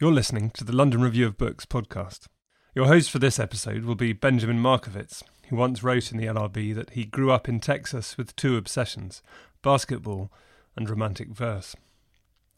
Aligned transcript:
You're 0.00 0.12
listening 0.12 0.50
to 0.50 0.62
the 0.62 0.76
London 0.76 1.00
Review 1.02 1.26
of 1.26 1.36
Books 1.36 1.66
podcast. 1.66 2.28
Your 2.72 2.86
host 2.86 3.10
for 3.10 3.18
this 3.18 3.40
episode 3.40 3.84
will 3.84 3.96
be 3.96 4.12
Benjamin 4.12 4.62
Markovits, 4.62 5.24
who 5.48 5.56
once 5.56 5.82
wrote 5.82 6.12
in 6.12 6.18
the 6.18 6.26
LRB 6.26 6.72
that 6.76 6.90
he 6.90 7.04
grew 7.04 7.32
up 7.32 7.48
in 7.48 7.58
Texas 7.58 8.16
with 8.16 8.36
two 8.36 8.56
obsessions 8.56 9.22
basketball 9.60 10.30
and 10.76 10.88
romantic 10.88 11.30
verse. 11.30 11.74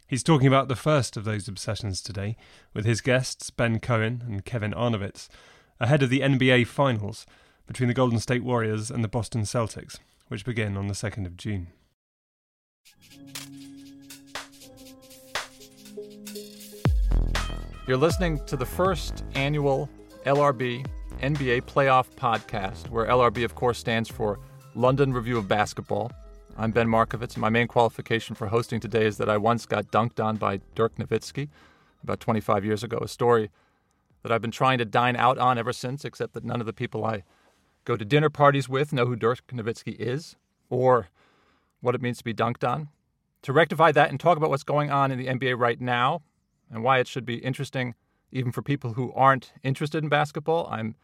He's 0.07 0.23
talking 0.23 0.49
about 0.49 0.69
the 0.69 0.77
first 0.77 1.17
of 1.17 1.25
those 1.25 1.49
obsessions 1.49 2.03
today 2.03 2.37
with 2.75 2.85
his 2.85 3.01
guests 3.01 3.49
Ben 3.49 3.81
Cohen 3.81 4.23
and 4.27 4.45
Kevin 4.45 4.75
Arnovitz 4.75 5.31
ahead 5.81 6.03
of 6.03 6.11
the 6.11 6.21
NBA 6.21 6.67
Finals 6.67 7.25
between 7.67 7.89
the 7.89 7.95
Golden 7.95 8.19
State 8.19 8.45
Warriors 8.45 8.91
and 8.91 9.03
the 9.03 9.09
Boston 9.09 9.45
Celtics, 9.45 9.99
which 10.29 10.45
begin 10.45 10.77
on 10.77 10.89
the 10.89 10.95
2nd 10.95 11.25
of 11.25 11.39
June. 11.39 11.69
You're 17.91 17.99
listening 17.99 18.39
to 18.47 18.57
the 18.57 18.65
first 18.65 19.25
annual 19.35 19.91
LRB 20.25 20.87
NBA 21.23 21.63
Playoff 21.63 22.09
Podcast, 22.15 22.89
where 22.89 23.07
LRB, 23.07 23.45
of 23.45 23.57
course, 23.57 23.81
stands 23.81 24.09
for 24.09 24.39
London 24.77 25.13
Review 25.13 25.37
of 25.37 25.49
Basketball. 25.49 26.13
I'm 26.57 26.71
Ben 26.71 26.87
Markovits. 26.87 27.37
My 27.37 27.49
main 27.49 27.67
qualification 27.67 28.37
for 28.37 28.47
hosting 28.47 28.79
today 28.79 29.07
is 29.07 29.17
that 29.17 29.29
I 29.29 29.39
once 29.39 29.67
got 29.67 29.91
dunked 29.91 30.25
on 30.25 30.37
by 30.37 30.61
Dirk 30.77 30.99
Nowitzki 30.99 31.49
about 32.05 32.21
25 32.21 32.65
years 32.65 32.85
ago, 32.85 32.99
a 33.03 33.09
story 33.09 33.51
that 34.23 34.31
I've 34.31 34.41
been 34.41 34.53
trying 34.53 34.79
to 34.79 34.85
dine 34.85 35.17
out 35.17 35.39
on 35.39 35.59
ever 35.59 35.73
since, 35.73 36.05
except 36.05 36.35
that 36.35 36.45
none 36.45 36.61
of 36.61 36.67
the 36.67 36.73
people 36.73 37.05
I 37.05 37.25
go 37.85 37.97
to 37.97 38.05
dinner 38.05 38.31
parties 38.31 38.69
with 38.69 38.93
know 38.93 39.07
who 39.07 39.17
Dirk 39.17 39.45
Nowitzki 39.49 39.97
is 39.99 40.37
or 40.69 41.09
what 41.81 41.97
it 41.97 42.03
means 42.03 42.19
to 42.19 42.25
be 42.25 42.35
dunked 42.35 42.63
on. 42.63 42.87
To 43.43 43.53
rectify 43.53 43.91
that 43.91 44.11
and 44.11 44.21
talk 44.21 44.37
about 44.37 44.51
what's 44.51 44.63
going 44.63 44.93
on 44.93 45.11
in 45.11 45.19
the 45.19 45.27
NBA 45.27 45.59
right 45.59 45.81
now 45.81 46.23
and 46.71 46.83
why 46.83 46.99
it 46.99 47.09
should 47.09 47.25
be 47.25 47.37
interesting 47.37 47.95
even 48.33 48.53
for 48.53 48.63
people 48.63 48.95
who 48.95 49.13
aren't 49.13 49.53
interested 49.63 50.03
in 50.03 50.09
basketball, 50.09 50.69
I'm 50.71 50.95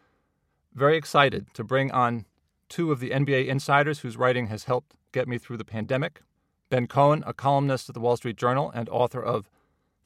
very 0.74 0.96
excited 0.96 1.46
to 1.54 1.64
bring 1.64 1.90
on 1.90 2.26
two 2.68 2.92
of 2.92 3.00
the 3.00 3.10
NBA 3.10 3.46
insiders 3.46 4.00
whose 4.00 4.16
writing 4.16 4.46
has 4.48 4.64
helped 4.64 4.96
get 5.12 5.28
me 5.28 5.38
through 5.38 5.56
the 5.56 5.64
pandemic. 5.64 6.22
Ben 6.68 6.86
Cohen, 6.86 7.22
a 7.26 7.32
columnist 7.32 7.88
at 7.88 7.94
the 7.94 8.00
Wall 8.00 8.16
Street 8.16 8.36
Journal 8.36 8.70
and 8.74 8.88
author 8.88 9.22
of 9.22 9.48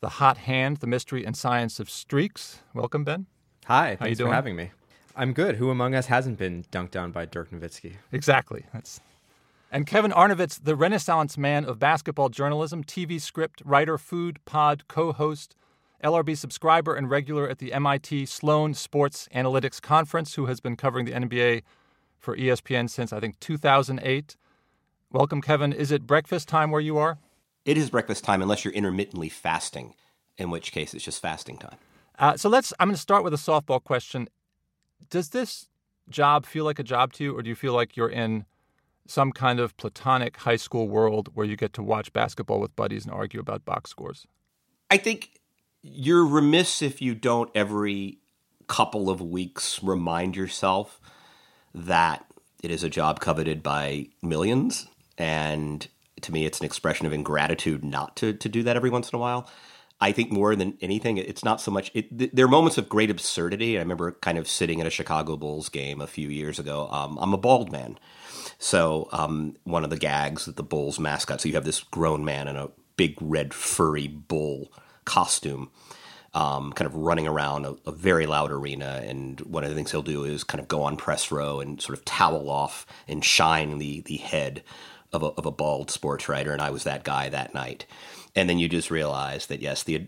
The 0.00 0.10
Hot 0.10 0.38
Hand, 0.38 0.78
The 0.78 0.86
Mystery 0.86 1.24
and 1.24 1.36
Science 1.36 1.80
of 1.80 1.88
Streaks. 1.88 2.60
Welcome, 2.74 3.04
Ben. 3.04 3.26
Hi, 3.66 3.90
How 3.90 4.04
thanks 4.04 4.20
for 4.20 4.32
having 4.32 4.56
me. 4.56 4.70
I'm 5.16 5.32
good. 5.32 5.56
Who 5.56 5.70
among 5.70 5.94
us 5.94 6.06
hasn't 6.06 6.38
been 6.38 6.64
dunked 6.70 7.00
on 7.00 7.12
by 7.12 7.24
Dirk 7.24 7.50
Nowitzki? 7.50 7.94
Exactly. 8.12 8.66
That's 8.72 9.00
and 9.70 9.86
Kevin 9.86 10.10
Arnovitz, 10.10 10.58
the 10.62 10.74
renaissance 10.74 11.38
man 11.38 11.64
of 11.64 11.78
basketball 11.78 12.28
journalism, 12.28 12.82
TV 12.82 13.20
script 13.20 13.62
writer, 13.64 13.96
food 13.96 14.44
pod 14.44 14.88
co-host, 14.88 15.54
LRB 16.02 16.36
subscriber 16.36 16.94
and 16.94 17.08
regular 17.08 17.48
at 17.48 17.58
the 17.58 17.72
MIT 17.72 18.26
Sloan 18.26 18.74
Sports 18.74 19.28
Analytics 19.34 19.80
Conference, 19.80 20.34
who 20.34 20.46
has 20.46 20.60
been 20.60 20.76
covering 20.76 21.04
the 21.04 21.12
NBA 21.12 21.62
for 22.18 22.36
ESPN 22.36 22.90
since 22.90 23.12
I 23.12 23.20
think 23.20 23.38
2008. 23.40 24.36
Welcome, 25.12 25.40
Kevin. 25.40 25.72
Is 25.72 25.90
it 25.90 26.06
breakfast 26.06 26.48
time 26.48 26.70
where 26.70 26.80
you 26.80 26.98
are? 26.98 27.18
It 27.64 27.76
is 27.76 27.90
breakfast 27.90 28.24
time 28.24 28.42
unless 28.42 28.64
you're 28.64 28.74
intermittently 28.74 29.28
fasting, 29.28 29.94
in 30.38 30.50
which 30.50 30.72
case 30.72 30.94
it's 30.94 31.04
just 31.04 31.20
fasting 31.20 31.58
time. 31.58 31.76
Uh, 32.18 32.36
so 32.36 32.48
let's. 32.48 32.72
I'm 32.80 32.88
going 32.88 32.96
to 32.96 33.00
start 33.00 33.22
with 33.24 33.34
a 33.34 33.38
softball 33.38 33.82
question. 33.82 34.28
Does 35.10 35.30
this 35.30 35.68
job 36.08 36.46
feel 36.46 36.64
like 36.64 36.78
a 36.78 36.82
job 36.82 37.12
to 37.14 37.24
you, 37.24 37.36
or 37.36 37.42
do 37.42 37.48
you 37.48 37.54
feel 37.54 37.72
like 37.72 37.96
you're 37.96 38.08
in 38.08 38.46
some 39.10 39.32
kind 39.32 39.58
of 39.60 39.76
platonic 39.76 40.36
high 40.38 40.56
school 40.56 40.88
world 40.88 41.30
where 41.34 41.46
you 41.46 41.56
get 41.56 41.72
to 41.74 41.82
watch 41.82 42.12
basketball 42.12 42.60
with 42.60 42.74
buddies 42.76 43.04
and 43.04 43.12
argue 43.12 43.40
about 43.40 43.64
box 43.64 43.90
scores? 43.90 44.26
I 44.90 44.96
think 44.96 45.40
you're 45.82 46.26
remiss 46.26 46.82
if 46.82 47.00
you 47.00 47.14
don't 47.14 47.50
every 47.54 48.18
couple 48.66 49.10
of 49.10 49.20
weeks 49.20 49.82
remind 49.82 50.36
yourself 50.36 51.00
that 51.74 52.24
it 52.62 52.70
is 52.70 52.84
a 52.84 52.88
job 52.88 53.20
coveted 53.20 53.62
by 53.62 54.06
millions 54.22 54.86
and 55.18 55.88
to 56.22 56.32
me, 56.32 56.44
it's 56.46 56.60
an 56.60 56.66
expression 56.66 57.06
of 57.06 57.12
ingratitude 57.12 57.84
not 57.84 58.16
to 58.16 58.32
to 58.32 58.48
do 58.48 58.62
that 58.62 58.76
every 58.76 58.90
once 58.90 59.10
in 59.10 59.16
a 59.16 59.20
while. 59.20 59.48
I 60.02 60.12
think 60.12 60.32
more 60.32 60.56
than 60.56 60.78
anything, 60.80 61.18
it's 61.18 61.44
not 61.44 61.60
so 61.60 61.70
much. 61.70 61.90
It, 61.92 62.34
there 62.34 62.46
are 62.46 62.48
moments 62.48 62.78
of 62.78 62.88
great 62.88 63.10
absurdity. 63.10 63.76
I 63.76 63.82
remember 63.82 64.12
kind 64.12 64.38
of 64.38 64.48
sitting 64.48 64.80
at 64.80 64.86
a 64.86 64.90
Chicago 64.90 65.36
Bulls 65.36 65.68
game 65.68 66.00
a 66.00 66.06
few 66.06 66.28
years 66.28 66.58
ago. 66.58 66.88
Um, 66.90 67.18
I'm 67.20 67.34
a 67.34 67.38
bald 67.38 67.70
man, 67.70 67.98
so 68.60 69.08
um, 69.10 69.56
one 69.64 69.84
of 69.84 69.90
the 69.90 69.96
gags 69.96 70.44
that 70.44 70.56
the 70.56 70.62
Bulls 70.62 71.00
mascot. 71.00 71.40
So 71.40 71.48
you 71.48 71.54
have 71.54 71.64
this 71.64 71.82
grown 71.82 72.26
man 72.26 72.46
in 72.46 72.56
a 72.56 72.68
big 72.96 73.16
red 73.18 73.54
furry 73.54 74.06
bull 74.06 74.70
costume, 75.06 75.70
um, 76.34 76.70
kind 76.74 76.86
of 76.86 76.94
running 76.94 77.26
around 77.26 77.64
a, 77.64 77.74
a, 77.86 77.90
very 77.90 78.26
loud 78.26 78.52
arena. 78.52 79.02
And 79.02 79.40
one 79.40 79.64
of 79.64 79.70
the 79.70 79.74
things 79.74 79.90
he'll 79.90 80.02
do 80.02 80.24
is 80.24 80.44
kind 80.44 80.60
of 80.60 80.68
go 80.68 80.82
on 80.82 80.98
press 80.98 81.32
row 81.32 81.60
and 81.60 81.80
sort 81.80 81.98
of 81.98 82.04
towel 82.04 82.50
off 82.50 82.86
and 83.08 83.24
shine 83.24 83.78
the 83.78 84.02
the 84.02 84.18
head 84.18 84.62
of 85.10 85.22
a, 85.22 85.28
of 85.28 85.46
a 85.46 85.50
bald 85.50 85.90
sports 85.90 86.28
writer, 86.28 86.52
and 86.52 86.60
I 86.60 86.68
was 86.68 86.84
that 86.84 87.02
guy 87.02 87.30
that 87.30 87.54
night. 87.54 87.86
And 88.36 88.48
then 88.48 88.58
you 88.58 88.68
just 88.68 88.90
realize 88.90 89.46
that 89.46 89.62
yes, 89.62 89.82
the 89.82 90.06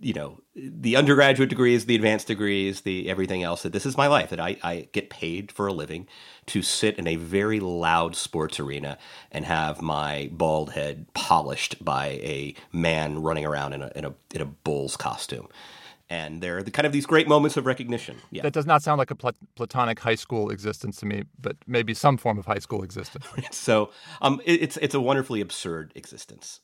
you 0.00 0.12
know 0.12 0.40
the 0.54 0.96
undergraduate 0.96 1.48
degrees, 1.48 1.86
the 1.86 1.96
advanced 1.96 2.28
degrees, 2.28 2.82
the 2.82 3.08
everything 3.08 3.42
else. 3.42 3.62
That 3.62 3.72
this 3.72 3.86
is 3.86 3.96
my 3.96 4.06
life. 4.06 4.30
That 4.30 4.40
I, 4.40 4.56
I 4.62 4.88
get 4.92 5.10
paid 5.10 5.50
for 5.50 5.66
a 5.66 5.72
living 5.72 6.06
to 6.46 6.62
sit 6.62 6.98
in 6.98 7.06
a 7.06 7.16
very 7.16 7.60
loud 7.60 8.14
sports 8.14 8.60
arena 8.60 8.98
and 9.32 9.44
have 9.44 9.82
my 9.82 10.30
bald 10.32 10.72
head 10.72 11.06
polished 11.14 11.84
by 11.84 12.06
a 12.06 12.54
man 12.72 13.22
running 13.22 13.44
around 13.44 13.72
in 13.72 13.82
a 13.82 13.92
in 13.96 14.04
a 14.04 14.14
in 14.32 14.40
a 14.40 14.46
bull's 14.46 14.96
costume 14.96 15.48
and 16.10 16.42
there 16.42 16.58
are 16.58 16.62
the 16.62 16.70
kind 16.70 16.86
of 16.86 16.92
these 16.92 17.06
great 17.06 17.26
moments 17.26 17.56
of 17.56 17.66
recognition. 17.66 18.16
Yeah. 18.30 18.42
That 18.42 18.52
does 18.52 18.66
not 18.66 18.82
sound 18.82 18.98
like 18.98 19.10
a 19.10 19.14
plat- 19.14 19.36
platonic 19.54 20.00
high 20.00 20.14
school 20.14 20.50
existence 20.50 20.96
to 20.98 21.06
me, 21.06 21.24
but 21.40 21.56
maybe 21.66 21.94
some 21.94 22.16
form 22.16 22.38
of 22.38 22.46
high 22.46 22.58
school 22.58 22.82
existence. 22.82 23.26
so 23.50 23.90
um, 24.20 24.40
it, 24.44 24.62
it's 24.62 24.76
it's 24.78 24.94
a 24.94 25.00
wonderfully 25.00 25.40
absurd 25.40 25.92
existence. 25.94 26.60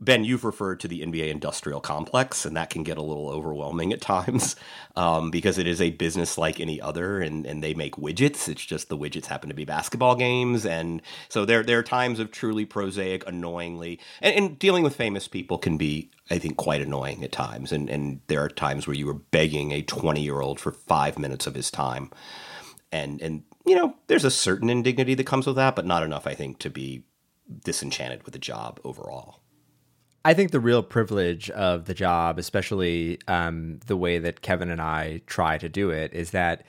Ben, 0.00 0.22
you've 0.22 0.44
referred 0.44 0.78
to 0.80 0.88
the 0.88 1.00
NBA 1.00 1.28
industrial 1.28 1.80
complex, 1.80 2.44
and 2.44 2.56
that 2.56 2.70
can 2.70 2.84
get 2.84 2.98
a 2.98 3.02
little 3.02 3.28
overwhelming 3.28 3.92
at 3.92 4.00
times 4.00 4.54
um, 4.96 5.32
because 5.32 5.58
it 5.58 5.66
is 5.66 5.80
a 5.80 5.90
business 5.90 6.38
like 6.38 6.60
any 6.60 6.80
other, 6.80 7.20
and, 7.20 7.44
and 7.44 7.64
they 7.64 7.74
make 7.74 7.96
widgets. 7.96 8.48
It's 8.48 8.64
just 8.64 8.88
the 8.88 8.96
widgets 8.96 9.26
happen 9.26 9.48
to 9.48 9.56
be 9.56 9.64
basketball 9.64 10.14
games, 10.14 10.64
and 10.64 11.02
so 11.28 11.44
there 11.44 11.64
there 11.64 11.80
are 11.80 11.82
times 11.82 12.20
of 12.20 12.30
truly 12.30 12.64
prosaic, 12.64 13.26
annoyingly, 13.26 13.98
and, 14.22 14.36
and 14.36 14.58
dealing 14.58 14.84
with 14.84 14.94
famous 14.94 15.26
people 15.26 15.58
can 15.58 15.76
be, 15.76 16.10
I 16.30 16.38
think, 16.38 16.56
quite 16.56 16.80
annoying 16.80 17.24
at 17.24 17.32
times. 17.32 17.72
And 17.72 17.90
and 17.90 18.20
there 18.28 18.42
are 18.44 18.48
times 18.48 18.86
where 18.86 18.96
you 18.96 19.08
are 19.08 19.14
begging 19.14 19.72
a 19.72 19.82
twenty 19.82 20.22
year 20.22 20.40
old 20.40 20.60
for 20.60 20.70
five 20.70 21.18
minutes 21.18 21.48
of 21.48 21.56
his 21.56 21.72
time, 21.72 22.12
and 22.92 23.20
and 23.20 23.42
you 23.66 23.74
know 23.74 23.96
there's 24.06 24.24
a 24.24 24.30
certain 24.30 24.70
indignity 24.70 25.14
that 25.14 25.26
comes 25.26 25.48
with 25.48 25.56
that, 25.56 25.74
but 25.74 25.86
not 25.86 26.04
enough, 26.04 26.28
I 26.28 26.34
think, 26.34 26.60
to 26.60 26.70
be 26.70 27.02
disenchanted 27.64 28.22
with 28.22 28.32
the 28.32 28.38
job 28.38 28.78
overall. 28.84 29.40
I 30.28 30.34
think 30.34 30.50
the 30.50 30.60
real 30.60 30.82
privilege 30.82 31.48
of 31.48 31.86
the 31.86 31.94
job, 31.94 32.38
especially 32.38 33.18
um, 33.28 33.80
the 33.86 33.96
way 33.96 34.18
that 34.18 34.42
Kevin 34.42 34.68
and 34.68 34.78
I 34.78 35.22
try 35.26 35.56
to 35.56 35.70
do 35.70 35.88
it, 35.88 36.12
is 36.12 36.32
that 36.32 36.66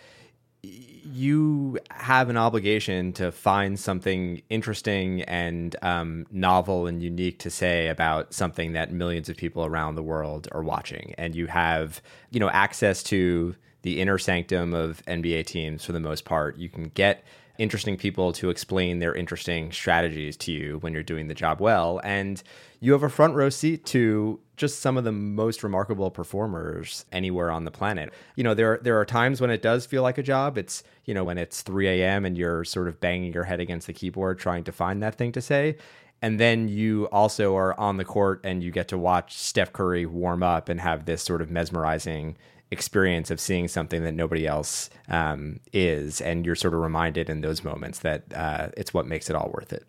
you 0.63 1.77
have 1.91 2.29
an 2.29 2.37
obligation 2.37 3.11
to 3.13 3.33
find 3.33 3.77
something 3.77 4.41
interesting 4.49 5.23
and 5.23 5.75
um, 5.81 6.25
novel 6.31 6.87
and 6.87 7.03
unique 7.03 7.39
to 7.39 7.49
say 7.49 7.89
about 7.89 8.33
something 8.33 8.71
that 8.71 8.93
millions 8.93 9.27
of 9.27 9.35
people 9.35 9.65
around 9.65 9.95
the 9.95 10.03
world 10.03 10.47
are 10.53 10.63
watching, 10.63 11.13
and 11.17 11.35
you 11.35 11.47
have 11.47 12.01
you 12.31 12.39
know 12.39 12.49
access 12.51 13.03
to 13.03 13.57
the 13.81 13.99
inner 13.99 14.17
sanctum 14.17 14.73
of 14.73 15.05
NBA 15.05 15.45
teams 15.47 15.83
for 15.83 15.91
the 15.91 15.99
most 15.99 16.23
part. 16.23 16.55
You 16.55 16.69
can 16.69 16.91
get 16.93 17.25
interesting 17.59 17.97
people 17.97 18.33
to 18.33 18.49
explain 18.49 18.99
their 18.99 19.13
interesting 19.13 19.71
strategies 19.71 20.35
to 20.37 20.51
you 20.51 20.77
when 20.79 20.93
you're 20.93 21.03
doing 21.03 21.27
the 21.27 21.35
job 21.35 21.59
well. 21.61 22.01
And 22.03 22.41
you 22.79 22.93
have 22.93 23.03
a 23.03 23.09
front 23.09 23.35
row 23.35 23.49
seat 23.49 23.85
to 23.87 24.39
just 24.57 24.79
some 24.79 24.97
of 24.97 25.03
the 25.03 25.11
most 25.11 25.61
remarkable 25.63 26.09
performers 26.09 27.05
anywhere 27.11 27.51
on 27.51 27.65
the 27.65 27.71
planet. 27.71 28.11
You 28.35 28.43
know, 28.43 28.53
there 28.55 28.79
there 28.81 28.99
are 28.99 29.05
times 29.05 29.41
when 29.41 29.51
it 29.51 29.61
does 29.61 29.85
feel 29.85 30.01
like 30.01 30.17
a 30.17 30.23
job. 30.23 30.57
It's 30.57 30.81
you 31.05 31.13
know 31.13 31.23
when 31.23 31.37
it's 31.37 31.61
3 31.61 31.87
a.m. 31.87 32.25
and 32.25 32.37
you're 32.37 32.63
sort 32.63 32.87
of 32.87 32.99
banging 32.99 33.33
your 33.33 33.43
head 33.43 33.59
against 33.59 33.87
the 33.87 33.93
keyboard 33.93 34.39
trying 34.39 34.63
to 34.63 34.71
find 34.71 35.03
that 35.03 35.15
thing 35.15 35.31
to 35.33 35.41
say. 35.41 35.77
and 36.21 36.39
then 36.39 36.67
you 36.67 37.07
also 37.11 37.55
are 37.55 37.79
on 37.79 37.97
the 37.97 38.05
court 38.05 38.41
and 38.43 38.63
you 38.63 38.71
get 38.71 38.87
to 38.89 38.97
watch 38.97 39.37
Steph 39.37 39.71
Curry 39.71 40.05
warm 40.05 40.43
up 40.43 40.69
and 40.69 40.81
have 40.81 41.05
this 41.05 41.21
sort 41.23 41.41
of 41.41 41.49
mesmerizing 41.49 42.37
experience 42.71 43.31
of 43.31 43.39
seeing 43.39 43.67
something 43.67 44.03
that 44.03 44.13
nobody 44.13 44.45
else 44.45 44.89
um, 45.07 45.59
is, 45.73 46.21
and 46.21 46.45
you're 46.45 46.55
sort 46.55 46.73
of 46.73 46.81
reminded 46.81 47.29
in 47.29 47.41
those 47.41 47.63
moments 47.63 47.99
that 47.99 48.23
uh, 48.33 48.69
it's 48.77 48.93
what 48.93 49.07
makes 49.07 49.29
it 49.29 49.35
all 49.35 49.51
worth 49.53 49.73
it. 49.73 49.85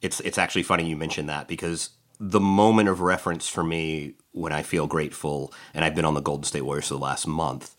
It's 0.00 0.20
it's 0.20 0.38
actually 0.38 0.62
funny 0.62 0.88
you 0.88 0.96
mentioned 0.96 1.28
that 1.28 1.48
because 1.48 1.90
the 2.20 2.40
moment 2.40 2.88
of 2.88 3.00
reference 3.00 3.48
for 3.48 3.62
me 3.62 4.14
when 4.32 4.52
I 4.52 4.62
feel 4.62 4.86
grateful, 4.86 5.52
and 5.74 5.84
I've 5.84 5.94
been 5.94 6.04
on 6.04 6.14
the 6.14 6.20
Golden 6.20 6.44
State 6.44 6.62
Warriors 6.62 6.88
for 6.88 6.94
the 6.94 7.00
last 7.00 7.26
month, 7.26 7.74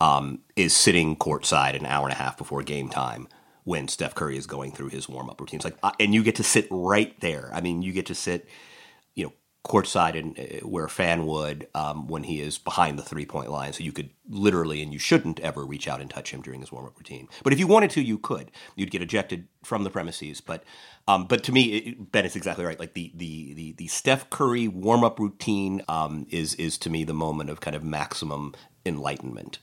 um, 0.00 0.40
is 0.56 0.74
sitting 0.74 1.16
courtside 1.16 1.76
an 1.76 1.86
hour 1.86 2.04
and 2.04 2.12
a 2.12 2.18
half 2.18 2.36
before 2.38 2.62
game 2.62 2.88
time 2.88 3.28
when 3.64 3.86
Steph 3.86 4.14
Curry 4.14 4.36
is 4.36 4.46
going 4.46 4.72
through 4.72 4.88
his 4.88 5.08
warm 5.08 5.28
up 5.28 5.40
routines. 5.40 5.64
Like, 5.64 5.76
uh, 5.82 5.92
and 6.00 6.14
you 6.14 6.22
get 6.22 6.36
to 6.36 6.42
sit 6.42 6.66
right 6.70 7.18
there. 7.20 7.50
I 7.52 7.60
mean, 7.60 7.82
you 7.82 7.92
get 7.92 8.06
to 8.06 8.14
sit, 8.14 8.48
courtside 9.68 10.18
and 10.18 10.38
uh, 10.38 10.66
where 10.66 10.86
a 10.86 10.90
fan 10.90 11.26
would 11.26 11.68
um, 11.74 12.08
when 12.08 12.24
he 12.24 12.40
is 12.40 12.58
behind 12.58 12.98
the 12.98 13.02
three 13.02 13.26
point 13.26 13.50
line. 13.50 13.72
So 13.72 13.84
you 13.84 13.92
could 13.92 14.10
literally, 14.28 14.82
and 14.82 14.92
you 14.92 14.98
shouldn't 14.98 15.38
ever 15.40 15.64
reach 15.64 15.86
out 15.86 16.00
and 16.00 16.10
touch 16.10 16.32
him 16.32 16.42
during 16.42 16.60
his 16.60 16.72
warm 16.72 16.86
up 16.86 16.96
routine. 16.96 17.28
But 17.44 17.52
if 17.52 17.58
you 17.58 17.66
wanted 17.66 17.90
to, 17.90 18.02
you 18.02 18.18
could. 18.18 18.50
You'd 18.74 18.90
get 18.90 19.02
ejected 19.02 19.46
from 19.62 19.84
the 19.84 19.90
premises. 19.90 20.40
But 20.40 20.64
um, 21.06 21.26
but 21.26 21.44
to 21.44 21.52
me, 21.52 21.62
it, 21.76 22.12
Ben 22.12 22.24
is 22.24 22.36
exactly 22.36 22.64
right. 22.64 22.80
Like 22.80 22.94
the 22.94 23.12
the 23.14 23.54
the, 23.54 23.72
the 23.72 23.86
Steph 23.86 24.30
Curry 24.30 24.68
warm 24.68 25.04
up 25.04 25.20
routine 25.20 25.82
um, 25.88 26.26
is 26.30 26.54
is 26.54 26.78
to 26.78 26.90
me 26.90 27.04
the 27.04 27.14
moment 27.14 27.50
of 27.50 27.60
kind 27.60 27.76
of 27.76 27.84
maximum 27.84 28.54
enlightenment. 28.84 29.58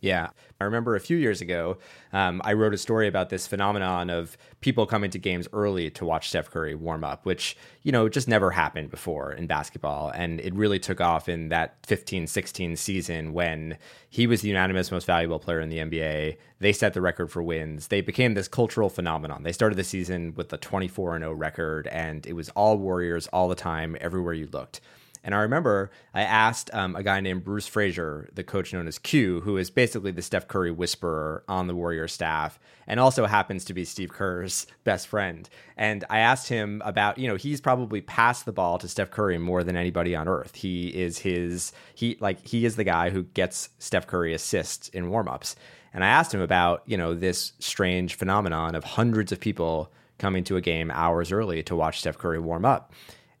Yeah. 0.00 0.28
I 0.60 0.64
remember 0.64 0.94
a 0.94 1.00
few 1.00 1.16
years 1.16 1.40
ago, 1.40 1.78
um, 2.12 2.40
I 2.44 2.52
wrote 2.52 2.74
a 2.74 2.78
story 2.78 3.08
about 3.08 3.28
this 3.30 3.46
phenomenon 3.46 4.10
of 4.10 4.36
people 4.60 4.86
coming 4.86 5.10
to 5.10 5.18
games 5.18 5.48
early 5.52 5.90
to 5.90 6.04
watch 6.04 6.28
Steph 6.28 6.50
Curry 6.50 6.74
warm 6.74 7.02
up, 7.02 7.24
which, 7.24 7.56
you 7.82 7.92
know, 7.92 8.08
just 8.08 8.28
never 8.28 8.50
happened 8.50 8.90
before 8.90 9.32
in 9.32 9.46
basketball. 9.46 10.10
And 10.10 10.40
it 10.40 10.54
really 10.54 10.78
took 10.78 11.00
off 11.00 11.28
in 11.28 11.48
that 11.48 11.76
15 11.86 12.26
16 12.26 12.76
season 12.76 13.32
when 13.32 13.78
he 14.08 14.26
was 14.26 14.42
the 14.42 14.48
unanimous 14.48 14.90
most 14.90 15.06
valuable 15.06 15.38
player 15.38 15.60
in 15.60 15.70
the 15.70 15.78
NBA. 15.78 16.36
They 16.58 16.72
set 16.72 16.94
the 16.94 17.02
record 17.02 17.30
for 17.30 17.42
wins. 17.42 17.88
They 17.88 18.00
became 18.00 18.34
this 18.34 18.48
cultural 18.48 18.88
phenomenon. 18.88 19.42
They 19.42 19.52
started 19.52 19.76
the 19.76 19.84
season 19.84 20.34
with 20.34 20.52
a 20.52 20.58
24 20.58 21.18
0 21.18 21.32
record, 21.32 21.86
and 21.88 22.26
it 22.26 22.34
was 22.34 22.48
all 22.50 22.78
Warriors 22.78 23.26
all 23.28 23.48
the 23.48 23.54
time, 23.54 23.96
everywhere 24.00 24.34
you 24.34 24.48
looked. 24.52 24.80
And 25.26 25.34
I 25.34 25.38
remember 25.38 25.90
I 26.14 26.22
asked 26.22 26.72
um, 26.72 26.94
a 26.94 27.02
guy 27.02 27.18
named 27.20 27.42
Bruce 27.42 27.66
Fraser, 27.66 28.30
the 28.32 28.44
coach 28.44 28.72
known 28.72 28.86
as 28.86 28.96
Q, 28.96 29.40
who 29.40 29.56
is 29.56 29.70
basically 29.70 30.12
the 30.12 30.22
Steph 30.22 30.46
Curry 30.46 30.70
whisperer 30.70 31.42
on 31.48 31.66
the 31.66 31.74
Warrior 31.74 32.06
staff 32.06 32.60
and 32.86 33.00
also 33.00 33.26
happens 33.26 33.64
to 33.64 33.74
be 33.74 33.84
Steve 33.84 34.12
Kerr's 34.12 34.68
best 34.84 35.08
friend. 35.08 35.50
And 35.76 36.04
I 36.08 36.20
asked 36.20 36.48
him 36.48 36.80
about, 36.84 37.18
you 37.18 37.26
know, 37.26 37.34
he's 37.34 37.60
probably 37.60 38.00
passed 38.00 38.44
the 38.44 38.52
ball 38.52 38.78
to 38.78 38.86
Steph 38.86 39.10
Curry 39.10 39.36
more 39.36 39.64
than 39.64 39.76
anybody 39.76 40.14
on 40.14 40.28
earth. 40.28 40.54
He 40.54 40.88
is 40.88 41.18
his, 41.18 41.72
he 41.96 42.16
like, 42.20 42.46
he 42.46 42.64
is 42.64 42.76
the 42.76 42.84
guy 42.84 43.10
who 43.10 43.24
gets 43.24 43.70
Steph 43.80 44.06
Curry 44.06 44.32
assists 44.32 44.88
in 44.90 45.10
warmups. 45.10 45.56
And 45.92 46.04
I 46.04 46.08
asked 46.08 46.32
him 46.32 46.40
about, 46.40 46.84
you 46.86 46.96
know, 46.96 47.14
this 47.14 47.52
strange 47.58 48.14
phenomenon 48.14 48.76
of 48.76 48.84
hundreds 48.84 49.32
of 49.32 49.40
people 49.40 49.92
coming 50.18 50.44
to 50.44 50.56
a 50.56 50.60
game 50.60 50.92
hours 50.92 51.32
early 51.32 51.64
to 51.64 51.74
watch 51.74 51.98
Steph 51.98 52.16
Curry 52.16 52.38
warm 52.38 52.64
up 52.64 52.92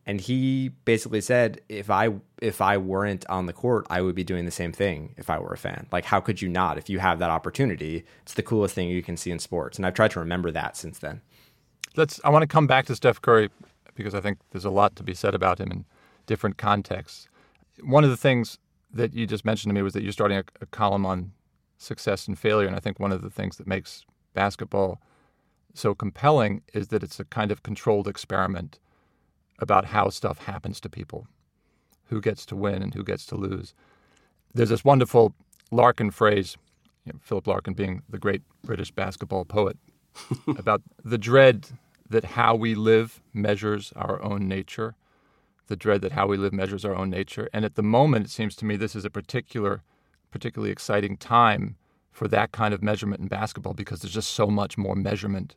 and 0.06 0.20
he 0.20 0.68
basically 0.84 1.20
said 1.20 1.60
if 1.68 1.90
i 1.90 2.08
if 2.40 2.60
i 2.60 2.78
weren't 2.78 3.26
on 3.28 3.46
the 3.46 3.52
court 3.52 3.86
i 3.90 4.00
would 4.00 4.14
be 4.14 4.24
doing 4.24 4.44
the 4.44 4.50
same 4.50 4.72
thing 4.72 5.14
if 5.18 5.28
i 5.28 5.38
were 5.38 5.52
a 5.52 5.58
fan. 5.58 5.86
Like 5.92 6.04
how 6.04 6.20
could 6.20 6.40
you 6.40 6.48
not? 6.48 6.78
If 6.78 6.88
you 6.88 7.00
have 7.00 7.18
that 7.18 7.30
opportunity 7.30 8.04
it's 8.22 8.34
the 8.34 8.42
coolest 8.42 8.74
thing 8.74 8.88
you 8.88 9.02
can 9.02 9.16
see 9.16 9.30
in 9.30 9.38
sports. 9.38 9.76
And 9.76 9.84
i've 9.86 9.94
tried 9.94 10.12
to 10.12 10.20
remember 10.20 10.50
that 10.52 10.76
since 10.76 10.98
then. 10.98 11.20
Let's 11.96 12.20
i 12.24 12.30
want 12.30 12.42
to 12.42 12.46
come 12.46 12.66
back 12.66 12.86
to 12.86 12.94
steph 12.94 13.20
curry 13.20 13.50
because 13.94 14.14
i 14.14 14.20
think 14.20 14.38
there's 14.50 14.64
a 14.64 14.70
lot 14.70 14.96
to 14.96 15.02
be 15.02 15.14
said 15.14 15.34
about 15.34 15.60
him 15.60 15.70
in 15.70 15.84
different 16.26 16.56
contexts. 16.56 17.28
One 17.82 18.04
of 18.04 18.10
the 18.10 18.16
things 18.16 18.58
that 18.92 19.12
you 19.12 19.26
just 19.26 19.44
mentioned 19.44 19.70
to 19.70 19.74
me 19.74 19.82
was 19.82 19.92
that 19.92 20.02
you're 20.02 20.12
starting 20.12 20.38
a, 20.38 20.44
a 20.60 20.66
column 20.66 21.04
on 21.04 21.32
success 21.78 22.26
and 22.26 22.38
failure. 22.38 22.66
And 22.66 22.76
i 22.76 22.80
think 22.80 23.00
one 23.00 23.12
of 23.12 23.22
the 23.22 23.30
things 23.30 23.56
that 23.56 23.66
makes 23.66 24.04
basketball 24.34 25.00
so 25.74 25.94
compelling 25.94 26.62
is 26.72 26.88
that 26.88 27.02
it's 27.02 27.20
a 27.20 27.24
kind 27.24 27.50
of 27.50 27.62
controlled 27.62 28.08
experiment 28.08 28.78
about 29.58 29.86
how 29.86 30.08
stuff 30.08 30.38
happens 30.38 30.80
to 30.80 30.88
people, 30.88 31.26
who 32.06 32.20
gets 32.20 32.44
to 32.46 32.56
win 32.56 32.82
and 32.82 32.94
who 32.94 33.02
gets 33.02 33.26
to 33.26 33.36
lose. 33.36 33.74
There's 34.54 34.68
this 34.68 34.84
wonderful 34.84 35.34
Larkin 35.70 36.10
phrase, 36.10 36.56
you 37.04 37.12
know, 37.12 37.18
Philip 37.22 37.46
Larkin 37.46 37.74
being 37.74 38.02
the 38.08 38.18
great 38.18 38.42
British 38.64 38.90
basketball 38.90 39.44
poet, 39.44 39.76
about 40.58 40.82
the 41.04 41.18
dread 41.18 41.68
that 42.08 42.24
how 42.24 42.54
we 42.54 42.74
live 42.74 43.20
measures 43.32 43.92
our 43.96 44.22
own 44.22 44.48
nature, 44.48 44.94
the 45.66 45.76
dread 45.76 46.00
that 46.02 46.12
how 46.12 46.26
we 46.26 46.36
live 46.36 46.52
measures 46.52 46.84
our 46.84 46.94
own 46.94 47.10
nature. 47.10 47.48
And 47.52 47.64
at 47.64 47.74
the 47.74 47.82
moment, 47.82 48.26
it 48.26 48.30
seems 48.30 48.54
to 48.56 48.64
me 48.64 48.76
this 48.76 48.94
is 48.94 49.04
a 49.04 49.10
particular, 49.10 49.82
particularly 50.30 50.70
exciting 50.70 51.16
time 51.16 51.76
for 52.12 52.28
that 52.28 52.52
kind 52.52 52.72
of 52.72 52.82
measurement 52.82 53.20
in 53.20 53.28
basketball 53.28 53.74
because 53.74 54.00
there's 54.00 54.14
just 54.14 54.30
so 54.30 54.46
much 54.46 54.78
more 54.78 54.94
measurement 54.94 55.54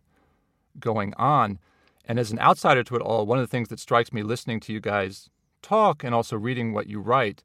going 0.80 1.14
on. 1.16 1.60
And 2.06 2.20
as 2.20 2.32
an 2.32 2.40
outsider 2.40 2.84
to 2.84 2.96
it 2.96 3.02
all, 3.02 3.26
one 3.26 3.38
of 3.38 3.44
the 3.44 3.52
things 3.52 3.70
that 3.70 3.80
strikes 3.80 4.12
me 4.12 4.24
listening 4.24 4.60
to 4.62 4.74
you 4.74 4.80
guys 4.80 5.30
talk 5.62 6.04
and 6.04 6.16
also 6.16 6.38
reading 6.38 6.74
what 6.74 6.88
you 6.88 7.00
write 7.00 7.44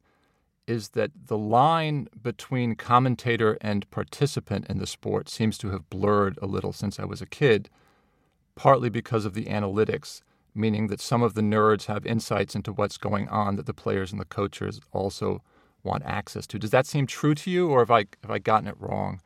is 0.67 0.89
that 0.89 1.11
the 1.27 1.37
line 1.37 2.07
between 2.21 2.75
commentator 2.75 3.57
and 3.61 3.89
participant 3.91 4.65
in 4.67 4.79
the 4.79 4.87
sport 4.87 5.29
seems 5.29 5.57
to 5.59 5.69
have 5.69 5.89
blurred 5.89 6.39
a 6.41 6.47
little 6.47 6.73
since 6.73 6.99
I 6.99 7.05
was 7.05 7.21
a 7.21 7.27
kid, 7.27 7.69
partly 8.55 8.89
because 8.89 9.25
of 9.25 9.33
the 9.33 9.45
analytics, 9.45 10.21
meaning 10.55 10.87
that 10.87 11.01
some 11.01 11.21
of 11.21 11.35
the 11.35 11.41
nerds 11.41 11.85
have 11.85 12.05
insights 12.05 12.55
into 12.55 12.73
what's 12.73 12.97
going 12.97 13.27
on 13.29 13.57
that 13.57 13.67
the 13.67 13.73
players 13.73 14.11
and 14.11 14.19
the 14.19 14.25
coaches 14.25 14.79
also 14.91 15.43
want 15.83 16.03
access 16.03 16.47
to. 16.47 16.57
Does 16.57 16.71
that 16.71 16.87
seem 16.87 17.05
true 17.05 17.35
to 17.35 17.51
you, 17.51 17.69
or 17.69 17.79
have 17.79 17.91
I 17.91 18.05
have 18.23 18.31
I 18.31 18.39
gotten 18.39 18.67
it 18.67 18.75
wrong? 18.79 19.21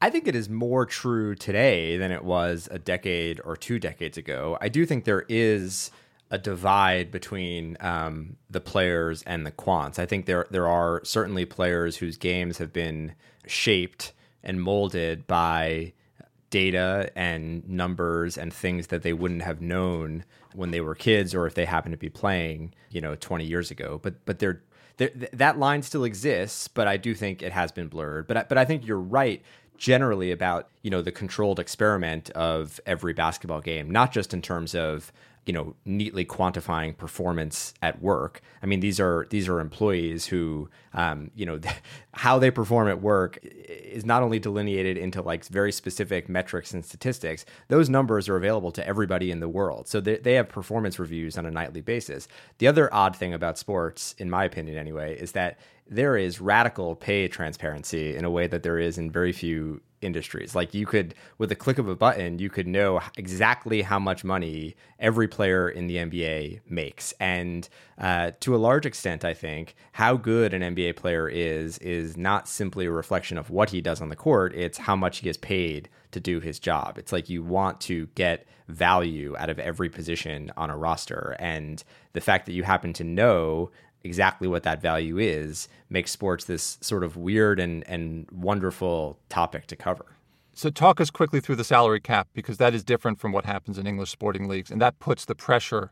I 0.00 0.10
think 0.10 0.26
it 0.26 0.34
is 0.34 0.48
more 0.48 0.84
true 0.86 1.34
today 1.34 1.96
than 1.96 2.10
it 2.10 2.24
was 2.24 2.68
a 2.70 2.78
decade 2.78 3.40
or 3.44 3.56
two 3.56 3.78
decades 3.78 4.18
ago. 4.18 4.58
I 4.60 4.68
do 4.68 4.84
think 4.84 5.04
there 5.04 5.24
is 5.28 5.90
a 6.30 6.38
divide 6.38 7.10
between 7.10 7.76
um, 7.80 8.36
the 8.50 8.60
players 8.60 9.22
and 9.22 9.46
the 9.46 9.52
quants. 9.52 9.98
I 9.98 10.06
think 10.06 10.26
there 10.26 10.46
there 10.50 10.68
are 10.68 11.00
certainly 11.04 11.44
players 11.44 11.96
whose 11.96 12.16
games 12.16 12.58
have 12.58 12.72
been 12.72 13.14
shaped 13.46 14.12
and 14.42 14.60
molded 14.60 15.26
by 15.26 15.92
data 16.50 17.10
and 17.16 17.68
numbers 17.68 18.38
and 18.38 18.52
things 18.52 18.86
that 18.88 19.02
they 19.02 19.12
wouldn't 19.12 19.42
have 19.42 19.60
known 19.60 20.24
when 20.54 20.70
they 20.70 20.80
were 20.80 20.94
kids 20.94 21.34
or 21.34 21.46
if 21.46 21.54
they 21.54 21.64
happened 21.64 21.92
to 21.92 21.98
be 21.98 22.08
playing, 22.08 22.72
you 22.90 23.00
know, 23.00 23.16
20 23.16 23.44
years 23.44 23.70
ago. 23.70 23.98
But 24.02 24.24
but 24.24 24.38
they're, 24.38 24.62
they're 24.96 25.10
that 25.32 25.58
line 25.58 25.82
still 25.82 26.04
exists, 26.04 26.68
but 26.68 26.86
I 26.86 26.96
do 26.96 27.14
think 27.14 27.42
it 27.42 27.52
has 27.52 27.72
been 27.72 27.88
blurred. 27.88 28.26
But 28.26 28.48
but 28.48 28.56
I 28.56 28.64
think 28.64 28.86
you're 28.86 28.98
right 28.98 29.42
generally 29.76 30.30
about 30.30 30.68
you 30.82 30.90
know 30.90 31.02
the 31.02 31.12
controlled 31.12 31.58
experiment 31.58 32.30
of 32.30 32.80
every 32.86 33.12
basketball 33.12 33.60
game 33.60 33.90
not 33.90 34.12
just 34.12 34.32
in 34.32 34.40
terms 34.40 34.74
of 34.74 35.12
you 35.46 35.52
know 35.52 35.74
neatly 35.84 36.24
quantifying 36.24 36.96
performance 36.96 37.74
at 37.82 38.00
work. 38.00 38.40
I 38.62 38.66
mean 38.66 38.80
these 38.80 38.98
are 38.98 39.26
these 39.30 39.48
are 39.48 39.60
employees 39.60 40.26
who 40.26 40.68
um, 40.92 41.30
you 41.34 41.44
know 41.46 41.60
how 42.14 42.38
they 42.38 42.50
perform 42.50 42.88
at 42.88 43.00
work 43.00 43.38
is 43.42 44.04
not 44.04 44.22
only 44.22 44.38
delineated 44.38 44.96
into 44.96 45.20
like 45.22 45.44
very 45.46 45.72
specific 45.72 46.28
metrics 46.28 46.72
and 46.72 46.84
statistics 46.84 47.44
those 47.68 47.88
numbers 47.88 48.28
are 48.28 48.36
available 48.36 48.72
to 48.72 48.86
everybody 48.86 49.30
in 49.30 49.40
the 49.40 49.48
world. 49.48 49.88
So 49.88 50.00
they, 50.00 50.16
they 50.16 50.34
have 50.34 50.48
performance 50.48 50.98
reviews 50.98 51.36
on 51.36 51.46
a 51.46 51.50
nightly 51.50 51.80
basis. 51.80 52.28
The 52.58 52.68
other 52.68 52.92
odd 52.92 53.16
thing 53.16 53.34
about 53.34 53.58
sports 53.58 54.14
in 54.18 54.30
my 54.30 54.44
opinion 54.44 54.78
anyway 54.78 55.18
is 55.18 55.32
that 55.32 55.58
there 55.86 56.16
is 56.16 56.40
radical 56.40 56.96
pay 56.96 57.28
transparency 57.28 58.16
in 58.16 58.24
a 58.24 58.30
way 58.30 58.46
that 58.46 58.62
there 58.62 58.78
is 58.78 58.96
in 58.96 59.10
very 59.10 59.32
few 59.32 59.82
industries. 60.04 60.54
Like 60.54 60.74
you 60.74 60.86
could, 60.86 61.14
with 61.38 61.50
a 61.50 61.54
click 61.54 61.78
of 61.78 61.88
a 61.88 61.96
button, 61.96 62.38
you 62.38 62.50
could 62.50 62.66
know 62.66 63.00
exactly 63.16 63.82
how 63.82 63.98
much 63.98 64.22
money 64.22 64.76
every 64.98 65.26
player 65.26 65.68
in 65.68 65.86
the 65.86 65.96
NBA 65.96 66.60
makes. 66.68 67.12
And 67.18 67.68
uh, 67.98 68.32
to 68.40 68.54
a 68.54 68.58
large 68.58 68.86
extent, 68.86 69.24
I 69.24 69.34
think 69.34 69.74
how 69.92 70.16
good 70.16 70.54
an 70.54 70.62
NBA 70.74 70.96
player 70.96 71.28
is 71.28 71.78
is 71.78 72.16
not 72.16 72.48
simply 72.48 72.86
a 72.86 72.90
reflection 72.90 73.38
of 73.38 73.50
what 73.50 73.70
he 73.70 73.80
does 73.80 74.00
on 74.00 74.08
the 74.08 74.16
court. 74.16 74.54
It's 74.54 74.78
how 74.78 74.96
much 74.96 75.18
he 75.18 75.24
gets 75.24 75.38
paid 75.38 75.88
to 76.12 76.20
do 76.20 76.40
his 76.40 76.58
job. 76.58 76.98
It's 76.98 77.12
like 77.12 77.28
you 77.28 77.42
want 77.42 77.80
to 77.82 78.06
get 78.14 78.46
value 78.68 79.36
out 79.38 79.50
of 79.50 79.58
every 79.58 79.90
position 79.90 80.50
on 80.56 80.70
a 80.70 80.76
roster. 80.76 81.36
And 81.38 81.82
the 82.12 82.20
fact 82.20 82.46
that 82.46 82.52
you 82.52 82.62
happen 82.62 82.92
to 82.94 83.04
know 83.04 83.70
exactly 84.04 84.46
what 84.46 84.62
that 84.62 84.80
value 84.80 85.18
is 85.18 85.68
makes 85.88 86.12
sports 86.12 86.44
this 86.44 86.78
sort 86.80 87.02
of 87.02 87.16
weird 87.16 87.58
and, 87.58 87.82
and 87.88 88.28
wonderful 88.30 89.18
topic 89.28 89.66
to 89.68 89.76
cover. 89.76 90.06
So, 90.56 90.70
talk 90.70 91.00
us 91.00 91.10
quickly 91.10 91.40
through 91.40 91.56
the 91.56 91.64
salary 91.64 91.98
cap 91.98 92.28
because 92.32 92.58
that 92.58 92.74
is 92.74 92.84
different 92.84 93.18
from 93.18 93.32
what 93.32 93.44
happens 93.44 93.76
in 93.76 93.88
English 93.88 94.10
sporting 94.10 94.46
leagues, 94.46 94.70
and 94.70 94.80
that 94.80 95.00
puts 95.00 95.24
the 95.24 95.34
pressure 95.34 95.90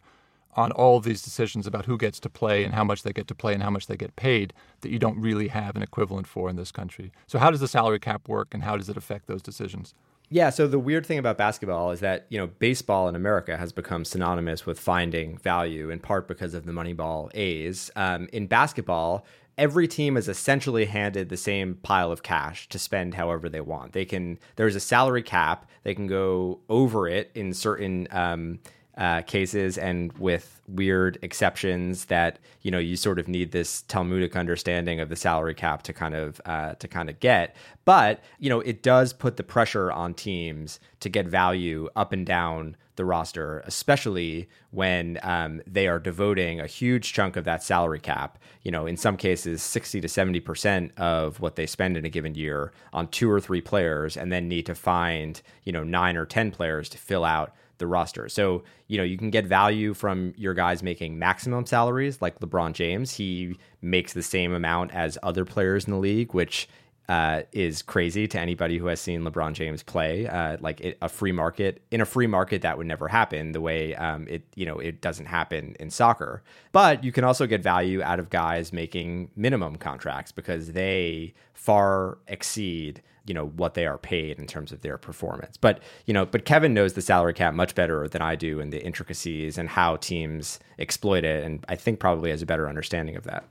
on 0.55 0.71
all 0.73 0.99
of 0.99 1.05
these 1.05 1.23
decisions 1.23 1.67
about 1.67 1.87
who 1.87 1.97
gets 1.97 2.21
to 2.21 2.29
play 2.29 2.63
and 2.63 2.75
how 2.75 2.85
much 2.85 3.03
they 3.03 3.13
get 3.13 3.27
to 3.27 3.35
play 3.35 3.55
and 3.55 3.63
how 3.63 3.71
much 3.71 3.87
they 3.87 3.97
get 3.97 4.15
paid 4.17 4.53
that 4.83 4.91
you 4.91 4.99
don't 4.99 5.19
really 5.19 5.49
have 5.49 5.75
an 5.75 5.83
equivalent 5.83 6.27
for 6.27 6.51
in 6.51 6.57
this 6.57 6.71
country. 6.71 7.11
So, 7.27 7.39
how 7.39 7.51
does 7.51 7.61
the 7.61 7.67
salary 7.67 7.99
cap 7.99 8.29
work 8.29 8.49
and 8.53 8.63
how 8.63 8.77
does 8.77 8.89
it 8.89 8.97
affect 8.97 9.27
those 9.27 9.43
decisions? 9.43 9.95
Yeah, 10.33 10.49
so 10.49 10.67
the 10.67 10.79
weird 10.79 11.05
thing 11.05 11.19
about 11.19 11.37
basketball 11.37 11.91
is 11.91 12.01
that, 12.01 12.25
you 12.31 12.39
know, 12.39 12.47
baseball 12.47 13.07
in 13.07 13.15
America 13.15 13.59
has 13.59 13.71
become 13.71 14.03
synonymous 14.03 14.65
with 14.65 14.81
finding 14.81 15.37
value 15.37 15.91
in 15.91 15.99
part 15.99 16.27
because 16.27 16.55
of 16.55 16.65
the 16.65 16.73
Moneyball 16.73 17.31
A's. 17.35 17.91
Um, 17.97 18.31
in 18.33 18.47
basketball, 18.47 19.27
every 19.59 19.87
team 19.87 20.17
is 20.17 20.31
essentially 20.31 20.87
handed 20.87 21.29
the 21.29 21.37
same 21.37 21.75
pile 21.83 22.11
of 22.11 22.23
cash 22.23 22.67
to 22.71 22.79
spend 22.79 23.13
however 23.13 23.51
they 23.51 23.61
want. 23.61 23.93
They 23.93 24.07
can, 24.07 24.39
there's 24.57 24.75
a 24.75 24.81
salary 24.81 25.23
cap, 25.23 25.69
they 25.83 25.95
can 25.95 26.07
go 26.07 26.61
over 26.71 27.07
it 27.07 27.31
in 27.35 27.53
certain 27.53 28.09
um, 28.11 28.59
uh, 28.97 29.23
cases 29.23 29.79
and 29.79 30.13
with 30.19 30.61
weird 30.69 31.19
exceptions 31.23 32.07
that 32.07 32.39
you 32.61 32.71
know 32.71 32.79
you 32.79 32.97
sort 32.97 33.19
of 33.19 33.27
need 33.29 33.53
this 33.53 33.83
Talmudic 33.83 34.37
understanding 34.37 35.01
of 35.01 35.09
the 35.09 35.17
salary 35.17 35.55
cap 35.55 35.83
to 35.85 35.93
kind 35.93 36.15
of 36.15 36.41
uh, 36.45 36.75
to 36.75 36.89
kind 36.89 37.09
of 37.09 37.19
get. 37.21 37.57
But 37.85 38.21
you 38.39 38.51
know 38.51 38.61
it 38.61 38.83
does 38.83 39.13
put 39.13 39.37
the 39.37 39.43
pressure 39.43 39.91
on 39.91 40.15
teams 40.15 40.79
to 41.01 41.09
get 41.09 41.27
value 41.27 41.89
up 41.97 42.13
and 42.13 42.27
down 42.27 42.77
the 42.97 43.05
roster, 43.05 43.61
especially 43.61 44.49
when 44.71 45.19
um, 45.23 45.63
they 45.67 45.89
are 45.89 45.99
devoting 45.99 46.61
a 46.61 46.67
huge 46.67 47.13
chunk 47.13 47.37
of 47.37 47.45
that 47.45 47.63
salary 47.63 47.99
cap. 47.99 48.39
You 48.63 48.71
know, 48.71 48.87
in 48.87 48.97
some 48.97 49.17
cases, 49.17 49.63
sixty 49.63 50.01
to 50.01 50.09
seventy 50.09 50.41
percent 50.41 50.93
of 50.99 51.41
what 51.41 51.57
they 51.57 51.67
spend 51.67 51.97
in 51.97 52.05
a 52.05 52.11
given 52.11 52.35
year 52.35 52.73
on 52.93 53.09
two 53.09 53.31
or 53.31 53.41
three 53.41 53.63
players, 53.63 54.17
and 54.17 54.31
then 54.31 54.49
need 54.49 54.67
to 54.67 54.75
find 54.75 55.41
you 55.65 55.73
know 55.73 55.83
nine 55.83 56.17
or 56.17 56.27
ten 56.27 56.51
players 56.51 56.89
to 56.91 56.99
fill 56.99 57.25
out 57.25 57.55
the 57.83 57.87
roster. 57.87 58.29
So, 58.31 58.63
you 58.87 58.97
know, 58.97 59.05
you 59.05 59.19
can 59.19 59.31
get 59.31 59.45
value 59.45 59.93
from 59.93 60.33
your 60.39 60.55
guys 60.55 60.83
making 60.83 61.19
maximum 61.19 61.67
salaries 61.67 62.23
like 62.23 62.41
LeBron 62.41 62.73
James. 62.73 63.13
He 63.13 63.59
makes 63.83 64.15
the 64.15 64.23
same 64.23 64.55
amount 64.55 64.93
as 64.95 65.19
other 65.23 65.45
players 65.45 65.85
in 65.85 65.91
the 65.91 65.99
league, 65.99 66.33
which 66.33 66.69
uh, 67.13 67.43
is 67.53 67.83
crazy 67.83 68.27
to 68.27 68.41
anybody 68.41 68.79
who 68.79 68.87
has 68.87 68.99
seen 68.99 69.21
LeBron 69.21 69.53
James 69.53 69.83
play. 69.83 70.27
Uh, 70.27 70.57
like 70.61 70.81
it, 70.81 70.97
a 71.03 71.11
free 71.11 71.31
market 71.31 71.83
in 71.91 72.01
a 72.01 72.07
free 72.07 72.27
market, 72.27 72.63
that 72.63 72.79
would 72.79 72.87
never 72.87 73.07
happen. 73.07 73.53
The 73.53 73.61
way 73.61 73.95
um, 73.97 74.27
it, 74.29 74.45
you 74.55 74.65
know, 74.65 74.79
it 74.79 75.03
doesn't 75.03 75.27
happen 75.27 75.77
in 75.79 75.91
soccer. 75.91 76.43
But 76.73 77.05
you 77.05 77.13
can 77.13 77.23
also 77.23 77.47
get 77.47 77.63
value 77.63 78.03
out 78.03 78.19
of 78.19 78.31
guys 78.31 78.73
making 78.73 79.31
minimum 79.37 79.77
contracts 79.77 80.33
because 80.33 80.73
they 80.73 81.35
far 81.53 82.17
exceed 82.29 83.03
you 83.25 83.35
know 83.35 83.47
what 83.47 83.75
they 83.75 83.87
are 83.87 83.99
paid 83.99 84.39
in 84.39 84.47
terms 84.47 84.73
of 84.73 84.81
their 84.81 84.97
performance. 84.97 85.59
But 85.59 85.81
you 86.07 86.15
know, 86.15 86.25
but 86.25 86.47
Kevin 86.47 86.73
knows 86.73 86.95
the 86.95 87.03
salary 87.03 87.35
cap 87.35 87.53
much 87.53 87.75
better 87.75 88.09
than 88.09 88.23
I 88.23 88.37
do 88.37 88.59
and 88.59 88.73
the 88.73 88.83
intricacies 88.83 89.59
and 89.59 89.69
how 89.69 89.97
teams 89.97 90.59
exploit 90.79 91.25
it, 91.25 91.45
and 91.45 91.63
I 91.69 91.77
think 91.77 92.01
probably 92.01 92.31
has 92.31 92.41
a 92.41 92.47
better 92.47 92.69
understanding 92.69 93.17
of 93.17 93.25
that. 93.25 93.45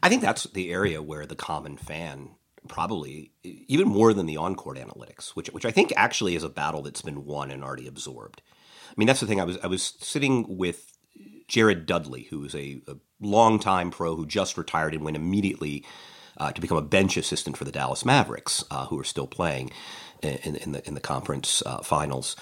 I 0.00 0.08
think 0.08 0.22
that's 0.22 0.44
the 0.44 0.72
area 0.72 1.02
where 1.02 1.26
the 1.26 1.36
common 1.36 1.76
fan 1.76 2.30
probably 2.68 3.32
even 3.42 3.88
more 3.88 4.14
than 4.14 4.26
the 4.26 4.36
on-court 4.36 4.78
analytics, 4.78 5.30
which 5.30 5.48
which 5.48 5.64
I 5.64 5.70
think 5.70 5.92
actually 5.96 6.36
is 6.36 6.44
a 6.44 6.48
battle 6.48 6.82
that's 6.82 7.02
been 7.02 7.24
won 7.24 7.50
and 7.50 7.64
already 7.64 7.86
absorbed. 7.86 8.42
I 8.90 8.94
mean, 8.96 9.06
that's 9.06 9.20
the 9.20 9.26
thing. 9.26 9.40
I 9.40 9.44
was 9.44 9.58
I 9.62 9.66
was 9.66 9.94
sitting 10.00 10.56
with 10.56 10.92
Jared 11.48 11.86
Dudley, 11.86 12.24
who 12.24 12.44
is 12.44 12.54
a, 12.54 12.80
a 12.88 12.96
longtime 13.20 13.90
pro 13.90 14.16
who 14.16 14.26
just 14.26 14.56
retired 14.56 14.94
and 14.94 15.04
went 15.04 15.16
immediately 15.16 15.84
uh, 16.38 16.52
to 16.52 16.60
become 16.60 16.78
a 16.78 16.82
bench 16.82 17.16
assistant 17.16 17.56
for 17.56 17.64
the 17.64 17.72
Dallas 17.72 18.04
Mavericks, 18.04 18.64
uh, 18.70 18.86
who 18.86 18.98
are 18.98 19.04
still 19.04 19.26
playing 19.26 19.70
in, 20.22 20.56
in, 20.56 20.72
the 20.72 20.86
in 20.86 20.94
the 20.94 21.00
conference 21.00 21.62
uh, 21.66 21.82
finals 21.82 22.36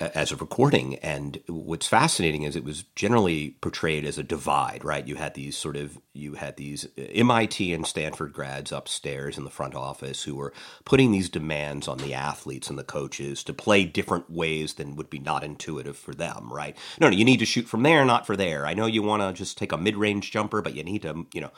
as 0.00 0.32
of 0.32 0.40
recording. 0.40 0.96
And 0.96 1.40
what's 1.48 1.86
fascinating 1.86 2.42
is 2.42 2.56
it 2.56 2.64
was 2.64 2.84
generally 2.94 3.56
portrayed 3.60 4.04
as 4.04 4.18
a 4.18 4.22
divide, 4.22 4.84
right? 4.84 5.06
You 5.06 5.16
had 5.16 5.34
these 5.34 5.56
sort 5.56 5.76
of 5.76 5.98
you 6.14 6.34
had 6.34 6.56
these 6.56 6.86
uh, 6.98 7.02
MIT 7.12 7.72
and 7.72 7.86
Stanford 7.86 8.32
grads 8.32 8.72
upstairs 8.72 9.38
in 9.38 9.44
the 9.44 9.50
front 9.50 9.74
office 9.74 10.24
who 10.24 10.34
were 10.34 10.52
putting 10.84 11.10
these 11.10 11.28
demands 11.28 11.88
on 11.88 11.98
the 11.98 12.14
athletes 12.14 12.68
and 12.68 12.78
the 12.78 12.84
coaches 12.84 13.42
to 13.44 13.54
play 13.54 13.84
different 13.84 14.30
ways 14.30 14.74
than 14.74 14.96
would 14.96 15.10
be 15.10 15.18
not 15.18 15.44
intuitive 15.44 15.96
for 15.96 16.14
them, 16.14 16.52
right? 16.52 16.76
No, 17.00 17.08
no, 17.08 17.16
you 17.16 17.24
need 17.24 17.38
to 17.38 17.46
shoot 17.46 17.66
from 17.66 17.82
there, 17.82 18.04
not 18.04 18.26
for 18.26 18.36
there. 18.36 18.66
I 18.66 18.74
know 18.74 18.86
you 18.86 19.02
want 19.02 19.22
to 19.22 19.32
just 19.32 19.56
take 19.56 19.72
a 19.72 19.78
mid-range 19.78 20.30
jumper, 20.30 20.60
but 20.62 20.74
you 20.74 20.84
need 20.84 21.02
to, 21.02 21.26
you 21.32 21.40
know, 21.40 21.50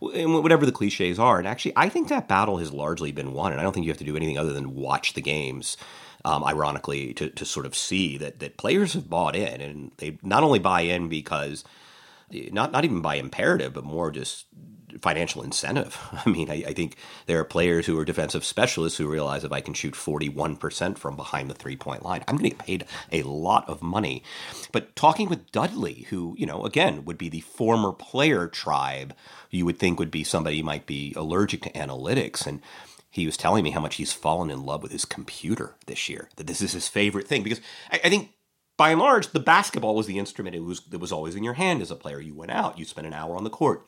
whatever 0.00 0.66
the 0.66 0.72
cliches 0.72 1.18
are. 1.18 1.38
And 1.38 1.46
actually, 1.46 1.72
I 1.76 1.88
think 1.88 2.08
that 2.08 2.28
battle 2.28 2.58
has 2.58 2.72
largely 2.72 3.12
been 3.12 3.32
won, 3.32 3.52
and 3.52 3.60
I 3.60 3.64
don't 3.64 3.72
think 3.72 3.86
you 3.86 3.92
have 3.92 3.98
to 3.98 4.04
do 4.04 4.16
anything 4.16 4.38
other 4.38 4.52
than 4.52 4.74
watch 4.74 5.14
the 5.14 5.22
games 5.22 5.76
um, 6.24 6.44
ironically, 6.44 7.14
to, 7.14 7.30
to 7.30 7.44
sort 7.44 7.66
of 7.66 7.74
see 7.74 8.16
that, 8.18 8.38
that 8.40 8.56
players 8.56 8.94
have 8.94 9.08
bought 9.08 9.36
in. 9.36 9.60
And 9.60 9.92
they 9.98 10.18
not 10.22 10.42
only 10.42 10.58
buy 10.58 10.82
in 10.82 11.08
because, 11.08 11.64
not, 12.30 12.72
not 12.72 12.84
even 12.84 13.00
by 13.00 13.16
imperative, 13.16 13.72
but 13.72 13.84
more 13.84 14.10
just 14.10 14.46
financial 15.00 15.42
incentive. 15.42 15.98
I 16.26 16.28
mean, 16.28 16.50
I, 16.50 16.64
I, 16.68 16.72
think 16.72 16.96
there 17.26 17.38
are 17.38 17.44
players 17.44 17.86
who 17.86 17.98
are 17.98 18.04
defensive 18.04 18.44
specialists 18.44 18.98
who 18.98 19.08
realize 19.08 19.44
if 19.44 19.52
I 19.52 19.60
can 19.60 19.74
shoot 19.74 19.94
41% 19.94 20.98
from 20.98 21.16
behind 21.16 21.48
the 21.48 21.54
three 21.54 21.76
point 21.76 22.04
line, 22.04 22.24
I'm 22.28 22.36
going 22.36 22.50
to 22.50 22.56
get 22.56 22.66
paid 22.66 22.84
a 23.10 23.22
lot 23.22 23.68
of 23.68 23.82
money. 23.82 24.22
But 24.72 24.94
talking 24.96 25.28
with 25.28 25.50
Dudley, 25.52 26.06
who, 26.10 26.34
you 26.38 26.46
know, 26.46 26.64
again, 26.64 27.04
would 27.04 27.18
be 27.18 27.28
the 27.28 27.40
former 27.40 27.92
player 27.92 28.48
tribe, 28.48 29.14
you 29.50 29.64
would 29.64 29.78
think 29.78 29.98
would 29.98 30.10
be 30.10 30.24
somebody 30.24 30.58
who 30.58 30.64
might 30.64 30.86
be 30.86 31.14
allergic 31.16 31.62
to 31.62 31.70
analytics. 31.70 32.46
And 32.46 32.60
he 33.12 33.26
was 33.26 33.36
telling 33.36 33.62
me 33.62 33.70
how 33.70 33.80
much 33.80 33.96
he's 33.96 34.12
fallen 34.12 34.50
in 34.50 34.64
love 34.64 34.82
with 34.82 34.90
his 34.90 35.04
computer 35.04 35.76
this 35.86 36.08
year. 36.08 36.30
That 36.36 36.46
this 36.46 36.62
is 36.62 36.72
his 36.72 36.88
favorite 36.88 37.28
thing 37.28 37.42
because 37.42 37.60
I, 37.90 38.00
I 38.04 38.08
think 38.08 38.30
by 38.78 38.90
and 38.90 39.00
large 39.00 39.28
the 39.28 39.38
basketball 39.38 39.94
was 39.94 40.06
the 40.06 40.18
instrument 40.18 40.56
it 40.56 40.64
was 40.64 40.80
that 40.86 40.98
was 40.98 41.12
always 41.12 41.36
in 41.36 41.44
your 41.44 41.54
hand 41.54 41.82
as 41.82 41.90
a 41.90 41.96
player. 41.96 42.20
You 42.20 42.34
went 42.34 42.50
out, 42.50 42.78
you 42.78 42.86
spent 42.86 43.06
an 43.06 43.12
hour 43.12 43.36
on 43.36 43.44
the 43.44 43.50
court 43.50 43.86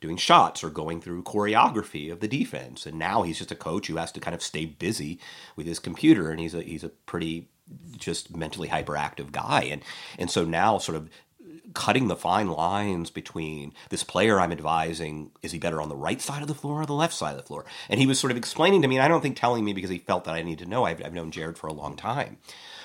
doing 0.00 0.18
shots 0.18 0.62
or 0.62 0.68
going 0.68 1.00
through 1.00 1.22
choreography 1.22 2.12
of 2.12 2.20
the 2.20 2.28
defense, 2.28 2.84
and 2.84 2.98
now 2.98 3.22
he's 3.22 3.38
just 3.38 3.50
a 3.50 3.56
coach 3.56 3.86
who 3.86 3.96
has 3.96 4.12
to 4.12 4.20
kind 4.20 4.34
of 4.34 4.42
stay 4.42 4.66
busy 4.66 5.18
with 5.56 5.66
his 5.66 5.78
computer, 5.78 6.30
and 6.30 6.38
he's 6.38 6.54
a 6.54 6.62
he's 6.62 6.84
a 6.84 6.90
pretty 6.90 7.48
just 7.96 8.36
mentally 8.36 8.68
hyperactive 8.68 9.32
guy 9.32 9.62
and 9.62 9.82
and 10.18 10.30
so 10.30 10.44
now 10.44 10.78
sort 10.78 10.94
of 10.94 11.10
cutting 11.76 12.08
the 12.08 12.16
fine 12.16 12.48
lines 12.48 13.10
between 13.10 13.74
this 13.90 14.02
player 14.02 14.40
I'm 14.40 14.50
advising 14.50 15.30
is 15.42 15.52
he 15.52 15.58
better 15.58 15.80
on 15.82 15.90
the 15.90 15.94
right 15.94 16.22
side 16.22 16.40
of 16.40 16.48
the 16.48 16.54
floor 16.54 16.80
or 16.80 16.86
the 16.86 16.94
left 16.94 17.12
side 17.12 17.32
of 17.32 17.36
the 17.36 17.42
floor? 17.42 17.66
And 17.90 18.00
he 18.00 18.06
was 18.06 18.18
sort 18.18 18.30
of 18.30 18.36
explaining 18.38 18.80
to 18.80 18.88
me, 18.88 18.96
and 18.96 19.04
I 19.04 19.08
don't 19.08 19.20
think 19.20 19.36
telling 19.36 19.62
me 19.62 19.74
because 19.74 19.90
he 19.90 19.98
felt 19.98 20.24
that 20.24 20.34
I 20.34 20.42
need 20.42 20.58
to 20.60 20.66
know. 20.66 20.84
I've, 20.84 21.04
I've 21.04 21.12
known 21.12 21.30
Jared 21.30 21.58
for 21.58 21.66
a 21.66 21.74
long 21.74 21.94
time, 21.94 22.38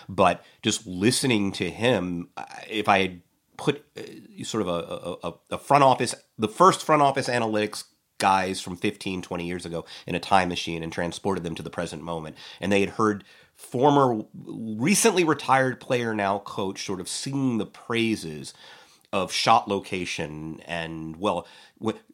but 0.10 0.44
just 0.62 0.86
listening 0.86 1.54
to 1.54 1.70
him, 1.70 2.30
if 2.70 2.90
I 2.90 3.02
had 3.02 3.22
put 3.56 3.86
uh, 3.98 4.44
sort 4.44 4.62
of 4.62 4.68
a, 4.68 5.28
a, 5.28 5.34
a 5.56 5.58
front 5.58 5.86
office, 5.86 6.14
the 6.38 6.50
first 6.50 6.84
front 6.84 7.02
office 7.02 7.30
analytics 7.30 7.86
guys 8.18 8.60
from 8.60 8.76
15, 8.76 9.22
20 9.22 9.48
years 9.48 9.66
ago 9.66 9.86
in 10.06 10.16
a 10.16 10.20
time 10.20 10.50
machine 10.50 10.84
and 10.84 10.92
transported 10.92 11.46
them 11.46 11.56
to 11.56 11.64
the 11.64 11.70
present 11.70 12.04
moment, 12.04 12.36
and 12.60 12.74
they 12.74 12.82
had 12.82 12.90
heard 12.90 13.24
former, 13.56 14.24
recently 14.34 15.24
retired 15.24 15.80
player, 15.80 16.14
now 16.14 16.40
coach, 16.40 16.84
sort 16.84 17.00
of 17.00 17.08
singing 17.08 17.58
the 17.58 17.66
praises 17.66 18.54
of 19.14 19.32
shot 19.32 19.68
location 19.68 20.62
and 20.66 21.18
well 21.18 21.46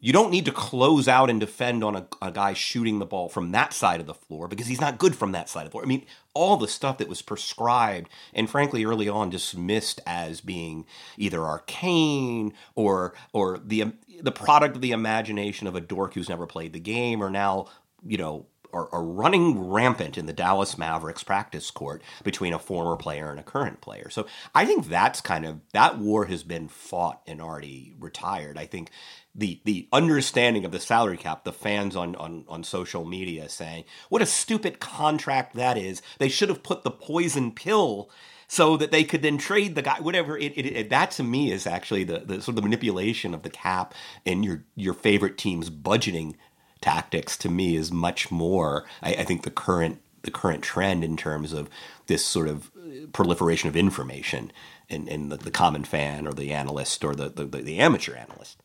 you 0.00 0.12
don't 0.12 0.30
need 0.30 0.44
to 0.46 0.52
close 0.52 1.06
out 1.06 1.30
and 1.30 1.38
defend 1.38 1.84
on 1.84 1.94
a, 1.94 2.06
a, 2.22 2.32
guy 2.32 2.54
shooting 2.54 2.98
the 2.98 3.06
ball 3.06 3.28
from 3.28 3.52
that 3.52 3.72
side 3.72 4.00
of 4.00 4.06
the 4.06 4.14
floor 4.14 4.48
because 4.48 4.66
he's 4.66 4.80
not 4.80 4.98
good 4.98 5.14
from 5.14 5.32
that 5.32 5.48
side 5.48 5.60
of 5.60 5.66
the 5.66 5.70
floor. 5.72 5.84
I 5.84 5.86
mean 5.86 6.06
all 6.34 6.56
the 6.56 6.66
stuff 6.66 6.98
that 6.98 7.08
was 7.08 7.22
prescribed 7.22 8.08
and 8.32 8.48
frankly 8.48 8.84
early 8.84 9.08
on 9.08 9.30
dismissed 9.30 10.00
as 10.06 10.40
being 10.40 10.86
either 11.16 11.44
arcane 11.44 12.52
or 12.74 13.14
or 13.32 13.58
the 13.58 13.92
the 14.20 14.32
product 14.32 14.74
of 14.74 14.82
the 14.82 14.92
imagination 14.92 15.66
of 15.66 15.76
a 15.76 15.80
dork 15.80 16.14
who's 16.14 16.28
never 16.28 16.46
played 16.46 16.72
the 16.72 16.80
game 16.80 17.22
or 17.22 17.30
now 17.30 17.66
you 18.06 18.16
know 18.16 18.46
are, 18.72 18.88
are, 18.92 19.02
running 19.02 19.68
rampant 19.68 20.18
in 20.18 20.26
the 20.26 20.32
Dallas 20.32 20.76
Mavericks 20.76 21.22
practice 21.22 21.70
court 21.70 22.02
between 22.22 22.52
a 22.52 22.58
former 22.58 22.96
player 22.96 23.30
and 23.30 23.40
a 23.40 23.42
current 23.42 23.80
player. 23.80 24.10
So 24.10 24.26
I 24.54 24.66
think 24.66 24.88
that's 24.88 25.20
kind 25.20 25.46
of 25.46 25.60
that 25.72 25.98
war 25.98 26.26
has 26.26 26.42
been 26.42 26.68
fought 26.68 27.22
and 27.26 27.40
already 27.40 27.94
retired. 27.98 28.58
I 28.58 28.66
think 28.66 28.90
the 29.34 29.60
the 29.64 29.88
understanding 29.92 30.64
of 30.64 30.72
the 30.72 30.80
salary 30.80 31.16
cap, 31.16 31.44
the 31.44 31.52
fans 31.52 31.96
on 31.96 32.16
on 32.16 32.44
on 32.48 32.64
social 32.64 33.04
media 33.04 33.48
saying, 33.48 33.84
"What 34.08 34.22
a 34.22 34.26
stupid 34.26 34.80
contract 34.80 35.54
that 35.54 35.78
is. 35.78 36.02
They 36.18 36.28
should 36.28 36.48
have 36.48 36.62
put 36.62 36.82
the 36.82 36.90
poison 36.90 37.52
pill." 37.52 38.10
so 38.50 38.78
that 38.78 38.90
they 38.90 39.04
could 39.04 39.22
then 39.22 39.36
trade 39.36 39.74
the 39.74 39.82
guy. 39.82 40.00
Whatever 40.00 40.36
it, 40.36 40.56
it, 40.56 40.66
it, 40.66 40.90
that 40.90 41.10
to 41.12 41.22
me 41.22 41.52
is 41.52 41.66
actually 41.66 42.04
the, 42.04 42.20
the 42.20 42.34
sort 42.36 42.48
of 42.48 42.56
the 42.56 42.62
manipulation 42.62 43.34
of 43.34 43.42
the 43.42 43.50
cap 43.50 43.94
and 44.24 44.44
your 44.44 44.64
your 44.74 44.94
favorite 44.94 45.36
team's 45.38 45.70
budgeting 45.70 46.34
tactics 46.80 47.36
to 47.36 47.48
me 47.48 47.76
is 47.76 47.90
much 47.90 48.30
more 48.30 48.84
I, 49.02 49.14
I 49.14 49.24
think 49.24 49.42
the 49.42 49.50
current 49.50 50.00
the 50.22 50.30
current 50.30 50.62
trend 50.62 51.04
in 51.04 51.16
terms 51.16 51.52
of 51.52 51.68
this 52.06 52.24
sort 52.24 52.48
of 52.48 52.70
proliferation 53.12 53.68
of 53.68 53.76
information 53.76 54.52
in, 54.88 55.06
in 55.08 55.28
the, 55.28 55.36
the 55.36 55.50
common 55.50 55.84
fan 55.84 56.26
or 56.26 56.32
the 56.32 56.52
analyst 56.52 57.04
or 57.04 57.14
the, 57.14 57.28
the, 57.28 57.44
the 57.44 57.78
amateur 57.78 58.14
analyst. 58.14 58.62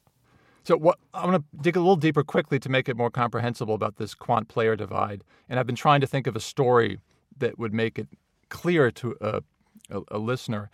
So 0.64 0.78
what, 0.78 0.98
I'm 1.14 1.30
going 1.30 1.42
to 1.42 1.62
dig 1.62 1.76
a 1.76 1.80
little 1.80 1.98
deeper 1.98 2.24
quickly 2.24 2.60
to 2.60 2.70
make 2.70 2.88
it 2.88 2.96
more 2.96 3.10
comprehensible 3.10 3.76
about 3.76 3.98
this 3.98 4.14
quant 4.14 4.48
player 4.48 4.76
divide. 4.76 5.24
And 5.50 5.60
I've 5.60 5.68
been 5.68 5.76
trying 5.76 6.02
to 6.02 6.08
think 6.08 6.26
of 6.26 6.36
a 6.36 6.40
story 6.40 7.00
that 7.38 7.60
would 7.60 7.74
make 7.74 8.00
it 8.00 8.08
clear 8.50 8.90
to 8.92 9.18
a, 9.20 9.42
a, 9.90 10.02
a 10.10 10.18
listener 10.18 10.70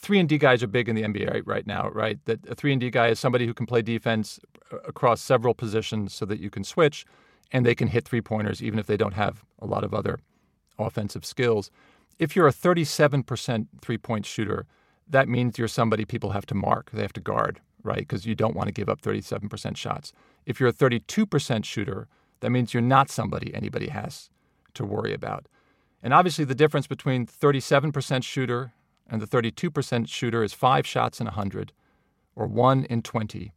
three 0.00 0.18
and 0.18 0.28
D 0.28 0.38
guys 0.38 0.62
are 0.62 0.66
big 0.66 0.88
in 0.88 0.96
the 0.96 1.02
NBA 1.02 1.42
right 1.44 1.66
now, 1.66 1.88
right? 1.90 2.18
That 2.24 2.46
a 2.48 2.54
three 2.54 2.72
and 2.72 2.80
D 2.80 2.90
guy 2.90 3.08
is 3.08 3.20
somebody 3.20 3.46
who 3.46 3.54
can 3.54 3.66
play 3.66 3.82
defense 3.82 4.40
uh, 4.72 4.78
across 4.86 5.20
several 5.20 5.54
positions 5.54 6.14
so 6.14 6.24
that 6.26 6.40
you 6.40 6.50
can 6.50 6.64
switch, 6.64 7.04
and 7.52 7.64
they 7.66 7.74
can 7.74 7.88
hit 7.88 8.06
three 8.06 8.20
pointers 8.20 8.62
even 8.62 8.78
if 8.78 8.86
they 8.86 8.96
don't 8.96 9.14
have 9.14 9.44
a 9.58 9.66
lot 9.66 9.84
of 9.84 9.94
other 9.94 10.18
offensive 10.78 11.24
skills. 11.24 11.70
If 12.18 12.36
you're 12.36 12.48
a 12.48 12.52
37% 12.52 13.66
three 13.80 13.98
point 13.98 14.26
shooter, 14.26 14.66
that 15.08 15.28
means 15.28 15.58
you're 15.58 15.68
somebody 15.68 16.04
people 16.04 16.30
have 16.30 16.46
to 16.46 16.54
mark, 16.54 16.90
they 16.92 17.02
have 17.02 17.12
to 17.14 17.20
guard, 17.20 17.60
right? 17.82 17.98
Because 17.98 18.26
you 18.26 18.34
don't 18.34 18.54
want 18.54 18.68
to 18.68 18.72
give 18.72 18.88
up 18.88 19.00
37% 19.02 19.76
shots. 19.76 20.12
If 20.46 20.60
you're 20.60 20.68
a 20.68 20.72
32% 20.72 21.64
shooter, 21.64 22.08
that 22.40 22.50
means 22.50 22.72
you're 22.72 22.82
not 22.82 23.10
somebody 23.10 23.54
anybody 23.54 23.88
has 23.88 24.30
to 24.74 24.84
worry 24.84 25.12
about. 25.12 25.46
And 26.02 26.14
obviously, 26.14 26.44
the 26.44 26.54
difference 26.54 26.86
between 26.86 27.26
37% 27.26 28.24
shooter 28.24 28.72
and 29.10 29.20
the 29.20 29.26
32% 29.26 30.08
shooter 30.08 30.42
is 30.44 30.52
five 30.52 30.86
shots 30.86 31.20
in 31.20 31.26
100 31.26 31.72
or 32.36 32.46
one 32.46 32.84
in 32.84 33.02
20. 33.02 33.52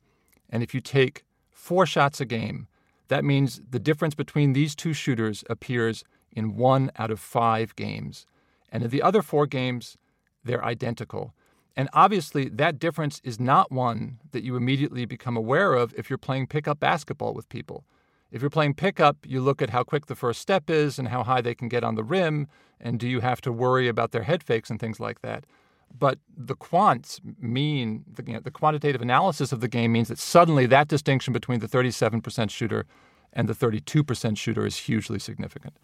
And 0.50 0.63
if 0.63 0.74
you 0.74 0.81
take 0.81 1.24
four 1.51 1.86
shots 1.86 2.19
a 2.19 2.25
game, 2.25 2.67
that 3.07 3.24
means 3.24 3.62
the 3.69 3.79
difference 3.79 4.15
between 4.15 4.53
these 4.53 4.75
two 4.75 4.93
shooters 4.93 5.43
appears 5.50 6.03
in 6.31 6.55
one 6.55 6.91
out 6.98 7.12
of 7.12 7.19
five 7.19 7.75
games. 7.75 8.25
And 8.72 8.83
in 8.83 8.89
the 8.89 9.03
other 9.03 9.22
four 9.22 9.45
games, 9.45 9.98
they're 10.43 10.65
identical. 10.65 11.33
And 11.75 11.89
obviously, 11.93 12.50
that 12.50 12.79
difference 12.79 13.22
is 13.24 13.39
not 13.39 13.72
one 13.72 14.19
that 14.31 14.43
you 14.43 14.55
immediately 14.55 15.05
become 15.05 15.38
aware 15.38 15.74
of 15.74 15.93
if 15.95 16.10
you're 16.10 16.17
playing 16.17 16.48
pickup 16.48 16.79
basketball 16.79 17.33
with 17.33 17.50
people. 17.50 17.86
If 18.33 18.41
you're 18.41 18.49
playing 18.49 18.73
pickup, 18.73 19.17
you 19.27 19.41
look 19.41 19.61
at 19.61 19.69
how 19.69 19.83
quick 19.83 20.07
the 20.07 20.15
first 20.15 20.41
step 20.41 20.67
is 20.67 20.97
and 20.97 21.09
how 21.09 21.23
high 21.23 21.39
they 21.39 21.53
can 21.53 21.67
get 21.69 21.83
on 21.83 21.93
the 21.93 22.03
rim, 22.03 22.47
and 22.81 22.99
do 22.99 23.07
you 23.07 23.19
have 23.19 23.41
to 23.41 23.51
worry 23.51 23.87
about 23.87 24.11
their 24.11 24.23
head 24.23 24.41
fakes 24.41 24.71
and 24.71 24.79
things 24.79 24.99
like 24.99 25.21
that. 25.21 25.45
But 25.95 26.17
the 26.35 26.55
quants 26.55 27.19
mean, 27.39 28.03
the, 28.11 28.23
you 28.25 28.33
know, 28.33 28.39
the 28.39 28.49
quantitative 28.49 29.03
analysis 29.03 29.51
of 29.51 29.61
the 29.61 29.67
game 29.67 29.91
means 29.91 30.07
that 30.07 30.17
suddenly 30.17 30.65
that 30.65 30.87
distinction 30.87 31.31
between 31.31 31.59
the 31.59 31.67
37% 31.67 32.49
shooter 32.49 32.87
and 33.31 33.47
the 33.47 33.53
32% 33.53 34.35
shooter 34.35 34.65
is 34.65 34.77
hugely 34.77 35.19
significant. 35.19 35.77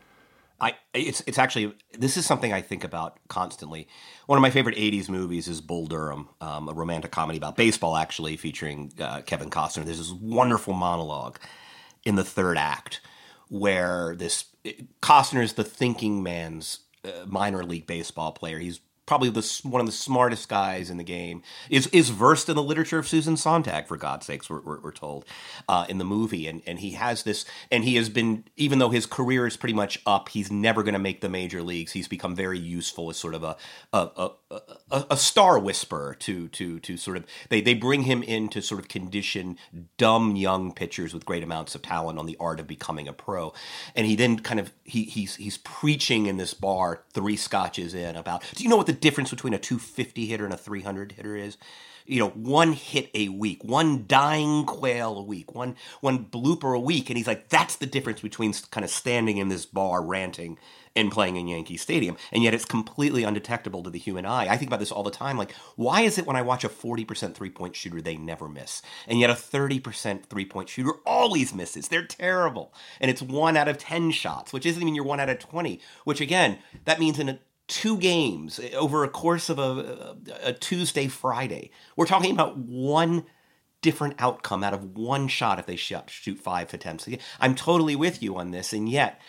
I 0.60 0.74
it's 0.94 1.22
it's 1.26 1.38
actually 1.38 1.74
this 1.98 2.18
is 2.18 2.26
something 2.26 2.52
I 2.52 2.62
think 2.62 2.84
about 2.84 3.18
constantly. 3.30 3.88
One 4.26 4.38
of 4.38 4.42
my 4.42 4.50
favorite 4.50 4.76
'80s 4.76 5.08
movies 5.08 5.48
is 5.48 5.62
Bull 5.62 5.88
Durham, 5.88 6.28
um, 6.42 6.68
a 6.68 6.74
romantic 6.74 7.12
comedy 7.12 7.38
about 7.38 7.56
baseball, 7.56 7.96
actually 7.96 8.36
featuring 8.36 8.92
uh, 9.00 9.22
Kevin 9.22 9.50
Costner. 9.50 9.86
There's 9.86 10.00
this 10.00 10.12
wonderful 10.12 10.74
monologue 10.74 11.40
in 12.06 12.16
the 12.16 12.24
third 12.24 12.58
act 12.58 13.02
where 13.50 14.16
this 14.16 14.46
Costner 15.02 15.44
is 15.44 15.54
the 15.54 15.64
thinking 15.64 16.22
man's 16.22 16.80
uh, 17.04 17.26
minor 17.26 17.64
league 17.64 17.88
baseball 17.88 18.32
player. 18.32 18.60
He's 18.60 18.80
probably 19.10 19.32
the, 19.32 19.62
one 19.64 19.82
of 19.82 19.88
the 19.88 19.92
smartest 19.92 20.48
guys 20.48 20.92
in 20.92 20.98
the 20.98 21.04
game, 21.04 21.42
is 21.68 21.88
is 21.88 22.10
versed 22.10 22.48
in 22.48 22.56
the 22.56 22.62
literature 22.62 23.00
of 23.00 23.08
Susan 23.08 23.36
Sontag, 23.36 23.88
for 23.88 23.98
God's 23.98 24.28
sakes, 24.28 24.52
we're, 24.52 24.62
we're, 24.62 24.80
we're 24.80 24.92
told 24.92 25.26
uh, 25.68 25.88
in 25.90 25.98
the 25.98 26.06
movie. 26.06 26.48
And, 26.48 26.62
and 26.68 26.78
he 26.80 26.92
has 26.92 27.24
this, 27.24 27.44
and 27.72 27.84
he 27.84 27.96
has 27.96 28.08
been, 28.08 28.44
even 28.56 28.78
though 28.78 28.92
his 28.92 29.08
career 29.08 29.48
is 29.48 29.58
pretty 29.58 29.74
much 29.74 30.00
up, 30.06 30.30
he's 30.30 30.52
never 30.52 30.84
going 30.84 30.94
to 30.94 31.00
make 31.00 31.22
the 31.22 31.28
major 31.28 31.64
leagues. 31.64 31.94
He's 31.94 32.08
become 32.08 32.36
very 32.36 32.60
useful 32.60 33.10
as 33.10 33.18
sort 33.18 33.34
of 33.34 33.44
a 33.44 33.58
a, 33.92 34.10
a, 34.16 34.32
a, 34.92 35.06
a 35.12 35.18
star 35.18 35.58
whisperer 35.58 36.16
to 36.20 36.48
to 36.50 36.80
to 36.80 36.96
sort 36.96 37.18
of 37.18 37.26
they, 37.50 37.62
they 37.62 37.74
bring 37.74 38.04
him 38.04 38.22
in 38.22 38.48
to 38.50 38.62
sort 38.62 38.80
of 38.80 38.88
condition 38.88 39.58
dumb 39.98 40.36
young 40.36 40.72
pitchers 40.72 41.16
with 41.16 41.26
great 41.26 41.44
amounts 41.44 41.74
of 41.74 41.82
talent 41.82 42.20
on 42.20 42.28
the 42.28 42.38
art 42.40 42.60
of 42.60 42.68
becoming 42.68 43.08
a 43.08 43.14
pro. 43.14 43.54
And 43.96 44.06
he 44.06 44.16
then 44.16 44.38
kind 44.40 44.60
of 44.60 44.72
he 44.84 45.06
he's 45.06 45.36
he's 45.36 45.58
preaching 45.58 46.28
in 46.28 46.38
this 46.38 46.54
bar 46.54 47.04
three 47.12 47.36
scotches 47.36 47.96
in 47.96 48.16
about 48.16 48.44
do 48.54 48.64
you 48.64 48.70
know 48.70 48.78
what 48.78 48.86
the 48.86 48.99
difference 49.00 49.30
between 49.30 49.54
a 49.54 49.60
250 49.60 50.26
hitter 50.26 50.46
and 50.46 50.54
a 50.54 50.58
300 50.58 51.14
hitter 51.14 51.36
is 51.36 51.58
you 52.06 52.20
know 52.20 52.30
one 52.30 52.74
hit 52.74 53.10
a 53.14 53.30
week 53.30 53.64
one 53.64 54.06
dying 54.08 54.66
quail 54.66 55.18
a 55.18 55.24
week 55.24 55.54
one 55.54 55.76
one 56.02 56.26
blooper 56.26 56.76
a 56.76 56.80
week. 56.80 57.10
And 57.10 57.18
he's 57.18 57.28
like 57.28 57.50
that's 57.50 57.76
the 57.78 57.86
difference 57.86 58.22
between 58.22 58.54
kind 58.72 58.84
of 58.84 58.90
standing 58.90 59.38
in 59.38 59.50
this 59.50 59.66
bar 59.66 60.04
ranting 60.04 60.58
and 60.96 61.12
playing 61.12 61.36
in 61.36 61.48
Yankee 61.48 61.78
Stadium. 61.78 62.18
And 62.32 62.44
yet 62.44 62.56
it's 62.56 62.66
completely 62.66 63.24
undetectable 63.24 63.84
to 63.84 63.92
the 63.92 64.00
human 64.00 64.26
eye. 64.26 64.48
I 64.50 64.58
think 64.58 64.70
about 64.70 64.80
this 64.80 64.92
all 64.92 65.04
the 65.04 65.12
time. 65.12 65.38
Like 65.38 65.54
why 65.76 66.02
is 66.02 66.18
it 66.18 66.26
when 66.26 66.36
i 66.36 66.42
watch 66.42 66.64
a 66.64 66.70
40% 66.70 67.36
three 67.36 67.52
point 67.52 67.76
shooter 67.76 68.02
they 68.02 68.18
never 68.18 68.50
miss? 68.50 68.82
And 69.08 69.20
yet 69.20 69.30
a 69.30 69.34
30% 69.34 70.26
three 70.26 70.46
point 70.46 70.70
shooter 70.70 70.94
always 71.06 71.54
misses. 71.54 71.88
They're 71.88 72.06
terrible. 72.06 72.74
And 73.00 73.12
it's 73.12 73.22
one 73.22 73.56
out 73.56 73.68
of 73.68 73.78
10 73.78 74.12
shots 74.12 74.52
which 74.52 74.66
isn't 74.66 74.82
even 74.82 74.96
your 74.96 75.06
one 75.06 75.20
out 75.20 75.30
of 75.30 75.40
20 75.40 75.80
which 76.06 76.22
again 76.22 76.58
that 76.86 77.00
means 77.00 77.20
in 77.20 77.30
a 77.30 77.40
two 77.70 77.98
games 77.98 78.60
eh, 78.60 78.76
over 78.76 79.06
a 79.06 79.10
course 79.10 79.50
of 79.50 79.58
a, 79.58 80.18
a 80.44 80.52
Tuesday, 80.52 81.08
Friday. 81.08 81.72
We're 81.96 82.06
talking 82.06 82.32
about 82.32 82.58
one 82.58 83.26
different 83.82 84.16
outcome 84.20 84.64
out 84.64 84.74
of 84.74 84.98
one 84.98 85.30
shot 85.30 85.60
if 85.60 85.66
they 85.66 85.78
shoot 85.78 86.38
five 86.38 86.74
attempts. 86.74 87.08
I'm 87.40 87.56
totally 87.56 87.96
with 87.96 88.22
you 88.22 88.36
on 88.36 88.52
this, 88.52 88.74
and 88.74 88.90
yet 88.90 89.22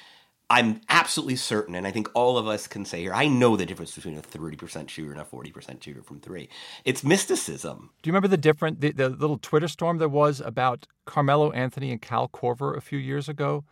I'm 0.51 0.81
absolutely 0.89 1.37
certain, 1.37 1.77
and 1.77 1.87
I 1.87 1.93
think 1.93 2.11
all 2.13 2.37
of 2.37 2.49
us 2.49 2.67
can 2.67 2.85
say 2.85 3.03
here, 3.03 3.15
I 3.15 3.29
know 3.29 3.57
the 3.57 3.65
difference 3.65 3.95
between 3.95 4.19
a 4.19 4.23
30% 4.23 4.89
shooter 4.89 5.13
and 5.13 5.21
a 5.21 5.25
40% 5.25 5.81
shooter 5.81 6.03
from 6.03 6.19
three. 6.19 6.49
It's 6.85 7.05
mysticism. 7.05 7.91
Do 8.03 8.09
you 8.09 8.13
remember 8.13 8.27
the 8.27 8.37
different 8.37 8.81
the, 8.81 8.91
the 8.91 9.11
little 9.11 9.39
Twitter 9.39 9.69
storm 9.69 9.99
there 9.99 10.09
was 10.09 10.41
about 10.41 10.89
Carmelo 11.05 11.53
Anthony 11.53 11.93
and 11.93 12.03
Cal 12.03 12.29
Korver 12.29 12.77
a 12.77 12.81
few 12.81 12.99
years 12.99 13.29
ago? 13.29 13.65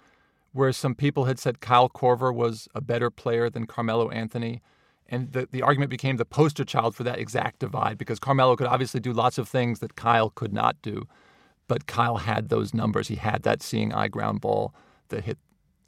Where 0.59 0.73
some 0.73 0.97
people 0.97 1.27
had 1.27 1.38
said 1.38 1.61
Kyle 1.61 1.88
Korver 1.88 2.35
was 2.35 2.66
a 2.75 2.81
better 2.81 3.11
player 3.11 3.49
than 3.49 3.64
Carmelo 3.64 4.11
Anthony. 4.11 4.61
And 5.09 5.31
the, 5.31 5.47
the 5.53 5.62
argument 5.62 5.88
became 5.88 6.16
the 6.16 6.25
poster 6.25 6.64
child 6.64 6.97
for 6.97 7.05
that 7.05 7.21
exact 7.21 7.61
divide 7.61 7.97
because 7.97 8.18
Carmelo 8.18 8.57
could 8.57 8.66
obviously 8.66 8.99
do 8.99 9.12
lots 9.12 9.38
of 9.38 9.49
things 9.49 9.79
that 9.79 9.94
Kyle 9.94 10.31
could 10.31 10.53
not 10.53 10.77
do. 10.83 11.07
But 11.68 11.87
Kyle 11.87 12.16
had 12.16 12.49
those 12.49 12.75
numbers. 12.75 13.07
He 13.07 13.14
had 13.14 13.44
that 13.44 13.62
seeing 13.62 13.94
eye 13.94 14.09
ground 14.09 14.40
ball 14.40 14.75
that 15.11 15.23
hit, 15.23 15.38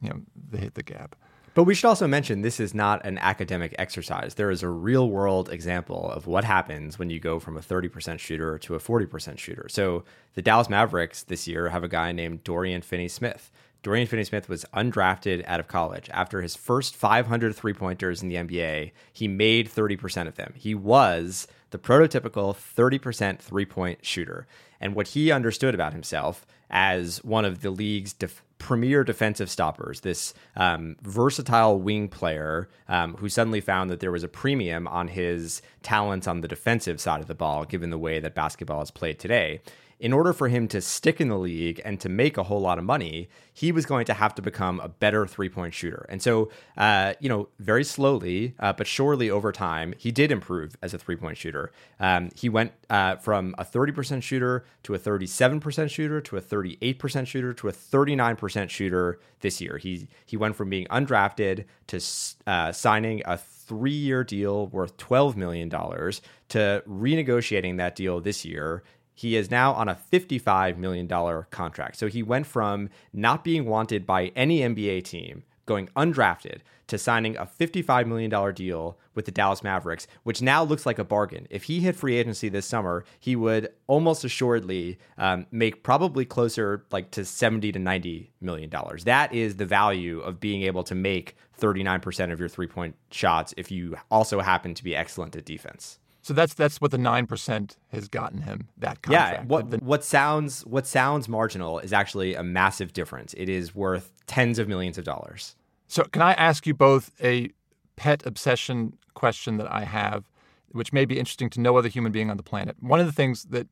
you 0.01 0.09
know, 0.09 0.21
that 0.51 0.61
hit 0.61 0.75
the 0.75 0.85
gap. 0.85 1.17
But 1.55 1.65
we 1.65 1.75
should 1.75 1.89
also 1.89 2.07
mention 2.07 2.43
this 2.43 2.61
is 2.61 2.73
not 2.73 3.05
an 3.05 3.19
academic 3.19 3.75
exercise. 3.77 4.35
There 4.35 4.53
is 4.53 4.63
a 4.63 4.69
real 4.69 5.11
world 5.11 5.49
example 5.51 6.09
of 6.13 6.29
what 6.29 6.45
happens 6.45 6.97
when 6.97 7.11
you 7.11 7.19
go 7.19 7.41
from 7.41 7.57
a 7.57 7.61
30% 7.61 8.21
shooter 8.21 8.57
to 8.59 8.77
a 8.77 8.79
40% 8.79 9.37
shooter. 9.37 9.67
So 9.69 10.05
the 10.35 10.43
Dallas 10.43 10.69
Mavericks 10.69 11.25
this 11.25 11.49
year 11.49 11.71
have 11.71 11.83
a 11.83 11.89
guy 11.89 12.13
named 12.13 12.45
Dorian 12.45 12.83
Finney 12.83 13.09
Smith. 13.09 13.51
Dorian 13.83 14.07
Finney 14.07 14.25
Smith 14.25 14.49
was 14.49 14.67
undrafted 14.75 15.43
out 15.47 15.61
of 15.61 15.69
college. 15.69 16.11
After 16.13 16.43
his 16.43 16.55
first 16.55 16.95
500 16.95 17.57
three 17.57 17.73
pointers 17.73 18.23
in 18.23 18.29
the 18.29 18.37
NBA, 18.37 18.93
he 19.13 19.29
made 19.29 19.71
30% 19.71 20.27
of 20.27 20.37
them. 20.37 20.53
He 20.57 20.75
was 20.75 21.47
the 21.71 21.79
prototypical 21.79 22.55
30% 22.55 23.39
three 23.39 23.65
point 23.65 24.05
shooter. 24.05 24.47
And 24.81 24.95
what 24.95 25.09
he 25.09 25.31
understood 25.31 25.75
about 25.75 25.93
himself 25.93 26.47
as 26.69 27.25
one 27.25 27.45
of 27.45 27.63
the 27.63 27.71
league's 27.71 28.13
def- 28.13 28.43
premier 28.59 29.03
defensive 29.03 29.51
stoppers, 29.51 30.01
this 30.01 30.35
um, 30.57 30.97
versatile 31.03 31.81
wing 31.81 32.09
player 32.09 32.69
um, 32.89 33.15
who 33.17 33.29
suddenly 33.29 33.61
found 33.61 33.91
that 33.91 34.01
there 34.01 34.13
was 34.13 34.23
a 34.23 34.29
premium 34.29 34.87
on 34.87 35.09
his 35.09 35.63
talents 35.83 36.29
on 36.29 36.43
the 36.43 36.49
defensive 36.49 37.01
side 37.01 37.21
of 37.21 37.27
the 37.27 37.35
ball, 37.35 37.65
given 37.65 37.91
the 37.91 37.99
way 37.99 38.21
that 38.21 38.35
basketball 38.35 38.83
is 38.83 38.91
played 38.91 39.19
today 39.19 39.61
in 40.01 40.15
order 40.15 40.33
for 40.33 40.49
him 40.49 40.67
to 40.67 40.81
stick 40.81 41.21
in 41.21 41.29
the 41.29 41.39
league 41.39 41.81
and 41.85 42.01
to 42.01 42.09
make 42.09 42.39
a 42.39 42.43
whole 42.45 42.61
lot 42.61 42.79
of 42.79 42.85
money, 42.85 43.29
he 43.53 43.71
was 43.71 43.85
going 43.85 44.07
to 44.07 44.15
have 44.15 44.35
to 44.35 44.41
become 44.41 44.81
a 44.81 44.89
better 44.89 45.27
three 45.27 45.51
point 45.51 45.75
shooter. 45.75 46.07
And 46.09 46.23
so, 46.23 46.51
uh, 46.79 47.13
you 47.21 47.29
know, 47.29 47.49
very 47.59 47.85
slowly, 47.85 48.55
uh, 48.59 48.73
but 48.73 48.87
surely 48.87 49.29
over 49.29 49.53
time, 49.53 49.95
he 49.99 50.11
did 50.11 50.33
improve 50.33 50.75
as 50.81 50.95
a 50.95 50.99
three 50.99 51.17
point 51.17 51.37
shooter. 51.37 51.71
Um, 52.01 52.31
he 52.35 52.49
went 52.49 52.73
uh, 52.89 53.17
from 53.17 53.55
a 53.59 53.65
30% 53.65 54.23
shooter 54.23 54.65
to 54.85 54.95
a 54.95 54.99
37% 54.99 55.91
shooter 55.91 56.21
to 56.23 56.37
a 56.39 56.41
38% 56.41 57.27
shooter 57.27 57.53
to 57.53 57.69
a 57.69 57.73
39% 57.73 58.71
shooter 58.71 59.21
this 59.41 59.61
year. 59.61 59.77
He, 59.77 60.09
he 60.25 60.37
went 60.39 60.57
from 60.57 60.71
being 60.71 60.87
undrafted 60.87 61.67
to 61.89 62.01
uh, 62.47 62.73
signing 62.73 63.23
a 63.27 63.37
three 63.37 63.91
year 63.93 64.25
deal 64.25 64.67
worth 64.69 64.97
$12 64.97 65.37
million 65.37 65.69
to 65.69 66.83
renegotiating 66.89 67.77
that 67.77 67.95
deal 67.95 68.21
this 68.21 68.45
year 68.45 68.83
he 69.21 69.37
is 69.37 69.51
now 69.51 69.75
on 69.75 69.87
a 69.87 69.99
$55 70.11 70.79
million 70.79 71.07
contract. 71.51 71.97
So 71.97 72.07
he 72.07 72.23
went 72.23 72.47
from 72.47 72.89
not 73.13 73.45
being 73.45 73.67
wanted 73.67 74.07
by 74.07 74.33
any 74.35 74.61
NBA 74.61 75.05
team, 75.05 75.43
going 75.67 75.89
undrafted, 75.89 76.61
to 76.87 76.97
signing 76.97 77.37
a 77.37 77.45
$55 77.45 78.07
million 78.07 78.55
deal 78.55 78.99
with 79.15 79.27
the 79.27 79.31
Dallas 79.31 79.63
Mavericks, 79.63 80.07
which 80.23 80.41
now 80.41 80.65
looks 80.65 80.87
like 80.87 80.99
a 80.99 81.05
bargain. 81.05 81.47
If 81.51 81.65
he 81.65 81.81
hit 81.81 81.97
free 81.97 82.17
agency 82.17 82.49
this 82.49 82.65
summer, 82.65 83.05
he 83.19 83.37
would 83.37 83.69
almost 83.87 84.25
assuredly 84.25 84.99
um, 85.19 85.45
make 85.51 85.83
probably 85.83 86.25
closer 86.25 86.87
like 86.91 87.11
to 87.11 87.27
70 87.27 87.73
to 87.73 87.79
90 87.79 88.33
million 88.41 88.71
dollars. 88.71 89.05
That 89.05 89.35
is 89.35 89.57
the 89.57 89.67
value 89.67 90.21
of 90.21 90.41
being 90.41 90.63
able 90.63 90.83
to 90.85 90.95
make 90.95 91.37
39% 91.61 92.33
of 92.33 92.41
your 92.41 92.49
three 92.49 92.67
point 92.67 92.97
shots 93.11 93.53
if 93.59 93.71
you 93.71 93.99
also 94.11 94.41
happen 94.41 94.73
to 94.73 94.83
be 94.83 94.97
excellent 94.97 95.37
at 95.37 95.45
defense. 95.45 96.00
So 96.23 96.35
that's 96.35 96.55
that's 96.55 96.81
what 96.81 96.91
the 96.91 96.99
nine 96.99 97.27
percent 97.27 97.77
has 97.93 98.09
gotten 98.09 98.43
him. 98.43 98.69
That 98.77 99.03
contract. 99.03 99.43
Yeah. 99.43 99.47
What 99.47 99.71
the, 99.71 99.79
what 99.79 100.05
sounds 100.05 100.67
what 100.67 100.87
sounds 100.87 101.29
marginal 101.29 101.79
is 101.79 101.93
actually 101.93 102.35
a 102.35 102.43
massive 102.43 102.93
difference. 102.93 103.35
It 103.35 103.49
is 103.49 103.75
worth 103.75 104.13
tens 104.27 104.59
of 104.59 104.69
millions 104.69 104.99
of 104.99 105.05
dollars. 105.05 105.57
So 105.87 106.05
can 106.05 106.23
I 106.23 106.35
ask 106.35 106.67
you 106.67 106.75
both 106.75 107.11
a 107.23 107.51
pet 107.97 108.25
obsession 108.25 108.97
question 109.13 109.59
that 109.59 109.71
I 109.71 109.85
have, 109.85 110.25
which 110.73 110.93
may 110.93 111.05
be 111.05 111.19
interesting 111.19 111.51
to 111.51 111.61
no 111.61 111.77
other 111.77 111.89
human 111.89 112.13
being 112.13 112.31
on 112.31 112.39
the 112.39 112.43
planet. 112.43 112.77
One 112.81 112.99
of 112.99 113.07
the 113.07 113.13
things 113.13 113.45
that 113.51 113.67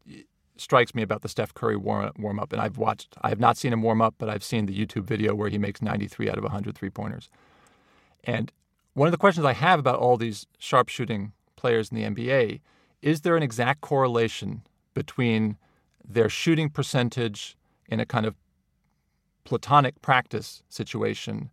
strikes 0.58 0.94
me 0.94 1.02
about 1.02 1.22
the 1.22 1.28
Steph 1.30 1.54
Curry 1.54 1.76
warm, 1.76 2.12
warm 2.18 2.38
up, 2.38 2.52
and 2.52 2.60
I've 2.60 2.76
watched, 2.76 3.16
I 3.22 3.30
have 3.30 3.40
not 3.40 3.56
seen 3.56 3.72
him 3.72 3.80
warm 3.80 4.02
up, 4.02 4.16
but 4.18 4.28
I've 4.28 4.44
seen 4.44 4.66
the 4.66 4.78
YouTube 4.78 5.04
video 5.04 5.34
where 5.34 5.48
he 5.48 5.56
makes 5.56 5.80
93 5.80 6.28
out 6.28 6.36
of 6.36 6.44
100 6.44 6.76
three 6.76 6.90
pointers. 6.90 7.30
And 8.24 8.52
one 8.92 9.06
of 9.08 9.12
the 9.12 9.18
questions 9.18 9.46
I 9.46 9.54
have 9.54 9.78
about 9.78 9.98
all 9.98 10.18
these 10.18 10.46
sharpshooting 10.58 11.32
players 11.58 11.90
in 11.90 11.96
the 11.96 12.04
NBA 12.04 12.60
is 13.02 13.20
there 13.20 13.36
an 13.36 13.42
exact 13.42 13.80
correlation 13.80 14.62
between 14.94 15.56
their 16.08 16.28
shooting 16.28 16.70
percentage 16.70 17.56
in 17.88 18.00
a 18.00 18.06
kind 18.06 18.26
of 18.26 18.34
platonic 19.44 20.00
practice 20.02 20.62
situation 20.68 21.50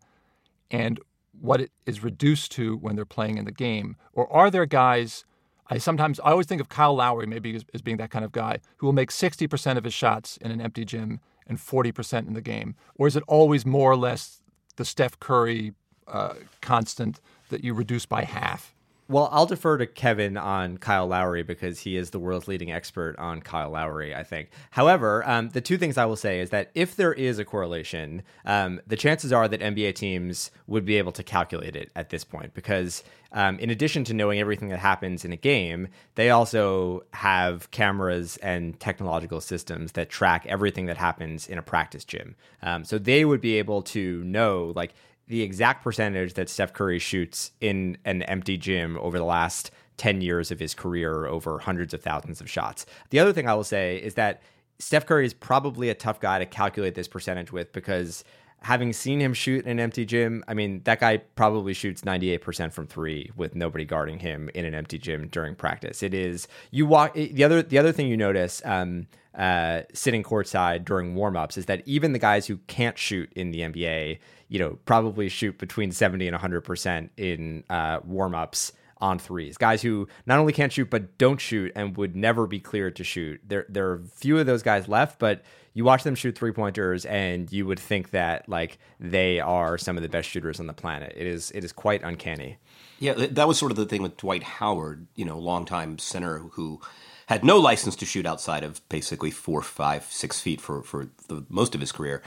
and 0.71 0.99
what 1.39 1.61
it 1.61 1.71
is 1.85 2.03
reduced 2.03 2.51
to 2.51 2.77
when 2.77 2.95
they're 2.95 3.05
playing 3.05 3.37
in 3.37 3.45
the 3.45 3.51
game? 3.51 3.95
Or 4.13 4.31
are 4.31 4.49
there 4.49 4.65
guys? 4.65 5.25
I 5.67 5.77
sometimes 5.77 6.19
I 6.19 6.31
always 6.31 6.45
think 6.45 6.61
of 6.61 6.69
Kyle 6.69 6.95
Lowry 6.95 7.27
maybe 7.27 7.55
as, 7.55 7.65
as 7.73 7.81
being 7.81 7.97
that 7.97 8.11
kind 8.11 8.25
of 8.25 8.31
guy 8.31 8.59
who 8.77 8.87
will 8.87 8.93
make 8.93 9.11
60% 9.11 9.77
of 9.77 9.83
his 9.83 9.93
shots 9.93 10.37
in 10.37 10.51
an 10.51 10.61
empty 10.61 10.85
gym 10.85 11.19
and 11.47 11.57
40% 11.57 12.27
in 12.27 12.33
the 12.33 12.41
game? 12.41 12.75
Or 12.95 13.07
is 13.07 13.15
it 13.15 13.23
always 13.27 13.65
more 13.65 13.91
or 13.91 13.97
less 13.97 14.41
the 14.77 14.85
Steph 14.85 15.19
Curry 15.19 15.73
uh, 16.07 16.35
constant 16.61 17.19
that 17.49 17.63
you 17.63 17.73
reduce 17.73 18.05
by 18.05 18.23
half? 18.23 18.73
Well, 19.07 19.29
I'll 19.31 19.45
defer 19.45 19.77
to 19.77 19.85
Kevin 19.85 20.35
on 20.35 20.79
Kyle 20.79 21.05
Lowry 21.05 21.43
because 21.43 21.81
he 21.81 21.95
is 21.95 22.09
the 22.09 22.17
world's 22.17 22.47
leading 22.47 22.71
expert 22.71 23.15
on 23.19 23.39
Kyle 23.39 23.69
Lowry, 23.69 24.15
I 24.15 24.23
think. 24.23 24.49
However, 24.71 25.23
um, 25.29 25.49
the 25.49 25.61
two 25.61 25.77
things 25.77 25.95
I 25.95 26.05
will 26.05 26.15
say 26.15 26.39
is 26.39 26.49
that 26.49 26.71
if 26.73 26.95
there 26.95 27.13
is 27.13 27.37
a 27.37 27.45
correlation, 27.45 28.23
um, 28.45 28.81
the 28.87 28.95
chances 28.95 29.31
are 29.31 29.47
that 29.47 29.61
NBA 29.61 29.93
teams 29.93 30.49
would 30.65 30.85
be 30.85 30.97
able 30.97 31.11
to 31.11 31.23
calculate 31.23 31.75
it 31.75 31.91
at 31.95 32.09
this 32.09 32.23
point 32.23 32.55
because, 32.55 33.03
um, 33.31 33.59
in 33.59 33.69
addition 33.69 34.03
to 34.05 34.13
knowing 34.15 34.39
everything 34.39 34.69
that 34.69 34.79
happens 34.79 35.23
in 35.23 35.31
a 35.31 35.37
game, 35.37 35.87
they 36.15 36.31
also 36.31 37.03
have 37.13 37.69
cameras 37.69 38.37
and 38.37 38.79
technological 38.79 39.39
systems 39.39 39.91
that 39.91 40.09
track 40.09 40.47
everything 40.47 40.87
that 40.87 40.97
happens 40.97 41.47
in 41.47 41.59
a 41.59 41.61
practice 41.61 42.05
gym. 42.05 42.35
Um, 42.63 42.83
so 42.83 42.97
they 42.97 43.23
would 43.23 43.41
be 43.41 43.59
able 43.59 43.83
to 43.83 44.23
know, 44.23 44.73
like, 44.75 44.95
the 45.27 45.41
exact 45.41 45.83
percentage 45.83 46.33
that 46.35 46.49
Steph 46.49 46.73
Curry 46.73 46.99
shoots 46.99 47.51
in 47.61 47.97
an 48.05 48.21
empty 48.23 48.57
gym 48.57 48.97
over 48.99 49.17
the 49.17 49.25
last 49.25 49.71
10 49.97 50.21
years 50.21 50.51
of 50.51 50.59
his 50.59 50.73
career 50.73 51.25
over 51.25 51.59
hundreds 51.59 51.93
of 51.93 52.01
thousands 52.01 52.41
of 52.41 52.49
shots. 52.49 52.85
The 53.09 53.19
other 53.19 53.33
thing 53.33 53.47
I 53.47 53.53
will 53.53 53.63
say 53.63 53.97
is 53.97 54.15
that 54.15 54.41
Steph 54.77 55.05
Curry 55.05 55.25
is 55.25 55.33
probably 55.33 55.89
a 55.89 55.95
tough 55.95 56.19
guy 56.19 56.39
to 56.39 56.45
calculate 56.45 56.95
this 56.95 57.07
percentage 57.07 57.51
with 57.51 57.71
because 57.71 58.23
having 58.61 58.91
seen 58.93 59.19
him 59.19 59.33
shoot 59.33 59.63
in 59.63 59.71
an 59.71 59.79
empty 59.79 60.05
gym, 60.05 60.43
I 60.47 60.53
mean, 60.53 60.81
that 60.83 60.99
guy 60.99 61.17
probably 61.17 61.73
shoots 61.73 62.01
98% 62.01 62.73
from 62.73 62.87
3 62.87 63.31
with 63.35 63.55
nobody 63.55 63.85
guarding 63.85 64.19
him 64.19 64.49
in 64.53 64.65
an 64.65 64.73
empty 64.73 64.97
gym 64.97 65.27
during 65.27 65.55
practice. 65.55 66.03
It 66.03 66.13
is 66.13 66.47
you 66.71 66.85
walk 66.85 67.13
the 67.13 67.43
other 67.43 67.61
the 67.61 67.77
other 67.77 67.91
thing 67.91 68.07
you 68.07 68.17
notice 68.17 68.61
um, 68.65 69.07
uh, 69.37 69.81
sitting 69.93 70.23
courtside 70.23 70.83
during 70.83 71.15
warmups 71.15 71.57
is 71.57 71.67
that 71.67 71.83
even 71.85 72.13
the 72.13 72.19
guys 72.19 72.47
who 72.47 72.57
can't 72.67 72.97
shoot 72.97 73.31
in 73.35 73.51
the 73.51 73.59
NBA 73.59 74.19
you 74.47 74.59
know, 74.59 74.77
probably 74.85 75.29
shoot 75.29 75.57
between 75.57 75.91
70 75.91 76.27
and 76.27 76.37
100% 76.37 77.09
in 77.17 77.63
uh, 77.69 77.99
warm-ups 78.03 78.73
on 78.99 79.19
threes. 79.19 79.57
Guys 79.57 79.81
who 79.81 80.07
not 80.25 80.39
only 80.39 80.53
can't 80.53 80.71
shoot 80.71 80.89
but 80.89 81.17
don't 81.17 81.39
shoot 81.39 81.71
and 81.75 81.97
would 81.97 82.15
never 82.15 82.47
be 82.47 82.59
cleared 82.59 82.95
to 82.95 83.03
shoot. 83.03 83.41
There 83.47 83.65
there 83.67 83.91
are 83.91 84.01
few 84.15 84.39
of 84.39 84.45
those 84.45 84.63
guys 84.63 84.87
left, 84.87 85.19
but 85.19 85.43
you 85.73 85.83
watch 85.83 86.03
them 86.03 86.15
shoot 86.15 86.37
three-pointers 86.37 87.05
and 87.05 87.51
you 87.51 87.65
would 87.65 87.79
think 87.79 88.11
that 88.11 88.47
like 88.47 88.77
they 88.99 89.39
are 89.41 89.77
some 89.77 89.97
of 89.97 90.03
the 90.03 90.09
best 90.09 90.29
shooters 90.29 90.59
on 90.59 90.67
the 90.67 90.73
planet. 90.73 91.13
It 91.15 91.27
is 91.27 91.51
it 91.51 91.63
is 91.63 91.71
quite 91.73 92.03
uncanny. 92.03 92.57
Yeah, 92.99 93.13
that 93.13 93.47
was 93.47 93.59
sort 93.59 93.71
of 93.71 93.77
the 93.77 93.85
thing 93.85 94.01
with 94.01 94.15
Dwight 94.15 94.43
Howard, 94.43 95.07
you 95.15 95.25
know, 95.25 95.37
longtime 95.37 95.97
center 95.97 96.39
who 96.39 96.79
had 97.27 97.43
no 97.43 97.57
license 97.59 97.95
to 97.97 98.05
shoot 98.05 98.25
outside 98.25 98.63
of 98.63 98.87
basically 98.87 99.31
four, 99.31 99.61
five, 99.61 100.05
six 100.05 100.39
feet 100.39 100.61
for 100.61 100.81
for 100.81 101.09
the, 101.27 101.45
most 101.49 101.75
of 101.75 101.81
his 101.81 101.91
career 101.91 102.23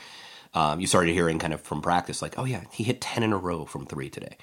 um, 0.54 0.80
you 0.80 0.87
started 0.87 1.12
hearing 1.12 1.38
kind 1.38 1.52
of 1.52 1.61
from 1.61 1.82
practice, 1.82 2.22
like, 2.22 2.38
oh 2.38 2.44
yeah, 2.44 2.64
he 2.70 2.84
hit 2.84 3.00
10 3.00 3.22
in 3.22 3.32
a 3.32 3.38
row 3.38 3.64
from 3.64 3.87
three 3.87 4.11
today. 4.11 4.37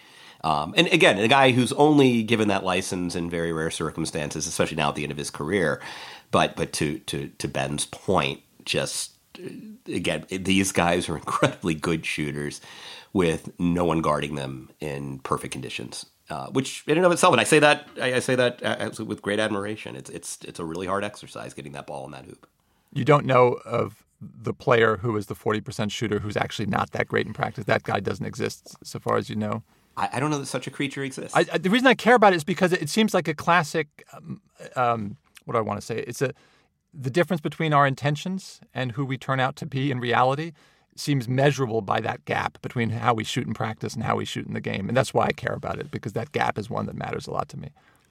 Um, 0.44 0.76
and 0.78 0.88
again, 0.88 1.18
a 1.18 1.28
guy 1.28 1.52
who's 1.52 1.74
only 1.74 2.22
given 2.22 2.50
that 2.50 2.64
license 2.64 3.16
in 3.16 3.32
very 3.32 3.52
rare 3.52 3.72
circumstances, 3.72 4.46
especially 4.46 4.78
now 4.78 4.90
at 4.90 4.96
the 4.96 5.04
end 5.04 5.12
of 5.12 5.18
his 5.18 5.32
career. 5.32 5.82
But 6.30 6.56
but 6.56 6.72
to 6.74 7.00
to 7.00 7.30
to 7.30 7.48
Ben's 7.48 7.88
point, 7.88 8.42
just 8.64 9.14
again, 9.88 10.26
these 10.30 10.72
guys 10.72 11.10
are 11.10 11.18
incredibly 11.18 11.74
good 11.74 12.06
shooters 12.06 12.62
with 13.12 13.50
no 13.60 13.86
one 13.86 14.02
guarding 14.02 14.36
them 14.36 14.70
in 14.80 15.20
perfect 15.20 15.52
conditions. 15.52 16.06
Uh, 16.30 16.48
which 16.48 16.84
in 16.88 16.98
and 16.98 17.06
of 17.06 17.12
itself, 17.12 17.34
and 17.34 17.42
I 17.42 17.44
say 17.44 17.60
that 17.60 17.88
I, 18.02 18.20
say 18.20 18.36
that 18.36 18.64
uh, 18.64 19.04
with 19.04 19.22
great 19.22 19.40
admiration. 19.40 19.96
It's 19.96 20.10
it's 20.10 20.40
it's 20.44 20.60
a 20.60 20.66
really 20.66 20.88
hard 20.88 21.04
exercise 21.04 21.54
getting 21.54 21.74
that 21.74 21.86
ball 21.88 22.06
in 22.06 22.12
that 22.12 22.26
hoop. 22.26 22.48
You 22.94 23.06
don't 23.06 23.26
know 23.26 23.60
of 23.64 24.04
the 24.42 24.54
player 24.54 24.98
who 24.98 25.16
is 25.18 25.28
the 25.28 25.36
40% 25.36 25.92
shooter 25.92 26.20
who's 26.20 26.38
actually 26.38 26.68
not 26.68 26.92
that 26.92 27.08
great 27.08 27.28
in 27.28 27.34
practice. 27.34 27.66
That 27.66 27.84
guy 27.84 28.00
doesn't 28.00 28.26
exist, 28.26 28.76
so 28.84 29.00
far 29.00 29.18
as 29.18 29.30
you 29.30 29.36
know. 29.36 29.64
I, 29.98 30.10
I 30.14 30.20
don't 30.20 30.30
know 30.30 30.40
that 30.40 30.46
such 30.46 30.68
a 30.68 30.72
creature 30.72 31.04
exists. 31.04 31.36
I, 31.36 31.46
I, 31.52 31.58
the 31.58 31.70
reason 31.70 31.88
I 31.88 31.94
care 31.94 32.16
about 32.16 32.34
it 32.34 32.38
is 32.38 32.44
because 32.44 32.74
it, 32.74 32.82
it 32.82 32.90
seems 32.90 33.14
like 33.14 33.28
a 33.28 33.34
classic. 33.34 34.06
Um, 34.14 34.42
um, 34.76 35.18
what 35.46 35.54
do 35.54 35.58
I 35.60 35.62
want 35.62 35.80
to 35.80 35.86
say? 35.86 36.00
It's 36.00 36.22
a 36.22 36.34
the 36.98 37.10
difference 37.10 37.42
between 37.42 37.74
our 37.74 37.86
intentions 37.86 38.62
and 38.74 38.94
who 38.94 39.06
we 39.06 39.18
turn 39.18 39.40
out 39.40 39.58
to 39.58 39.66
be 39.66 39.92
in 39.92 40.00
reality 40.00 40.54
seems 40.96 41.28
measurable 41.28 41.82
by 41.82 42.00
that 42.00 42.24
gap 42.24 42.62
between 42.62 42.90
how 42.90 43.14
we 43.14 43.26
shoot 43.26 43.46
in 43.46 43.54
practice 43.54 43.94
and 43.94 44.04
how 44.04 44.16
we 44.16 44.24
shoot 44.24 44.48
in 44.48 44.54
the 44.54 44.62
game, 44.62 44.88
and 44.88 44.96
that's 44.96 45.14
why 45.14 45.26
I 45.26 45.34
care 45.34 45.54
about 45.54 45.78
it 45.78 45.92
because 45.92 46.14
that 46.14 46.32
gap 46.32 46.58
is 46.58 46.70
one 46.70 46.86
that 46.86 46.96
matters 46.96 47.28
a 47.28 47.32
lot 47.32 47.50
to 47.50 47.58
me. 47.58 47.70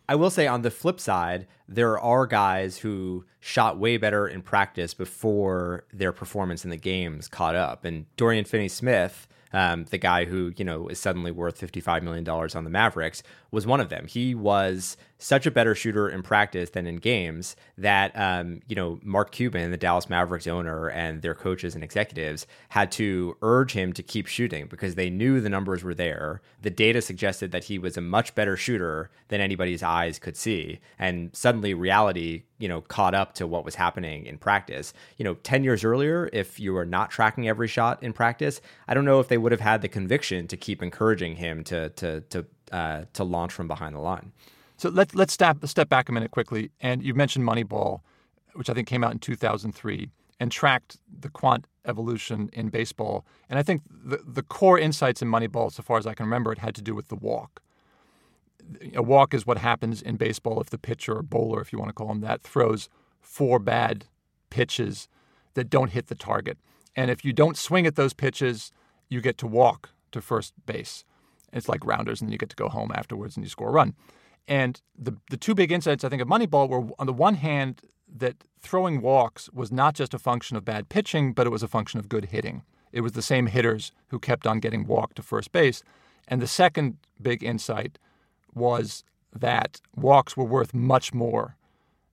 I 0.09 0.17
will 0.17 0.31
say 0.31 0.47
on 0.47 0.63
the 0.63 0.71
flip 0.71 1.01
side, 1.01 1.47
there 1.67 1.99
are 1.99 2.27
guys 2.27 2.79
who 2.79 3.25
shot 3.41 3.79
way 3.79 3.97
better 3.97 4.27
in 4.29 4.43
practice 4.43 4.93
before 4.93 5.85
their 5.93 6.13
performance 6.13 6.65
in 6.65 6.71
the 6.71 6.77
games 6.77 7.27
caught 7.27 7.55
up. 7.55 7.85
And 7.85 8.05
Dorian 8.17 8.45
Finney 8.45 8.69
Smith, 8.69 9.27
um, 9.53 9.85
the 9.85 9.99
guy 9.99 10.27
who, 10.27 10.53
you 10.57 10.65
know, 10.65 10.89
is 10.89 10.99
suddenly 10.99 11.31
worth 11.31 11.59
$55 11.59 12.03
million 12.03 12.29
on 12.29 12.65
the 12.65 12.71
Mavericks, 12.71 13.23
was 13.51 13.67
one 13.67 13.81
of 13.81 13.89
them. 13.89 14.07
He 14.07 14.35
was 14.35 14.99
such 15.25 15.47
a 15.47 15.51
better 15.51 15.75
shooter 15.75 16.07
in 16.07 16.23
practice 16.23 16.69
than 16.69 16.87
in 16.87 16.97
games 16.97 17.57
that 17.79 18.13
um, 18.15 18.61
you 18.69 18.77
know 18.77 18.99
Mark 19.03 19.33
Cuban, 19.33 19.71
the 19.71 19.79
Dallas 19.79 20.11
Mavericks 20.11 20.47
owner, 20.47 20.89
and 20.89 21.23
their 21.23 21.35
coaches 21.35 21.75
and 21.75 21.83
executives 21.83 22.47
had 22.69 22.93
to 22.93 23.35
urge 23.41 23.73
him 23.73 23.95
to 23.95 24.03
keep 24.03 24.27
shooting 24.27 24.67
because 24.67 24.97
they 24.97 25.09
knew 25.09 25.41
the 25.41 25.49
numbers 25.49 25.83
were 25.83 25.95
there. 25.95 26.43
The 26.61 26.69
data 26.69 27.01
suggested 27.01 27.53
that 27.53 27.65
he 27.65 27.79
was 27.79 27.97
a 27.97 28.03
much 28.03 28.35
better 28.35 28.55
shooter 28.55 29.11
than 29.29 29.41
anybody's 29.41 29.83
eyes 29.83 30.19
could 30.19 30.37
see, 30.37 30.81
and 30.99 31.35
suddenly 31.35 31.73
reality 31.73 32.43
you 32.59 32.69
know 32.69 32.83
caught 32.83 33.15
up 33.15 33.33
to 33.37 33.47
what 33.47 33.65
was 33.65 33.77
happening 33.77 34.27
in 34.27 34.37
practice. 34.37 34.93
You 35.17 35.25
know, 35.25 35.35
ten 35.37 35.65
years 35.65 35.85
earlier, 35.85 36.29
if 36.35 36.61
you 36.61 36.75
were 36.75 36.85
not 36.85 37.11
tracking 37.11 37.49
every 37.49 37.69
shot 37.69 38.03
in 38.03 38.13
practice, 38.13 38.61
I 38.87 38.93
don't 38.93 39.07
know 39.07 39.21
if 39.21 39.29
they 39.29 39.39
would 39.39 39.53
have 39.53 39.63
had 39.63 39.81
the 39.81 39.89
conviction 39.89 40.49
to 40.49 40.59
keep 40.59 40.83
encouraging 40.83 41.37
him 41.37 41.65
to 41.65 41.89
to 41.89 42.21
to 42.21 42.45
uh, 42.71 43.05
to 43.15 43.25
launch 43.25 43.55
from 43.55 43.69
behind 43.69 43.95
the 43.95 44.01
line. 44.01 44.33
So 44.85 44.91
let's 44.91 45.15
let's 45.15 45.33
step 45.33 45.65
step 45.65 45.89
back 45.89 46.11
a 46.11 46.13
minute 46.13 46.31
quickly. 46.31 46.71
And 46.79 47.03
you 47.03 47.15
mentioned 47.15 47.49
Moneyball, 47.49 48.01
which 48.53 48.69
I 48.69 48.75
think 48.75 48.87
came 48.87 49.03
out 49.03 49.13
in 49.13 49.19
2003 49.19 50.11
and 50.39 50.53
tracked 50.53 50.99
the 51.11 51.31
quant 51.31 51.67
evolution 51.87 52.51
in 52.53 52.69
baseball. 52.69 53.25
And 53.49 53.59
I 53.59 53.63
think 53.63 53.81
the 53.89 54.19
the 54.19 54.43
core 54.43 54.79
insights 54.79 55.23
in 55.23 55.29
Moneyball, 55.29 55.73
so 55.73 55.83
far 55.83 55.97
as 55.97 56.07
I 56.07 56.13
can 56.13 56.27
remember, 56.27 56.53
it 56.53 56.59
had 56.59 56.75
to 56.75 56.83
do 56.83 56.95
with 56.95 57.09
the 57.09 57.15
walk. 57.15 57.63
A 58.95 59.03
walk 59.03 59.33
is 59.33 59.47
what 59.47 59.57
happens 59.57 60.03
in 60.03 60.17
baseball 60.17 60.61
if 60.61 60.69
the 60.69 60.77
pitcher 60.77 61.17
or 61.17 61.23
bowler, 61.23 61.63
if 61.63 61.73
you 61.73 61.79
want 61.79 61.89
to 61.89 61.95
call 61.95 62.11
him 62.11 62.21
that, 62.21 62.43
throws 62.43 62.91
four 63.23 63.59
bad 63.59 64.05
pitches 64.51 65.09
that 65.55 65.71
don't 65.71 65.93
hit 65.93 66.09
the 66.09 66.15
target. 66.15 66.59
And 66.95 67.11
if 67.11 67.25
you 67.25 67.33
don't 67.33 67.57
swing 67.57 67.87
at 67.87 67.97
those 67.97 68.13
pitches, 68.13 68.71
you 69.09 69.23
get 69.23 69.39
to 69.39 69.47
walk 69.47 69.89
to 70.13 70.21
first 70.21 70.53
base. 70.67 71.05
It's 71.55 71.71
like 71.71 71.87
rounders, 71.87 72.21
and 72.21 72.31
you 72.31 72.37
get 72.37 72.51
to 72.51 72.57
go 72.57 72.69
home 72.69 72.93
afterwards 72.95 73.35
and 73.35 73.47
you 73.47 73.49
score 73.49 73.71
a 73.71 73.73
run. 73.73 73.95
And 74.47 74.81
the 74.99 75.17
the 75.31 75.37
two 75.37 75.55
big 75.55 75.73
insights 75.73 76.05
I 76.05 76.09
think 76.09 76.23
of 76.23 76.29
Moneyball 76.29 76.69
were 76.69 76.87
on 76.99 77.07
the 77.07 77.13
one 77.13 77.37
hand 77.37 77.83
that 78.17 78.37
throwing 78.61 79.01
walks 79.01 79.51
was 79.53 79.73
not 79.73 79.95
just 79.95 80.15
a 80.15 80.19
function 80.19 80.57
of 80.57 80.65
bad 80.65 80.89
pitching, 80.89 81.33
but 81.33 81.47
it 81.47 81.51
was 81.51 81.63
a 81.63 81.69
function 81.69 81.99
of 81.99 82.09
good 82.09 82.27
hitting. 82.27 82.63
It 82.93 83.01
was 83.01 83.13
the 83.13 83.23
same 83.23 83.47
hitters 83.47 83.93
who 84.09 84.19
kept 84.19 84.47
on 84.47 84.61
getting 84.61 84.87
walked 84.87 85.17
to 85.17 85.23
first 85.23 85.51
base. 85.53 85.83
And 86.29 86.41
the 86.41 86.47
second 86.47 86.97
big 87.21 87.43
insight 87.43 87.99
was 88.55 89.03
that 89.35 89.81
walks 89.97 90.37
were 90.37 90.45
worth 90.45 90.73
much 90.73 91.13
more 91.13 91.57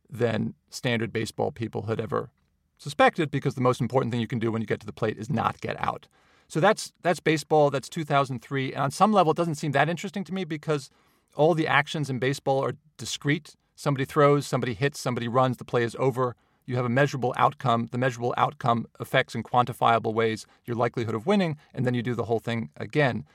than 0.09 0.55
standard 0.69 1.13
baseball 1.13 1.51
people 1.51 1.83
had 1.83 1.99
ever 1.99 2.29
suspected 2.77 3.29
because 3.29 3.55
the 3.55 3.61
most 3.61 3.79
important 3.79 4.11
thing 4.11 4.19
you 4.19 4.27
can 4.27 4.39
do 4.39 4.51
when 4.51 4.61
you 4.61 4.67
get 4.67 4.79
to 4.79 4.85
the 4.85 4.91
plate 4.91 5.17
is 5.17 5.29
not 5.29 5.61
get 5.61 5.79
out. 5.79 6.07
So 6.47 6.59
that's 6.59 6.91
that's 7.01 7.19
baseball, 7.19 7.69
that's 7.69 7.87
2003, 7.87 8.73
and 8.73 8.83
on 8.83 8.91
some 8.91 9.13
level 9.13 9.31
it 9.31 9.37
doesn't 9.37 9.55
seem 9.55 9.71
that 9.71 9.87
interesting 9.87 10.23
to 10.25 10.33
me 10.33 10.43
because 10.43 10.89
all 11.35 11.53
the 11.53 11.67
actions 11.67 12.09
in 12.09 12.19
baseball 12.19 12.63
are 12.63 12.73
discrete. 12.97 13.55
Somebody 13.75 14.05
throws, 14.05 14.45
somebody 14.45 14.73
hits, 14.73 14.99
somebody 14.99 15.27
runs, 15.27 15.57
the 15.57 15.65
play 15.65 15.83
is 15.83 15.95
over. 15.97 16.35
You 16.65 16.75
have 16.75 16.85
a 16.85 16.89
measurable 16.89 17.33
outcome. 17.37 17.89
The 17.91 17.97
measurable 17.97 18.33
outcome 18.37 18.85
affects 18.99 19.35
in 19.35 19.43
quantifiable 19.43 20.13
ways 20.13 20.45
your 20.65 20.75
likelihood 20.75 21.15
of 21.15 21.25
winning, 21.25 21.57
and 21.73 21.85
then 21.85 21.93
you 21.93 22.03
do 22.03 22.13
the 22.13 22.25
whole 22.25 22.39
thing 22.39 22.69
again. 22.77 23.25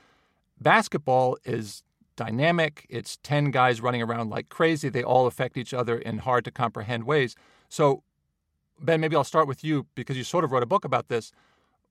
Basketball 0.59 1.37
is 1.43 1.83
dynamic. 2.15 2.85
It's 2.89 3.17
10 3.23 3.51
guys 3.51 3.79
running 3.79 4.01
around 4.01 4.29
like 4.29 4.49
crazy. 4.49 4.89
They 4.89 5.03
all 5.03 5.27
affect 5.27 5.57
each 5.57 5.73
other 5.73 5.97
in 5.97 6.19
hard 6.19 6.45
to 6.45 6.51
comprehend 6.51 7.03
ways. 7.03 7.35
So, 7.69 8.03
Ben, 8.79 8.99
maybe 9.01 9.15
I'll 9.15 9.23
start 9.23 9.47
with 9.47 9.63
you 9.63 9.85
because 9.95 10.17
you 10.17 10.23
sort 10.23 10.43
of 10.43 10.51
wrote 10.51 10.63
a 10.63 10.67
book 10.67 10.85
about 10.85 11.07
this. 11.07 11.31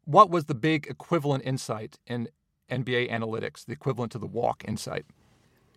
What 0.04 0.30
was 0.30 0.44
the 0.44 0.54
big 0.54 0.86
equivalent 0.88 1.44
insight 1.44 1.98
in 2.06 2.28
NBA 2.70 3.10
analytics, 3.10 3.64
the 3.64 3.72
equivalent 3.72 4.12
to 4.12 4.18
the 4.18 4.26
walk 4.26 4.64
insight? 4.66 5.04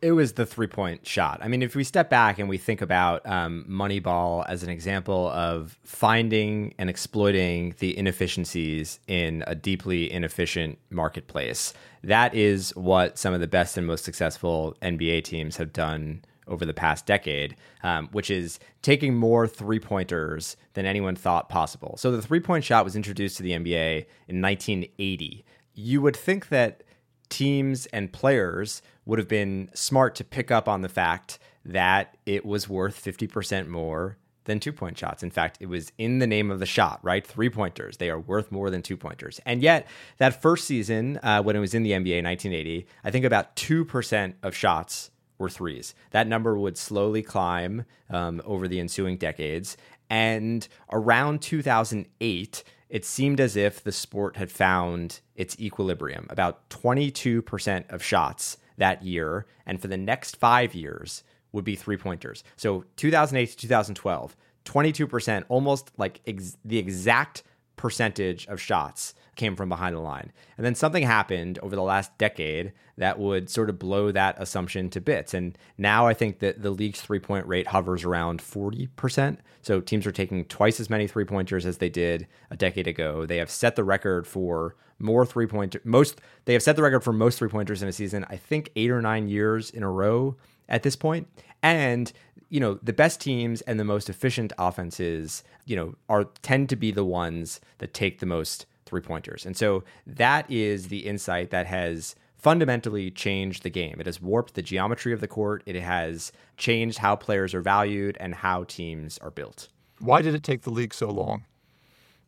It 0.01 0.13
was 0.13 0.33
the 0.33 0.45
three 0.45 0.67
point 0.67 1.05
shot. 1.05 1.39
I 1.41 1.47
mean, 1.47 1.61
if 1.61 1.75
we 1.75 1.83
step 1.83 2.09
back 2.09 2.39
and 2.39 2.47
we 2.47 2.57
think 2.57 2.81
about 2.81 3.25
um, 3.25 3.65
Moneyball 3.69 4.45
as 4.47 4.63
an 4.63 4.69
example 4.69 5.27
of 5.29 5.77
finding 5.83 6.73
and 6.77 6.89
exploiting 6.89 7.75
the 7.79 7.97
inefficiencies 7.97 8.99
in 9.07 9.43
a 9.45 9.55
deeply 9.55 10.11
inefficient 10.11 10.79
marketplace, 10.89 11.73
that 12.03 12.33
is 12.33 12.73
what 12.75 13.17
some 13.17 13.33
of 13.33 13.41
the 13.41 13.47
best 13.47 13.77
and 13.77 13.85
most 13.85 14.05
successful 14.05 14.75
NBA 14.81 15.25
teams 15.25 15.57
have 15.57 15.73
done 15.73 16.23
over 16.47 16.65
the 16.65 16.73
past 16.73 17.05
decade, 17.05 17.55
um, 17.83 18.09
which 18.11 18.29
is 18.29 18.59
taking 18.81 19.15
more 19.15 19.47
three 19.47 19.79
pointers 19.79 20.57
than 20.73 20.85
anyone 20.85 21.15
thought 21.15 21.47
possible. 21.49 21.95
So 21.97 22.11
the 22.11 22.21
three 22.21 22.39
point 22.39 22.63
shot 22.63 22.83
was 22.83 22.95
introduced 22.95 23.37
to 23.37 23.43
the 23.43 23.51
NBA 23.51 24.05
in 24.27 24.41
1980. 24.41 25.45
You 25.73 26.01
would 26.01 26.15
think 26.15 26.49
that 26.49 26.83
teams 27.29 27.85
and 27.87 28.11
players 28.11 28.81
would 29.09 29.17
have 29.17 29.27
been 29.27 29.71
smart 29.73 30.13
to 30.13 30.23
pick 30.23 30.51
up 30.51 30.67
on 30.67 30.81
the 30.81 30.87
fact 30.87 31.39
that 31.65 32.15
it 32.27 32.45
was 32.45 32.69
worth 32.69 33.03
50% 33.03 33.67
more 33.67 34.17
than 34.45 34.59
two 34.59 34.71
point 34.71 34.99
shots. 34.99 35.23
In 35.23 35.31
fact, 35.31 35.57
it 35.59 35.65
was 35.65 35.91
in 35.97 36.19
the 36.19 36.27
name 36.27 36.51
of 36.51 36.59
the 36.59 36.67
shot, 36.67 36.99
right? 37.01 37.25
Three 37.25 37.49
pointers. 37.49 37.97
They 37.97 38.11
are 38.11 38.19
worth 38.19 38.51
more 38.51 38.69
than 38.69 38.83
two 38.83 38.95
pointers. 38.95 39.41
And 39.47 39.63
yet, 39.63 39.87
that 40.19 40.39
first 40.39 40.65
season, 40.65 41.19
uh, 41.23 41.41
when 41.41 41.55
it 41.55 41.59
was 41.59 41.73
in 41.73 41.81
the 41.81 41.93
NBA 41.93 42.19
in 42.19 42.25
1980, 42.25 42.85
I 43.03 43.09
think 43.09 43.25
about 43.25 43.55
2% 43.55 44.35
of 44.43 44.55
shots 44.55 45.09
were 45.39 45.49
threes. 45.49 45.95
That 46.11 46.27
number 46.27 46.55
would 46.55 46.77
slowly 46.77 47.23
climb 47.23 47.85
um, 48.11 48.43
over 48.45 48.67
the 48.67 48.79
ensuing 48.79 49.17
decades. 49.17 49.75
And 50.11 50.67
around 50.91 51.41
2008, 51.41 52.63
it 52.89 53.05
seemed 53.05 53.39
as 53.39 53.55
if 53.55 53.83
the 53.83 53.91
sport 53.91 54.37
had 54.37 54.51
found 54.51 55.21
its 55.35 55.59
equilibrium. 55.59 56.27
About 56.29 56.69
22% 56.69 57.89
of 57.89 58.03
shots 58.03 58.57
that 58.79 59.03
year, 59.03 59.45
and 59.65 59.81
for 59.81 59.87
the 59.87 59.97
next 59.97 60.35
five 60.35 60.73
years, 60.73 61.23
would 61.51 61.65
be 61.65 61.75
three 61.75 61.97
pointers. 61.97 62.43
So 62.57 62.85
2008 62.97 63.51
to 63.51 63.57
2012, 63.57 64.35
22%, 64.65 65.43
almost 65.49 65.91
like 65.97 66.21
ex- 66.27 66.57
the 66.65 66.77
exact 66.77 67.43
percentage 67.79 68.45
of 68.47 68.59
shots 68.59 69.13
came 69.37 69.55
from 69.55 69.69
behind 69.69 69.95
the 69.95 70.01
line. 70.01 70.33
And 70.57 70.65
then 70.65 70.75
something 70.75 71.01
happened 71.01 71.59
over 71.59 71.77
the 71.77 71.81
last 71.81 72.15
decade 72.17 72.73
that 72.97 73.17
would 73.17 73.49
sort 73.49 73.69
of 73.69 73.79
blow 73.79 74.11
that 74.11 74.35
assumption 74.37 74.89
to 74.89 74.99
bits. 74.99 75.33
And 75.33 75.57
now 75.77 76.05
I 76.05 76.13
think 76.13 76.39
that 76.39 76.61
the 76.61 76.71
league's 76.71 76.99
three 76.99 77.19
point 77.19 77.47
rate 77.47 77.67
hovers 77.67 78.03
around 78.03 78.41
40%. 78.41 79.37
So 79.61 79.79
teams 79.79 80.05
are 80.05 80.11
taking 80.11 80.43
twice 80.43 80.81
as 80.81 80.89
many 80.89 81.07
three 81.07 81.23
pointers 81.23 81.65
as 81.65 81.77
they 81.77 81.87
did 81.87 82.27
a 82.51 82.57
decade 82.57 82.85
ago. 82.85 83.25
They 83.25 83.37
have 83.37 83.49
set 83.49 83.77
the 83.77 83.85
record 83.85 84.27
for 84.27 84.75
more 85.01 85.25
three 85.25 85.47
point 85.47 85.77
most 85.85 86.19
they 86.43 86.51
have 86.51 86.61
set 86.61 86.75
the 86.75 86.83
record 86.83 87.05
for 87.05 87.13
most 87.13 87.39
three 87.39 87.47
pointers 87.47 87.81
in 87.81 87.87
a 87.87 87.93
season, 87.93 88.25
I 88.29 88.35
think 88.35 88.71
8 88.75 88.91
or 88.91 89.01
9 89.01 89.29
years 89.29 89.69
in 89.69 89.83
a 89.83 89.89
row 89.89 90.35
at 90.67 90.83
this 90.83 90.97
point. 90.97 91.29
And 91.61 92.11
you 92.49 92.59
know, 92.59 92.79
the 92.81 92.93
best 92.93 93.21
teams 93.21 93.61
and 93.61 93.79
the 93.79 93.83
most 93.83 94.09
efficient 94.09 94.51
offenses, 94.57 95.43
you 95.65 95.75
know, 95.75 95.93
are 96.09 96.25
tend 96.41 96.67
to 96.69 96.75
be 96.75 96.91
the 96.91 97.05
ones 97.05 97.61
that 97.77 97.93
take 97.93 98.19
the 98.19 98.25
most 98.25 98.65
three 98.85 99.01
pointers. 99.01 99.45
And 99.45 99.55
so 99.55 99.83
that 100.07 100.49
is 100.49 100.87
the 100.87 101.05
insight 101.05 101.51
that 101.51 101.67
has 101.67 102.15
fundamentally 102.37 103.11
changed 103.11 103.63
the 103.63 103.69
game. 103.69 103.97
It 103.99 104.05
has 104.05 104.21
warped 104.21 104.55
the 104.55 104.61
geometry 104.61 105.13
of 105.13 105.21
the 105.21 105.27
court, 105.27 105.61
it 105.65 105.75
has 105.75 106.31
changed 106.57 106.97
how 106.97 107.15
players 107.15 107.53
are 107.53 107.61
valued 107.61 108.17
and 108.19 108.33
how 108.33 108.63
teams 108.63 109.17
are 109.19 109.31
built. 109.31 109.67
Why 109.99 110.21
did 110.21 110.33
it 110.33 110.43
take 110.43 110.61
the 110.61 110.69
league 110.71 110.93
so 110.93 111.11
long? 111.11 111.43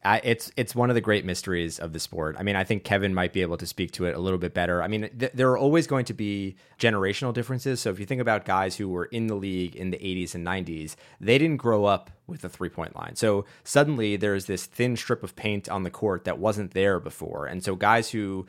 Uh, 0.03 0.19
it's 0.23 0.51
it's 0.57 0.73
one 0.73 0.89
of 0.89 0.95
the 0.95 1.01
great 1.01 1.25
mysteries 1.25 1.77
of 1.77 1.93
the 1.93 1.99
sport. 1.99 2.35
I 2.39 2.43
mean, 2.43 2.55
I 2.55 2.63
think 2.63 2.83
Kevin 2.83 3.13
might 3.13 3.33
be 3.33 3.43
able 3.43 3.57
to 3.57 3.67
speak 3.67 3.91
to 3.93 4.05
it 4.05 4.15
a 4.15 4.19
little 4.19 4.39
bit 4.39 4.53
better. 4.53 4.81
I 4.81 4.87
mean, 4.87 5.09
th- 5.17 5.31
there 5.33 5.49
are 5.51 5.57
always 5.57 5.85
going 5.85 6.05
to 6.05 6.13
be 6.13 6.55
generational 6.79 7.31
differences. 7.33 7.81
So 7.81 7.91
if 7.91 7.99
you 7.99 8.07
think 8.07 8.19
about 8.19 8.43
guys 8.43 8.77
who 8.77 8.89
were 8.89 9.05
in 9.05 9.27
the 9.27 9.35
league 9.35 9.75
in 9.75 9.91
the 9.91 9.97
80s 9.97 10.33
and 10.33 10.45
90s, 10.45 10.95
they 11.19 11.37
didn't 11.37 11.57
grow 11.57 11.85
up 11.85 12.09
with 12.25 12.41
the 12.41 12.49
three 12.49 12.69
point 12.69 12.95
line. 12.95 13.15
So 13.15 13.45
suddenly 13.63 14.15
there's 14.15 14.47
this 14.47 14.65
thin 14.65 14.97
strip 14.97 15.21
of 15.21 15.35
paint 15.35 15.69
on 15.69 15.83
the 15.83 15.91
court 15.91 16.23
that 16.23 16.39
wasn't 16.39 16.71
there 16.71 16.99
before. 16.99 17.45
And 17.45 17.63
so 17.63 17.75
guys 17.75 18.09
who 18.09 18.47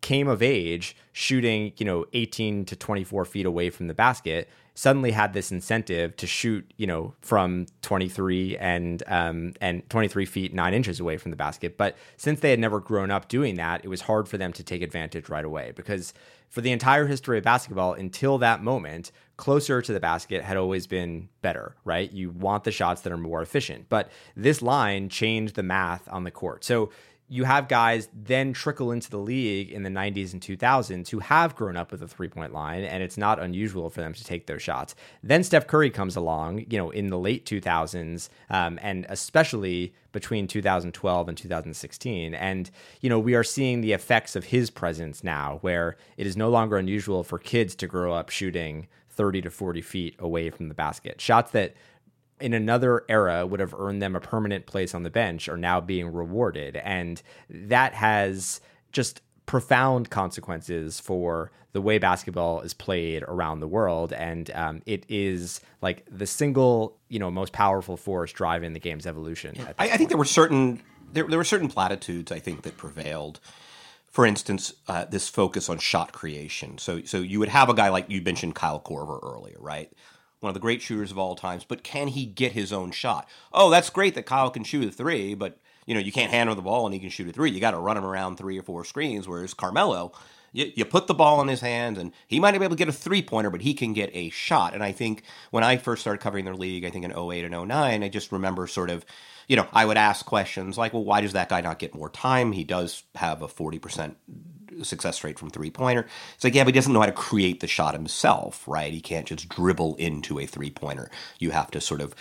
came 0.00 0.26
of 0.26 0.42
age 0.42 0.96
shooting, 1.12 1.72
you 1.76 1.86
know, 1.86 2.06
18 2.12 2.64
to 2.66 2.76
24 2.76 3.24
feet 3.24 3.46
away 3.46 3.70
from 3.70 3.86
the 3.86 3.94
basket 3.94 4.48
suddenly 4.74 5.10
had 5.10 5.32
this 5.32 5.52
incentive 5.52 6.16
to 6.16 6.26
shoot, 6.26 6.70
you 6.76 6.86
know, 6.86 7.14
from 7.20 7.66
23 7.82 8.56
and 8.56 9.02
um, 9.06 9.52
and 9.60 9.88
23 9.90 10.24
feet 10.24 10.54
nine 10.54 10.74
inches 10.74 11.00
away 11.00 11.16
from 11.16 11.30
the 11.30 11.36
basket. 11.36 11.76
But 11.76 11.96
since 12.16 12.40
they 12.40 12.50
had 12.50 12.58
never 12.58 12.80
grown 12.80 13.10
up 13.10 13.28
doing 13.28 13.56
that, 13.56 13.84
it 13.84 13.88
was 13.88 14.02
hard 14.02 14.28
for 14.28 14.38
them 14.38 14.52
to 14.54 14.62
take 14.62 14.82
advantage 14.82 15.28
right 15.28 15.44
away 15.44 15.72
because 15.74 16.14
for 16.48 16.60
the 16.60 16.72
entire 16.72 17.06
history 17.06 17.38
of 17.38 17.44
basketball 17.44 17.94
until 17.94 18.38
that 18.38 18.62
moment, 18.62 19.10
closer 19.38 19.80
to 19.80 19.92
the 19.92 20.00
basket 20.00 20.44
had 20.44 20.56
always 20.56 20.86
been 20.86 21.28
better, 21.40 21.74
right? 21.84 22.12
You 22.12 22.30
want 22.30 22.64
the 22.64 22.70
shots 22.70 23.00
that 23.02 23.12
are 23.12 23.16
more 23.16 23.40
efficient. 23.40 23.88
But 23.88 24.10
this 24.36 24.60
line 24.60 25.08
changed 25.08 25.54
the 25.54 25.62
math 25.62 26.06
on 26.10 26.24
the 26.24 26.30
court. 26.30 26.62
So 26.62 26.90
you 27.32 27.44
have 27.44 27.66
guys 27.66 28.10
then 28.12 28.52
trickle 28.52 28.92
into 28.92 29.08
the 29.08 29.16
league 29.16 29.70
in 29.70 29.84
the 29.84 29.88
90s 29.88 30.34
and 30.34 30.42
2000s 30.42 31.08
who 31.08 31.18
have 31.20 31.56
grown 31.56 31.78
up 31.78 31.90
with 31.90 32.02
a 32.02 32.06
three 32.06 32.28
point 32.28 32.52
line, 32.52 32.84
and 32.84 33.02
it's 33.02 33.16
not 33.16 33.40
unusual 33.40 33.88
for 33.88 34.02
them 34.02 34.12
to 34.12 34.22
take 34.22 34.46
those 34.46 34.60
shots. 34.60 34.94
Then 35.22 35.42
Steph 35.42 35.66
Curry 35.66 35.88
comes 35.88 36.14
along, 36.14 36.66
you 36.68 36.76
know, 36.76 36.90
in 36.90 37.08
the 37.08 37.18
late 37.18 37.46
2000s, 37.46 38.28
um, 38.50 38.78
and 38.82 39.06
especially 39.08 39.94
between 40.12 40.46
2012 40.46 41.28
and 41.28 41.38
2016. 41.38 42.34
And, 42.34 42.70
you 43.00 43.08
know, 43.08 43.18
we 43.18 43.34
are 43.34 43.44
seeing 43.44 43.80
the 43.80 43.94
effects 43.94 44.36
of 44.36 44.44
his 44.44 44.68
presence 44.68 45.24
now, 45.24 45.56
where 45.62 45.96
it 46.18 46.26
is 46.26 46.36
no 46.36 46.50
longer 46.50 46.76
unusual 46.76 47.24
for 47.24 47.38
kids 47.38 47.74
to 47.76 47.86
grow 47.86 48.12
up 48.12 48.28
shooting 48.28 48.88
30 49.08 49.40
to 49.40 49.50
40 49.50 49.80
feet 49.80 50.16
away 50.18 50.50
from 50.50 50.68
the 50.68 50.74
basket. 50.74 51.18
Shots 51.18 51.50
that 51.52 51.74
in 52.40 52.54
another 52.54 53.04
era 53.08 53.46
would 53.46 53.60
have 53.60 53.74
earned 53.74 54.02
them 54.02 54.16
a 54.16 54.20
permanent 54.20 54.66
place 54.66 54.94
on 54.94 55.02
the 55.02 55.10
bench 55.10 55.48
are 55.48 55.56
now 55.56 55.80
being 55.80 56.12
rewarded. 56.12 56.76
And 56.76 57.22
that 57.48 57.94
has 57.94 58.60
just 58.90 59.22
profound 59.46 60.10
consequences 60.10 61.00
for 61.00 61.50
the 61.72 61.80
way 61.80 61.98
basketball 61.98 62.60
is 62.60 62.74
played 62.74 63.22
around 63.24 63.60
the 63.60 63.68
world. 63.68 64.12
And 64.12 64.50
um, 64.54 64.82
it 64.86 65.04
is 65.08 65.60
like 65.80 66.04
the 66.10 66.26
single, 66.26 66.96
you 67.08 67.18
know, 67.18 67.30
most 67.30 67.52
powerful 67.52 67.96
force 67.96 68.32
driving 68.32 68.72
the 68.72 68.80
game's 68.80 69.06
evolution. 69.06 69.56
I, 69.78 69.90
I, 69.90 69.96
think 69.96 70.10
there 70.10 70.18
were 70.18 70.24
certain 70.24 70.82
there, 71.12 71.24
there 71.24 71.38
were 71.38 71.44
certain 71.44 71.68
platitudes 71.68 72.30
I 72.30 72.38
think 72.38 72.62
that 72.62 72.76
prevailed. 72.76 73.40
For 74.06 74.26
instance, 74.26 74.74
uh, 74.88 75.06
this 75.06 75.30
focus 75.30 75.70
on 75.70 75.78
shot 75.78 76.12
creation. 76.12 76.76
So, 76.76 77.02
so 77.02 77.18
you 77.18 77.38
would 77.38 77.48
have 77.48 77.70
a 77.70 77.74
guy 77.74 77.88
like 77.88 78.10
you 78.10 78.20
mentioned 78.20 78.54
Kyle 78.54 78.78
Korver 78.78 79.18
earlier, 79.22 79.56
right? 79.58 79.90
One 80.42 80.50
of 80.50 80.54
the 80.54 80.60
great 80.60 80.82
shooters 80.82 81.10
of 81.10 81.18
all 81.18 81.34
times, 81.34 81.64
but 81.64 81.82
can 81.82 82.08
he 82.08 82.26
get 82.26 82.52
his 82.52 82.72
own 82.72 82.90
shot? 82.90 83.28
Oh, 83.52 83.70
that's 83.70 83.90
great 83.90 84.14
that 84.14 84.26
Kyle 84.26 84.50
can 84.50 84.64
shoot 84.64 84.88
a 84.88 84.90
three, 84.90 85.34
but 85.34 85.58
you 85.86 85.94
know, 85.94 86.00
you 86.00 86.12
can't 86.12 86.30
hand 86.30 86.48
him 86.48 86.56
the 86.56 86.62
ball 86.62 86.86
and 86.86 86.94
he 86.94 87.00
can 87.00 87.10
shoot 87.10 87.28
a 87.28 87.32
three. 87.32 87.50
You 87.50 87.60
got 87.60 87.72
to 87.72 87.78
run 87.78 87.96
him 87.96 88.04
around 88.04 88.36
three 88.36 88.58
or 88.58 88.62
four 88.62 88.84
screens. 88.84 89.26
Whereas 89.26 89.54
Carmelo, 89.54 90.12
you, 90.52 90.70
you 90.74 90.84
put 90.84 91.06
the 91.06 91.14
ball 91.14 91.40
in 91.40 91.48
his 91.48 91.60
hands 91.60 91.98
and 91.98 92.12
he 92.28 92.38
might 92.38 92.52
not 92.52 92.58
be 92.58 92.64
able 92.64 92.76
to 92.76 92.78
get 92.78 92.88
a 92.88 92.92
three 92.92 93.22
pointer, 93.22 93.50
but 93.50 93.62
he 93.62 93.74
can 93.74 93.92
get 93.92 94.10
a 94.14 94.30
shot. 94.30 94.74
And 94.74 94.82
I 94.82 94.92
think 94.92 95.22
when 95.50 95.64
I 95.64 95.76
first 95.76 96.02
started 96.02 96.22
covering 96.22 96.44
their 96.44 96.54
league, 96.54 96.84
I 96.84 96.90
think 96.90 97.04
in 97.04 97.12
08 97.12 97.44
and 97.44 97.68
09, 97.68 98.02
I 98.02 98.08
just 98.08 98.30
remember 98.32 98.66
sort 98.66 98.90
of, 98.90 99.04
you 99.48 99.56
know, 99.56 99.66
I 99.72 99.84
would 99.84 99.96
ask 99.96 100.24
questions 100.24 100.78
like, 100.78 100.92
well, 100.92 101.04
why 101.04 101.20
does 101.20 101.32
that 101.32 101.48
guy 101.48 101.60
not 101.60 101.78
get 101.78 101.94
more 101.94 102.10
time? 102.10 102.52
He 102.52 102.64
does 102.64 103.02
have 103.16 103.42
a 103.42 103.48
40% 103.48 104.14
success 104.82 105.22
rate 105.24 105.38
from 105.38 105.50
three 105.50 105.70
pointer. 105.70 106.06
It's 106.34 106.44
like, 106.44 106.54
yeah, 106.54 106.64
but 106.64 106.74
he 106.74 106.78
doesn't 106.78 106.92
know 106.92 107.00
how 107.00 107.06
to 107.06 107.12
create 107.12 107.60
the 107.60 107.66
shot 107.66 107.94
himself, 107.94 108.66
right? 108.66 108.92
He 108.92 109.00
can't 109.00 109.26
just 109.26 109.48
dribble 109.48 109.96
into 109.96 110.38
a 110.38 110.46
three 110.46 110.70
pointer. 110.70 111.10
You 111.38 111.50
have 111.50 111.70
to 111.72 111.80
sort 111.80 112.00
of 112.00 112.14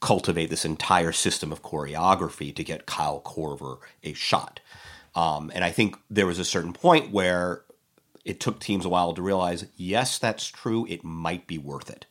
cultivate 0.00 0.50
this 0.50 0.64
entire 0.64 1.12
system 1.12 1.50
of 1.50 1.62
choreography 1.62 2.54
to 2.54 2.62
get 2.62 2.86
Kyle 2.86 3.20
Korver 3.20 3.78
a 4.02 4.12
shot. 4.12 4.60
Um, 5.14 5.50
and 5.54 5.64
I 5.64 5.70
think 5.70 5.96
there 6.10 6.26
was 6.26 6.38
a 6.38 6.44
certain 6.44 6.72
point 6.72 7.10
where 7.10 7.62
it 8.24 8.40
took 8.40 8.58
teams 8.58 8.84
a 8.84 8.88
while 8.88 9.14
to 9.14 9.22
realize, 9.22 9.66
yes, 9.76 10.18
that's 10.18 10.46
true. 10.46 10.86
It 10.88 11.04
might 11.04 11.46
be 11.46 11.58
worth 11.58 11.90
it. 11.90 12.06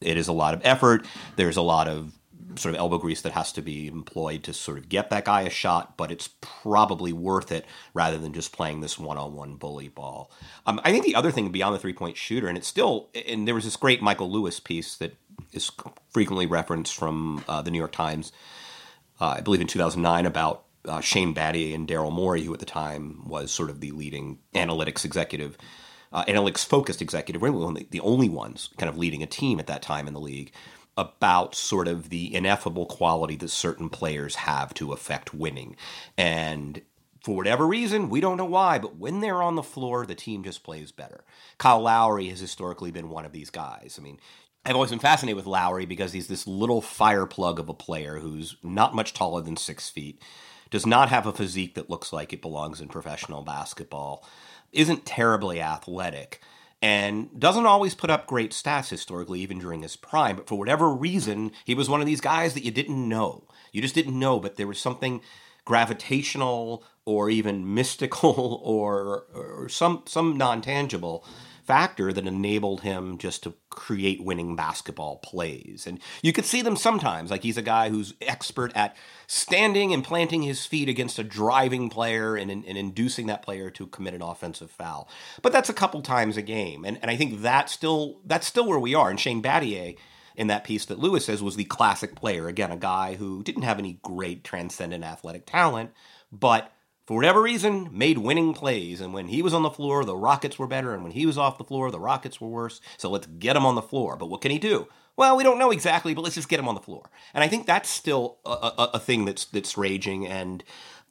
It 0.00 0.16
is 0.16 0.28
a 0.28 0.32
lot 0.32 0.54
of 0.54 0.60
effort. 0.64 1.06
There's 1.36 1.56
a 1.56 1.62
lot 1.62 1.88
of 1.88 2.12
sort 2.56 2.74
of 2.74 2.78
elbow 2.78 2.98
grease 2.98 3.22
that 3.22 3.32
has 3.32 3.52
to 3.52 3.62
be 3.62 3.86
employed 3.86 4.44
to 4.44 4.52
sort 4.52 4.78
of 4.78 4.88
get 4.88 5.10
that 5.10 5.24
guy 5.24 5.42
a 5.42 5.50
shot, 5.50 5.96
but 5.96 6.10
it's 6.10 6.30
probably 6.40 7.12
worth 7.12 7.52
it 7.52 7.64
rather 7.94 8.18
than 8.18 8.32
just 8.32 8.52
playing 8.52 8.80
this 8.80 8.98
one-on-one 8.98 9.56
bully 9.56 9.88
ball. 9.88 10.30
Um, 10.66 10.80
I 10.84 10.90
think 10.90 11.04
the 11.04 11.14
other 11.14 11.30
thing 11.30 11.50
beyond 11.50 11.74
the 11.74 11.78
three-point 11.78 12.16
shooter, 12.16 12.48
and 12.48 12.56
it's 12.56 12.68
still, 12.68 13.08
and 13.14 13.46
there 13.46 13.54
was 13.54 13.64
this 13.64 13.76
great 13.76 14.02
Michael 14.02 14.30
Lewis 14.30 14.60
piece 14.60 14.96
that 14.96 15.16
is 15.52 15.70
frequently 16.12 16.46
referenced 16.46 16.94
from 16.94 17.44
uh, 17.48 17.62
the 17.62 17.70
New 17.70 17.78
York 17.78 17.92
Times, 17.92 18.32
uh, 19.20 19.34
I 19.38 19.40
believe 19.40 19.60
in 19.60 19.66
2009, 19.66 20.26
about 20.26 20.64
uh, 20.86 21.00
Shane 21.00 21.34
Battier 21.34 21.74
and 21.74 21.86
Daryl 21.86 22.12
Morey, 22.12 22.42
who 22.42 22.54
at 22.54 22.60
the 22.60 22.66
time 22.66 23.26
was 23.26 23.50
sort 23.50 23.70
of 23.70 23.80
the 23.80 23.90
leading 23.90 24.38
analytics 24.54 25.04
executive. 25.04 25.56
Uh, 26.12 26.24
analytics 26.24 26.64
focused 26.64 27.00
executive, 27.00 27.40
really 27.40 27.86
the 27.90 28.00
only 28.00 28.28
ones 28.28 28.70
kind 28.78 28.90
of 28.90 28.98
leading 28.98 29.22
a 29.22 29.26
team 29.26 29.60
at 29.60 29.68
that 29.68 29.80
time 29.80 30.08
in 30.08 30.14
the 30.14 30.18
league 30.18 30.52
about 30.96 31.54
sort 31.54 31.88
of 31.88 32.10
the 32.10 32.34
ineffable 32.34 32.86
quality 32.86 33.36
that 33.36 33.48
certain 33.48 33.88
players 33.88 34.34
have 34.36 34.74
to 34.74 34.92
affect 34.92 35.32
winning. 35.32 35.76
And 36.18 36.82
for 37.24 37.36
whatever 37.36 37.66
reason, 37.66 38.08
we 38.08 38.20
don't 38.20 38.36
know 38.36 38.44
why, 38.44 38.78
but 38.78 38.96
when 38.96 39.20
they're 39.20 39.42
on 39.42 39.54
the 39.54 39.62
floor, 39.62 40.06
the 40.06 40.14
team 40.14 40.42
just 40.42 40.62
plays 40.62 40.92
better. 40.92 41.24
Kyle 41.58 41.80
Lowry 41.80 42.28
has 42.28 42.40
historically 42.40 42.90
been 42.90 43.10
one 43.10 43.24
of 43.24 43.32
these 43.32 43.50
guys. 43.50 43.96
I 43.98 44.02
mean, 44.02 44.18
I've 44.64 44.74
always 44.74 44.90
been 44.90 44.98
fascinated 44.98 45.36
with 45.36 45.46
Lowry 45.46 45.86
because 45.86 46.12
he's 46.12 46.28
this 46.28 46.46
little 46.46 46.82
fire 46.82 47.26
plug 47.26 47.58
of 47.58 47.68
a 47.68 47.74
player 47.74 48.18
who's 48.18 48.56
not 48.62 48.94
much 48.94 49.14
taller 49.14 49.42
than 49.42 49.56
six 49.56 49.88
feet, 49.88 50.22
does 50.70 50.86
not 50.86 51.08
have 51.08 51.26
a 51.26 51.32
physique 51.32 51.74
that 51.74 51.90
looks 51.90 52.12
like 52.12 52.32
it 52.32 52.42
belongs 52.42 52.80
in 52.80 52.88
professional 52.88 53.42
basketball, 53.42 54.24
isn't 54.72 55.06
terribly 55.06 55.60
athletic, 55.60 56.40
and 56.82 57.38
doesn't 57.38 57.66
always 57.66 57.94
put 57.94 58.10
up 58.10 58.26
great 58.26 58.52
stats 58.52 58.88
historically, 58.88 59.40
even 59.40 59.58
during 59.58 59.82
his 59.82 59.96
prime. 59.96 60.36
But 60.36 60.48
for 60.48 60.56
whatever 60.56 60.90
reason, 60.92 61.52
he 61.64 61.74
was 61.74 61.90
one 61.90 62.00
of 62.00 62.06
these 62.06 62.20
guys 62.20 62.54
that 62.54 62.64
you 62.64 62.70
didn't 62.70 63.08
know. 63.08 63.44
You 63.72 63.82
just 63.82 63.94
didn't 63.94 64.18
know, 64.18 64.40
but 64.40 64.56
there 64.56 64.66
was 64.66 64.78
something 64.78 65.20
gravitational 65.64 66.84
or 67.04 67.28
even 67.28 67.74
mystical 67.74 68.60
or, 68.64 69.26
or 69.34 69.68
some 69.68 70.02
some 70.06 70.36
non-tangible 70.38 71.24
factor 71.70 72.12
that 72.12 72.26
enabled 72.26 72.80
him 72.80 73.16
just 73.16 73.44
to 73.44 73.54
create 73.70 74.24
winning 74.24 74.56
basketball 74.56 75.18
plays. 75.18 75.86
And 75.86 76.00
you 76.20 76.32
could 76.32 76.44
see 76.44 76.62
them 76.62 76.74
sometimes. 76.74 77.30
Like 77.30 77.44
he's 77.44 77.56
a 77.56 77.62
guy 77.62 77.90
who's 77.90 78.14
expert 78.20 78.72
at 78.74 78.96
standing 79.28 79.94
and 79.94 80.02
planting 80.02 80.42
his 80.42 80.66
feet 80.66 80.88
against 80.88 81.20
a 81.20 81.22
driving 81.22 81.88
player 81.88 82.34
and, 82.34 82.50
and, 82.50 82.64
inducing 82.64 83.28
that 83.28 83.42
player 83.42 83.70
to 83.70 83.86
commit 83.86 84.14
an 84.14 84.20
offensive 84.20 84.72
foul. 84.72 85.08
But 85.42 85.52
that's 85.52 85.68
a 85.68 85.72
couple 85.72 86.02
times 86.02 86.36
a 86.36 86.42
game. 86.42 86.84
And, 86.84 86.98
and 87.02 87.08
I 87.08 87.14
think 87.14 87.40
that's 87.40 87.72
still 87.72 88.18
that's 88.24 88.48
still 88.48 88.66
where 88.66 88.80
we 88.80 88.96
are. 88.96 89.08
And 89.08 89.20
Shane 89.20 89.40
Battier 89.40 89.96
in 90.34 90.48
that 90.48 90.64
piece 90.64 90.86
that 90.86 90.98
Lewis 90.98 91.26
says 91.26 91.40
was 91.40 91.54
the 91.54 91.64
classic 91.66 92.16
player. 92.16 92.48
Again, 92.48 92.72
a 92.72 92.76
guy 92.76 93.14
who 93.14 93.44
didn't 93.44 93.62
have 93.62 93.78
any 93.78 94.00
great 94.02 94.42
transcendent 94.42 95.04
athletic 95.04 95.46
talent, 95.46 95.92
but 96.32 96.72
for 97.10 97.16
whatever 97.16 97.42
reason, 97.42 97.88
made 97.90 98.18
winning 98.18 98.54
plays. 98.54 99.00
And 99.00 99.12
when 99.12 99.26
he 99.26 99.42
was 99.42 99.52
on 99.52 99.64
the 99.64 99.70
floor, 99.70 100.04
the 100.04 100.14
Rockets 100.14 100.60
were 100.60 100.68
better. 100.68 100.94
And 100.94 101.02
when 101.02 101.10
he 101.10 101.26
was 101.26 101.36
off 101.36 101.58
the 101.58 101.64
floor, 101.64 101.90
the 101.90 101.98
Rockets 101.98 102.40
were 102.40 102.46
worse. 102.46 102.80
So 102.98 103.10
let's 103.10 103.26
get 103.26 103.56
him 103.56 103.66
on 103.66 103.74
the 103.74 103.82
floor. 103.82 104.14
But 104.14 104.26
what 104.30 104.42
can 104.42 104.52
he 104.52 104.60
do? 104.60 104.86
Well, 105.16 105.36
we 105.36 105.42
don't 105.42 105.58
know 105.58 105.72
exactly, 105.72 106.14
but 106.14 106.20
let's 106.20 106.36
just 106.36 106.48
get 106.48 106.60
him 106.60 106.68
on 106.68 106.76
the 106.76 106.80
floor. 106.80 107.10
And 107.34 107.42
I 107.42 107.48
think 107.48 107.66
that's 107.66 107.88
still 107.88 108.38
a, 108.46 108.50
a, 108.50 108.90
a 108.94 108.98
thing 109.00 109.24
that's 109.24 109.44
that's 109.46 109.76
raging, 109.76 110.24
and 110.24 110.62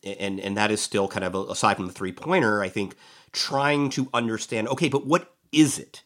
and 0.01 0.39
and 0.39 0.55
that 0.55 0.71
is 0.71 0.79
still 0.79 1.09
kind 1.09 1.25
of 1.25 1.35
a, 1.35 1.51
aside 1.51 1.75
from 1.75 1.87
the 1.87 1.91
three 1.91 2.13
pointer. 2.13 2.61
I 2.61 2.69
think 2.69 2.95
trying 3.33 3.89
to 3.89 4.07
understand. 4.13 4.69
Okay, 4.69 4.87
but 4.87 5.05
what 5.05 5.33
is 5.51 5.77
it? 5.77 6.03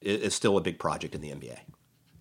Is 0.00 0.36
still 0.36 0.56
a 0.56 0.60
big 0.60 0.78
project 0.78 1.16
in 1.16 1.20
the 1.20 1.30
NBA. 1.30 1.58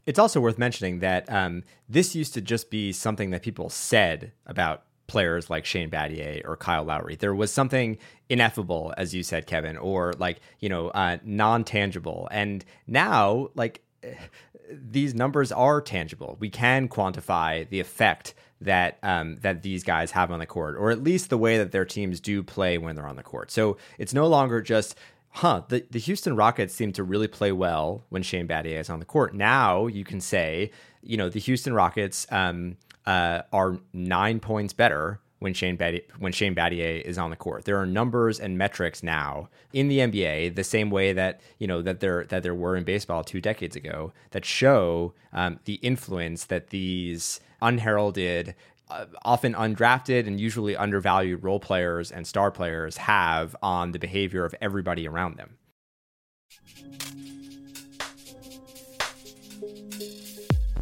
It's 0.07 0.17
also 0.17 0.41
worth 0.41 0.57
mentioning 0.57 1.01
that 1.01 1.31
um, 1.31 1.65
this 1.87 2.15
used 2.15 2.33
to 2.33 2.41
just 2.41 2.71
be 2.71 2.91
something 2.91 3.29
that 3.29 3.43
people 3.43 3.69
said 3.69 4.31
about 4.47 4.85
players 5.07 5.49
like 5.49 5.65
Shane 5.65 5.89
Battier 5.89 6.41
or 6.45 6.57
Kyle 6.57 6.83
Lowry. 6.83 7.15
There 7.15 7.35
was 7.35 7.51
something 7.51 7.97
ineffable, 8.29 8.93
as 8.97 9.13
you 9.13 9.23
said, 9.23 9.47
Kevin, 9.47 9.77
or 9.77 10.13
like, 10.17 10.39
you 10.59 10.69
know, 10.69 10.89
uh, 10.89 11.17
non 11.23 11.63
tangible. 11.63 12.27
And 12.31 12.63
now, 12.87 13.49
like, 13.55 13.83
these 14.71 15.13
numbers 15.13 15.51
are 15.51 15.79
tangible. 15.81 16.37
We 16.39 16.49
can 16.49 16.87
quantify 16.89 17.69
the 17.69 17.79
effect 17.79 18.33
that 18.61 18.97
um, 19.03 19.35
that 19.37 19.61
these 19.61 19.83
guys 19.83 20.11
have 20.11 20.31
on 20.31 20.39
the 20.39 20.45
court, 20.45 20.75
or 20.77 20.89
at 20.89 21.03
least 21.03 21.29
the 21.29 21.37
way 21.37 21.57
that 21.57 21.71
their 21.71 21.85
teams 21.85 22.19
do 22.19 22.41
play 22.41 22.77
when 22.77 22.95
they're 22.95 23.07
on 23.07 23.15
the 23.15 23.23
court. 23.23 23.51
So 23.51 23.77
it's 23.97 24.13
no 24.13 24.27
longer 24.27 24.61
just, 24.61 24.95
huh, 25.29 25.63
the, 25.67 25.85
the 25.91 25.99
Houston 25.99 26.35
Rockets 26.35 26.73
seem 26.73 26.91
to 26.93 27.03
really 27.03 27.27
play 27.27 27.51
well 27.51 28.05
when 28.09 28.23
Shane 28.23 28.47
Battier 28.47 28.79
is 28.79 28.89
on 28.89 28.99
the 28.99 29.05
court. 29.05 29.35
Now 29.35 29.87
you 29.87 30.03
can 30.03 30.21
say, 30.21 30.71
you 31.01 31.17
know, 31.17 31.29
the 31.29 31.39
Houston 31.39 31.73
Rockets 31.73 32.25
um, 32.31 32.77
uh, 33.05 33.41
are 33.53 33.79
nine 33.93 34.39
points 34.39 34.73
better 34.73 35.19
when 35.39 35.53
Shane 35.53 35.77
Battier, 35.77 36.01
when 36.17 36.31
Shane 36.31 36.55
Battier 36.55 37.01
is 37.01 37.17
on 37.17 37.29
the 37.29 37.35
court. 37.35 37.65
There 37.65 37.77
are 37.77 37.85
numbers 37.85 38.39
and 38.39 38.57
metrics 38.57 39.03
now 39.03 39.49
in 39.73 39.87
the 39.87 39.99
NBA, 39.99 40.55
the 40.55 40.63
same 40.63 40.89
way 40.89 41.13
that 41.13 41.41
you 41.59 41.67
know 41.67 41.81
that 41.81 41.99
there 41.99 42.25
that 42.25 42.43
there 42.43 42.55
were 42.55 42.75
in 42.75 42.83
baseball 42.83 43.23
two 43.23 43.41
decades 43.41 43.75
ago, 43.75 44.13
that 44.31 44.45
show 44.45 45.13
um, 45.33 45.59
the 45.65 45.75
influence 45.75 46.45
that 46.45 46.69
these 46.69 47.39
unheralded. 47.61 48.55
Uh, 48.87 49.05
often 49.23 49.55
undrafted 49.55 50.27
and 50.27 50.39
usually 50.39 50.77
undervalued 50.77 51.43
role 51.43 51.59
players 51.59 52.11
and 52.11 52.27
star 52.27 52.51
players 52.51 52.97
have 52.97 53.55
on 53.63 53.93
the 53.93 53.97
behavior 53.97 54.45
of 54.45 54.53
everybody 54.61 55.07
around 55.07 55.37
them. 55.37 55.57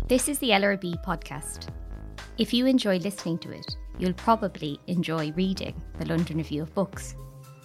This 0.10 0.28
is 0.28 0.38
the 0.40 0.50
LRB 0.50 1.02
podcast. 1.06 1.70
If 2.40 2.52
you 2.52 2.66
enjoy 2.66 2.98
listening 2.98 3.38
to 3.40 3.52
it, 3.52 3.78
you'll 4.00 4.14
probably 4.14 4.80
enjoy 4.88 5.32
reading 5.34 5.80
the 6.00 6.06
London 6.06 6.38
Review 6.38 6.64
of 6.64 6.74
Books. 6.74 7.14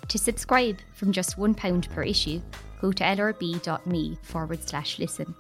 To 0.09 0.19
subscribe 0.19 0.77
from 0.95 1.11
just 1.11 1.39
£1 1.39 1.89
per 1.89 2.03
issue, 2.03 2.43
go 2.79 2.93
to 2.93 3.03
lrb.me 3.03 4.19
forward 4.21 4.63
slash 4.69 4.99
listen. 4.99 5.35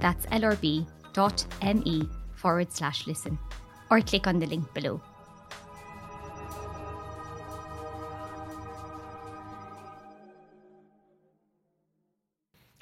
That's 0.00 0.26
lrb.me 0.26 2.08
forward 2.34 2.72
slash 2.72 3.06
listen. 3.06 3.38
Or 3.88 4.00
click 4.00 4.26
on 4.26 4.40
the 4.40 4.46
link 4.46 4.74
below. 4.74 5.00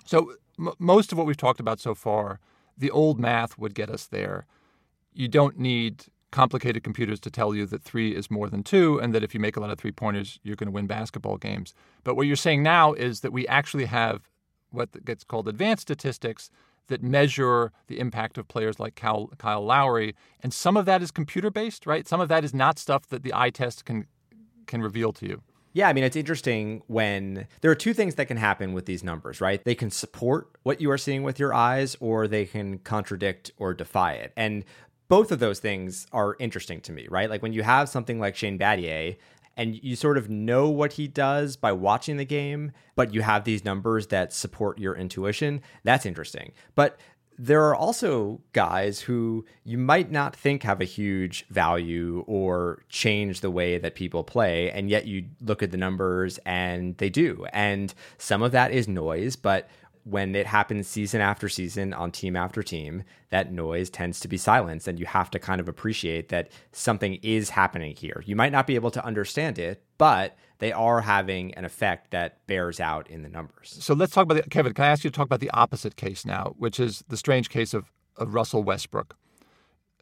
So, 0.06 0.32
m- 0.58 0.72
most 0.78 1.12
of 1.12 1.18
what 1.18 1.26
we've 1.26 1.36
talked 1.36 1.60
about 1.60 1.78
so 1.78 1.94
far, 1.94 2.40
the 2.76 2.90
old 2.90 3.20
math 3.20 3.58
would 3.58 3.74
get 3.74 3.90
us 3.90 4.06
there 4.06 4.46
you 5.14 5.28
don't 5.28 5.58
need 5.58 6.06
complicated 6.30 6.82
computers 6.82 7.20
to 7.20 7.30
tell 7.30 7.54
you 7.54 7.64
that 7.64 7.82
three 7.84 8.14
is 8.14 8.30
more 8.30 8.50
than 8.50 8.64
two, 8.64 8.98
and 8.98 9.14
that 9.14 9.22
if 9.22 9.34
you 9.34 9.40
make 9.40 9.56
a 9.56 9.60
lot 9.60 9.70
of 9.70 9.78
three 9.78 9.92
pointers, 9.92 10.40
you're 10.42 10.56
going 10.56 10.66
to 10.66 10.72
win 10.72 10.86
basketball 10.86 11.36
games. 11.36 11.74
But 12.02 12.16
what 12.16 12.26
you're 12.26 12.34
saying 12.34 12.62
now 12.62 12.92
is 12.92 13.20
that 13.20 13.32
we 13.32 13.46
actually 13.46 13.84
have 13.84 14.28
what 14.70 15.04
gets 15.04 15.22
called 15.22 15.46
advanced 15.46 15.82
statistics 15.82 16.50
that 16.88 17.02
measure 17.02 17.72
the 17.86 17.98
impact 17.98 18.36
of 18.36 18.48
players 18.48 18.78
like 18.78 18.94
Kyle, 18.96 19.30
Lowry, 19.64 20.14
and 20.40 20.52
some 20.52 20.76
of 20.76 20.86
that 20.86 21.02
is 21.02 21.10
computer 21.10 21.50
based, 21.50 21.86
right? 21.86 22.06
Some 22.06 22.20
of 22.20 22.28
that 22.28 22.44
is 22.44 22.52
not 22.52 22.78
stuff 22.78 23.06
that 23.06 23.22
the 23.22 23.32
eye 23.32 23.50
test 23.50 23.84
can 23.84 24.06
can 24.66 24.82
reveal 24.82 25.12
to 25.12 25.26
you. 25.26 25.42
Yeah, 25.74 25.88
I 25.88 25.92
mean, 25.92 26.04
it's 26.04 26.16
interesting 26.16 26.82
when 26.86 27.48
there 27.60 27.70
are 27.70 27.74
two 27.74 27.92
things 27.92 28.14
that 28.14 28.26
can 28.26 28.36
happen 28.36 28.74
with 28.74 28.86
these 28.86 29.02
numbers, 29.02 29.40
right? 29.40 29.62
They 29.64 29.74
can 29.74 29.90
support 29.90 30.48
what 30.62 30.80
you 30.80 30.88
are 30.92 30.98
seeing 30.98 31.24
with 31.24 31.40
your 31.40 31.52
eyes, 31.52 31.96
or 31.98 32.28
they 32.28 32.46
can 32.46 32.78
contradict 32.78 33.50
or 33.56 33.74
defy 33.74 34.12
it. 34.12 34.32
And 34.36 34.64
both 35.08 35.32
of 35.32 35.38
those 35.38 35.60
things 35.60 36.06
are 36.12 36.36
interesting 36.38 36.80
to 36.82 36.92
me, 36.92 37.06
right? 37.10 37.28
Like 37.30 37.42
when 37.42 37.52
you 37.52 37.62
have 37.62 37.88
something 37.88 38.18
like 38.18 38.36
Shane 38.36 38.58
Battier 38.58 39.16
and 39.56 39.82
you 39.82 39.96
sort 39.96 40.18
of 40.18 40.28
know 40.28 40.68
what 40.68 40.94
he 40.94 41.06
does 41.06 41.56
by 41.56 41.72
watching 41.72 42.16
the 42.16 42.24
game, 42.24 42.72
but 42.96 43.14
you 43.14 43.22
have 43.22 43.44
these 43.44 43.64
numbers 43.64 44.08
that 44.08 44.32
support 44.32 44.78
your 44.78 44.96
intuition, 44.96 45.62
that's 45.84 46.06
interesting. 46.06 46.52
But 46.74 46.98
there 47.36 47.64
are 47.64 47.74
also 47.74 48.40
guys 48.52 49.00
who 49.00 49.44
you 49.64 49.76
might 49.76 50.10
not 50.10 50.36
think 50.36 50.62
have 50.62 50.80
a 50.80 50.84
huge 50.84 51.46
value 51.50 52.24
or 52.26 52.84
change 52.88 53.40
the 53.40 53.50
way 53.50 53.78
that 53.78 53.94
people 53.94 54.22
play, 54.22 54.70
and 54.70 54.88
yet 54.88 55.06
you 55.06 55.24
look 55.40 55.62
at 55.62 55.70
the 55.70 55.76
numbers 55.76 56.38
and 56.46 56.96
they 56.98 57.10
do. 57.10 57.44
And 57.52 57.92
some 58.18 58.42
of 58.42 58.52
that 58.52 58.70
is 58.70 58.86
noise, 58.86 59.34
but 59.36 59.68
when 60.04 60.34
it 60.34 60.46
happens 60.46 60.86
season 60.86 61.20
after 61.20 61.48
season 61.48 61.94
on 61.94 62.10
team 62.10 62.36
after 62.36 62.62
team, 62.62 63.02
that 63.30 63.52
noise 63.52 63.88
tends 63.88 64.20
to 64.20 64.28
be 64.28 64.36
silenced. 64.36 64.86
And 64.86 65.00
you 65.00 65.06
have 65.06 65.30
to 65.30 65.38
kind 65.38 65.60
of 65.60 65.68
appreciate 65.68 66.28
that 66.28 66.50
something 66.72 67.18
is 67.22 67.50
happening 67.50 67.96
here. 67.96 68.22
You 68.26 68.36
might 68.36 68.52
not 68.52 68.66
be 68.66 68.74
able 68.74 68.90
to 68.92 69.04
understand 69.04 69.58
it, 69.58 69.82
but 69.96 70.36
they 70.58 70.72
are 70.72 71.00
having 71.00 71.54
an 71.54 71.64
effect 71.64 72.10
that 72.10 72.46
bears 72.46 72.80
out 72.80 73.08
in 73.08 73.22
the 73.22 73.28
numbers. 73.28 73.76
So 73.80 73.94
let's 73.94 74.12
talk 74.12 74.24
about 74.24 74.42
the, 74.42 74.50
Kevin. 74.50 74.74
Can 74.74 74.84
I 74.84 74.88
ask 74.88 75.04
you 75.04 75.10
to 75.10 75.16
talk 75.16 75.26
about 75.26 75.40
the 75.40 75.50
opposite 75.50 75.96
case 75.96 76.26
now, 76.26 76.54
which 76.58 76.78
is 76.78 77.02
the 77.08 77.16
strange 77.16 77.48
case 77.48 77.72
of, 77.72 77.90
of 78.16 78.34
Russell 78.34 78.62
Westbrook, 78.62 79.16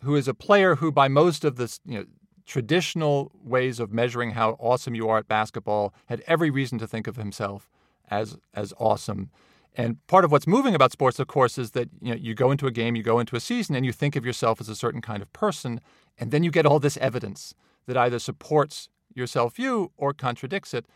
who 0.02 0.16
is 0.16 0.26
a 0.26 0.34
player 0.34 0.76
who, 0.76 0.90
by 0.90 1.06
most 1.06 1.44
of 1.44 1.56
the 1.56 1.78
you 1.86 1.98
know, 1.98 2.04
traditional 2.44 3.30
ways 3.42 3.78
of 3.78 3.92
measuring 3.92 4.32
how 4.32 4.56
awesome 4.58 4.96
you 4.96 5.08
are 5.08 5.18
at 5.18 5.28
basketball, 5.28 5.94
had 6.06 6.22
every 6.26 6.50
reason 6.50 6.78
to 6.78 6.88
think 6.88 7.06
of 7.06 7.16
himself 7.16 7.70
as 8.10 8.36
as 8.52 8.74
awesome. 8.78 9.30
And 9.74 10.06
part 10.06 10.24
of 10.24 10.30
what's 10.30 10.46
moving 10.46 10.74
about 10.74 10.92
sports, 10.92 11.18
of 11.18 11.28
course, 11.28 11.56
is 11.56 11.70
that 11.70 11.88
you 12.00 12.10
know 12.10 12.16
you 12.20 12.34
go 12.34 12.50
into 12.50 12.66
a 12.66 12.70
game, 12.70 12.94
you 12.94 13.02
go 13.02 13.18
into 13.18 13.36
a 13.36 13.40
season, 13.40 13.74
and 13.74 13.86
you 13.86 13.92
think 13.92 14.16
of 14.16 14.24
yourself 14.24 14.60
as 14.60 14.68
a 14.68 14.76
certain 14.76 15.00
kind 15.00 15.22
of 15.22 15.32
person, 15.32 15.80
and 16.18 16.30
then 16.30 16.42
you 16.42 16.50
get 16.50 16.66
all 16.66 16.78
this 16.78 16.96
evidence 16.98 17.54
that 17.86 17.96
either 17.96 18.18
supports 18.18 18.88
your 19.14 19.26
self 19.26 19.56
view 19.56 19.90
or 19.96 20.12
contradicts 20.12 20.74
it. 20.74 20.86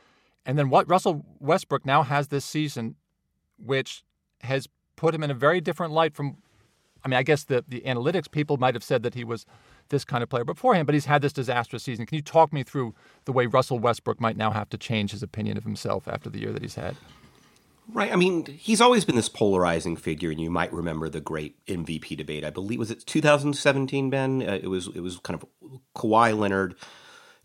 And 0.45 0.59
then 0.59 0.69
what 0.69 0.89
Russell 0.89 1.25
Westbrook 1.41 1.87
now 1.87 2.03
has 2.03 2.29
this 2.29 2.45
season, 2.45 2.97
which 3.59 4.05
has 4.43 4.69
put 4.95 5.15
him 5.15 5.23
in 5.23 5.31
a 5.31 5.35
very 5.35 5.61
different 5.61 5.93
light 5.93 6.15
from. 6.15 6.37
I 7.05 7.09
mean, 7.09 7.19
I 7.19 7.23
guess 7.23 7.45
the 7.45 7.65
the 7.67 7.81
analytics 7.83 8.31
people 8.31 8.59
might 8.59 8.75
have 8.75 8.85
said 8.85 9.03
that 9.05 9.15
he 9.15 9.25
was 9.25 9.47
this 9.89 10.05
kind 10.05 10.23
of 10.23 10.29
player 10.29 10.45
beforehand, 10.45 10.87
but 10.87 10.95
he's 10.95 11.05
had 11.07 11.23
this 11.23 11.33
disastrous 11.33 11.83
season. 11.85 12.05
Can 12.05 12.17
you 12.17 12.23
talk 12.23 12.53
me 12.53 12.63
through 12.63 12.95
the 13.25 13.33
way 13.33 13.47
Russell 13.47 13.79
Westbrook 13.79 14.21
might 14.21 14.37
now 14.37 14.51
have 14.51 14.69
to 14.71 14.77
change 14.77 15.13
his 15.13 15.23
opinion 15.23 15.57
of 15.57 15.63
himself 15.63 16.09
after 16.09 16.29
the 16.29 16.41
year 16.41 16.53
that 16.53 16.63
he's 16.63 16.75
had? 16.75 16.97
Right. 17.93 18.13
I 18.13 18.17
mean, 18.17 18.45
he's 18.47 18.81
always 18.81 19.05
been 19.05 19.17
this 19.17 19.29
polarizing 19.29 19.97
figure, 19.97 20.31
and 20.31 20.41
you 20.41 20.51
might 20.51 20.73
remember 20.73 21.09
the 21.09 21.21
great 21.21 21.65
MVP 21.67 22.17
debate. 22.17 22.45
I 22.45 22.51
believe 22.51 22.79
was 22.81 22.91
it 22.91 23.07
2017, 23.07 24.11
Ben. 24.11 24.43
Uh, 24.43 24.59
it 24.61 24.69
was 24.69 24.89
it 24.89 25.01
was 25.01 25.19
kind 25.19 25.41
of 25.41 25.49
Kawhi 25.95 26.37
Leonard, 26.37 26.75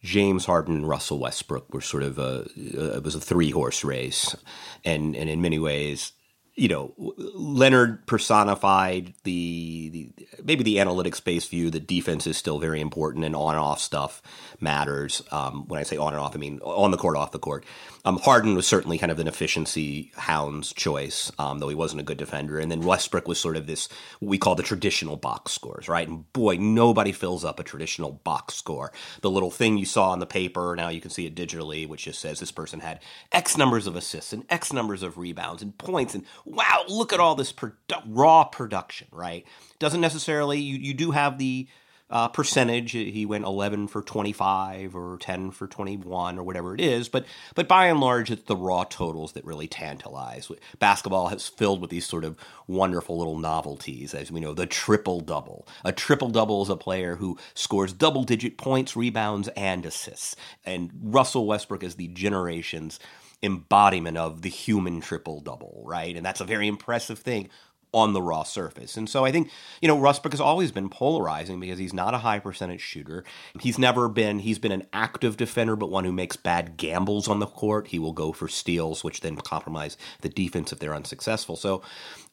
James 0.01 0.45
Harden 0.45 0.75
and 0.75 0.89
Russell 0.89 1.19
Westbrook 1.19 1.71
were 1.73 1.81
sort 1.81 2.03
of 2.03 2.17
a 2.17 2.47
it 2.55 3.03
was 3.03 3.13
a 3.13 3.21
three 3.21 3.51
horse 3.51 3.83
race, 3.83 4.35
and 4.83 5.15
and 5.15 5.29
in 5.29 5.41
many 5.41 5.59
ways 5.59 6.13
you 6.55 6.67
know, 6.67 6.93
Leonard 6.97 8.05
personified 8.07 9.13
the, 9.23 9.89
the 9.89 10.40
maybe 10.43 10.63
the 10.63 10.77
analytics 10.77 11.23
based 11.23 11.49
view 11.49 11.69
that 11.71 11.87
defense 11.87 12.27
is 12.27 12.37
still 12.37 12.59
very 12.59 12.81
important 12.81 13.25
and 13.25 13.35
on 13.35 13.55
off 13.55 13.79
stuff 13.79 14.21
matters. 14.59 15.21
Um, 15.31 15.67
when 15.67 15.79
I 15.79 15.83
say 15.83 15.97
on 15.97 16.13
and 16.13 16.21
off, 16.21 16.35
I 16.35 16.39
mean 16.39 16.59
on 16.59 16.91
the 16.91 16.97
court, 16.97 17.17
off 17.17 17.31
the 17.31 17.39
court. 17.39 17.65
Um, 18.03 18.17
Harden 18.17 18.55
was 18.55 18.65
certainly 18.65 18.97
kind 18.97 19.11
of 19.11 19.19
an 19.19 19.27
efficiency 19.27 20.11
hound's 20.15 20.73
choice, 20.73 21.31
um, 21.37 21.59
though 21.59 21.69
he 21.69 21.75
wasn't 21.75 22.01
a 22.01 22.03
good 22.03 22.17
defender. 22.17 22.57
And 22.57 22.71
then 22.71 22.81
Westbrook 22.81 23.27
was 23.27 23.39
sort 23.39 23.57
of 23.57 23.67
this 23.67 23.89
what 24.19 24.29
we 24.29 24.37
call 24.37 24.55
the 24.55 24.63
traditional 24.63 25.17
box 25.17 25.51
scores, 25.51 25.87
right? 25.87 26.07
And 26.07 26.31
boy, 26.33 26.57
nobody 26.57 27.11
fills 27.11 27.45
up 27.45 27.59
a 27.59 27.63
traditional 27.63 28.11
box 28.11 28.55
score. 28.55 28.91
The 29.21 29.29
little 29.29 29.51
thing 29.51 29.77
you 29.77 29.85
saw 29.85 30.09
on 30.09 30.19
the 30.19 30.25
paper, 30.25 30.75
now 30.75 30.89
you 30.89 31.01
can 31.01 31.11
see 31.11 31.25
it 31.25 31.35
digitally, 31.35 31.87
which 31.87 32.05
just 32.05 32.19
says 32.19 32.39
this 32.39 32.51
person 32.51 32.79
had 32.79 33.01
X 33.31 33.57
numbers 33.57 33.85
of 33.85 33.95
assists 33.95 34.33
and 34.33 34.45
X 34.49 34.73
numbers 34.73 35.03
of 35.03 35.17
rebounds 35.17 35.61
and 35.61 35.77
points 35.77 36.15
and 36.15 36.25
wow, 36.45 36.83
look 36.87 37.13
at 37.13 37.19
all 37.19 37.35
this 37.35 37.53
produ- 37.53 38.01
raw 38.07 38.43
production, 38.43 39.07
right? 39.11 39.45
Doesn't 39.81 39.99
necessarily, 39.99 40.59
you, 40.59 40.77
you 40.77 40.93
do 40.93 41.09
have 41.09 41.39
the 41.39 41.67
uh, 42.11 42.27
percentage. 42.27 42.91
He 42.91 43.25
went 43.25 43.45
11 43.45 43.87
for 43.87 44.03
25 44.03 44.95
or 44.95 45.17
10 45.17 45.49
for 45.49 45.65
21 45.65 46.37
or 46.37 46.43
whatever 46.43 46.75
it 46.75 46.81
is. 46.81 47.09
But 47.09 47.25
but 47.55 47.67
by 47.67 47.87
and 47.87 47.99
large, 47.99 48.29
it's 48.29 48.43
the 48.43 48.55
raw 48.55 48.83
totals 48.83 49.31
that 49.31 49.43
really 49.43 49.67
tantalize. 49.67 50.51
Basketball 50.77 51.29
has 51.29 51.47
filled 51.47 51.81
with 51.81 51.89
these 51.89 52.05
sort 52.05 52.23
of 52.23 52.37
wonderful 52.67 53.17
little 53.17 53.39
novelties, 53.39 54.13
as 54.13 54.31
we 54.31 54.39
know, 54.39 54.53
the 54.53 54.67
triple 54.67 55.19
double. 55.19 55.67
A 55.83 55.91
triple 55.91 56.29
double 56.29 56.61
is 56.61 56.69
a 56.69 56.75
player 56.75 57.15
who 57.15 57.39
scores 57.55 57.91
double 57.91 58.23
digit 58.23 58.59
points, 58.59 58.95
rebounds, 58.95 59.47
and 59.57 59.83
assists. 59.83 60.35
And 60.63 60.91
Russell 61.01 61.47
Westbrook 61.47 61.83
is 61.83 61.95
the 61.95 62.09
generation's 62.09 62.99
embodiment 63.41 64.17
of 64.17 64.43
the 64.43 64.49
human 64.49 65.01
triple 65.01 65.39
double, 65.39 65.81
right? 65.85 66.15
And 66.15 66.23
that's 66.23 66.41
a 66.41 66.45
very 66.45 66.67
impressive 66.67 67.17
thing 67.17 67.49
on 67.93 68.13
the 68.13 68.21
raw 68.21 68.43
surface. 68.43 68.95
And 68.95 69.09
so 69.09 69.25
I 69.25 69.31
think, 69.31 69.49
you 69.81 69.87
know, 69.87 69.95
Westbrook 69.95 70.31
has 70.31 70.39
always 70.39 70.71
been 70.71 70.89
polarizing 70.89 71.59
because 71.59 71.77
he's 71.77 71.93
not 71.93 72.13
a 72.13 72.19
high 72.19 72.39
percentage 72.39 72.81
shooter. 72.81 73.25
He's 73.59 73.77
never 73.77 74.07
been, 74.07 74.39
he's 74.39 74.59
been 74.59 74.71
an 74.71 74.87
active 74.93 75.35
defender, 75.35 75.75
but 75.75 75.89
one 75.89 76.05
who 76.05 76.13
makes 76.13 76.37
bad 76.37 76.77
gambles 76.77 77.27
on 77.27 77.39
the 77.39 77.47
court. 77.47 77.87
He 77.87 77.99
will 77.99 78.13
go 78.13 78.31
for 78.31 78.47
steals, 78.47 79.03
which 79.03 79.21
then 79.21 79.35
compromise 79.35 79.97
the 80.21 80.29
defense 80.29 80.71
if 80.71 80.79
they're 80.79 80.95
unsuccessful. 80.95 81.57
So, 81.57 81.81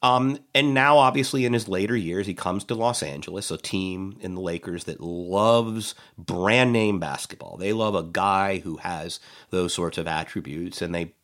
um, 0.00 0.38
and 0.54 0.74
now 0.74 0.96
obviously 0.98 1.44
in 1.44 1.54
his 1.54 1.68
later 1.68 1.96
years, 1.96 2.28
he 2.28 2.34
comes 2.34 2.62
to 2.64 2.76
Los 2.76 3.02
Angeles, 3.02 3.50
a 3.50 3.58
team 3.58 4.16
in 4.20 4.36
the 4.36 4.40
Lakers 4.40 4.84
that 4.84 5.00
loves 5.00 5.96
brand 6.16 6.72
name 6.72 7.00
basketball. 7.00 7.56
They 7.56 7.72
love 7.72 7.96
a 7.96 8.04
guy 8.04 8.58
who 8.58 8.76
has 8.76 9.18
those 9.50 9.74
sorts 9.74 9.98
of 9.98 10.06
attributes 10.06 10.80
and 10.80 10.94
they 10.94 11.14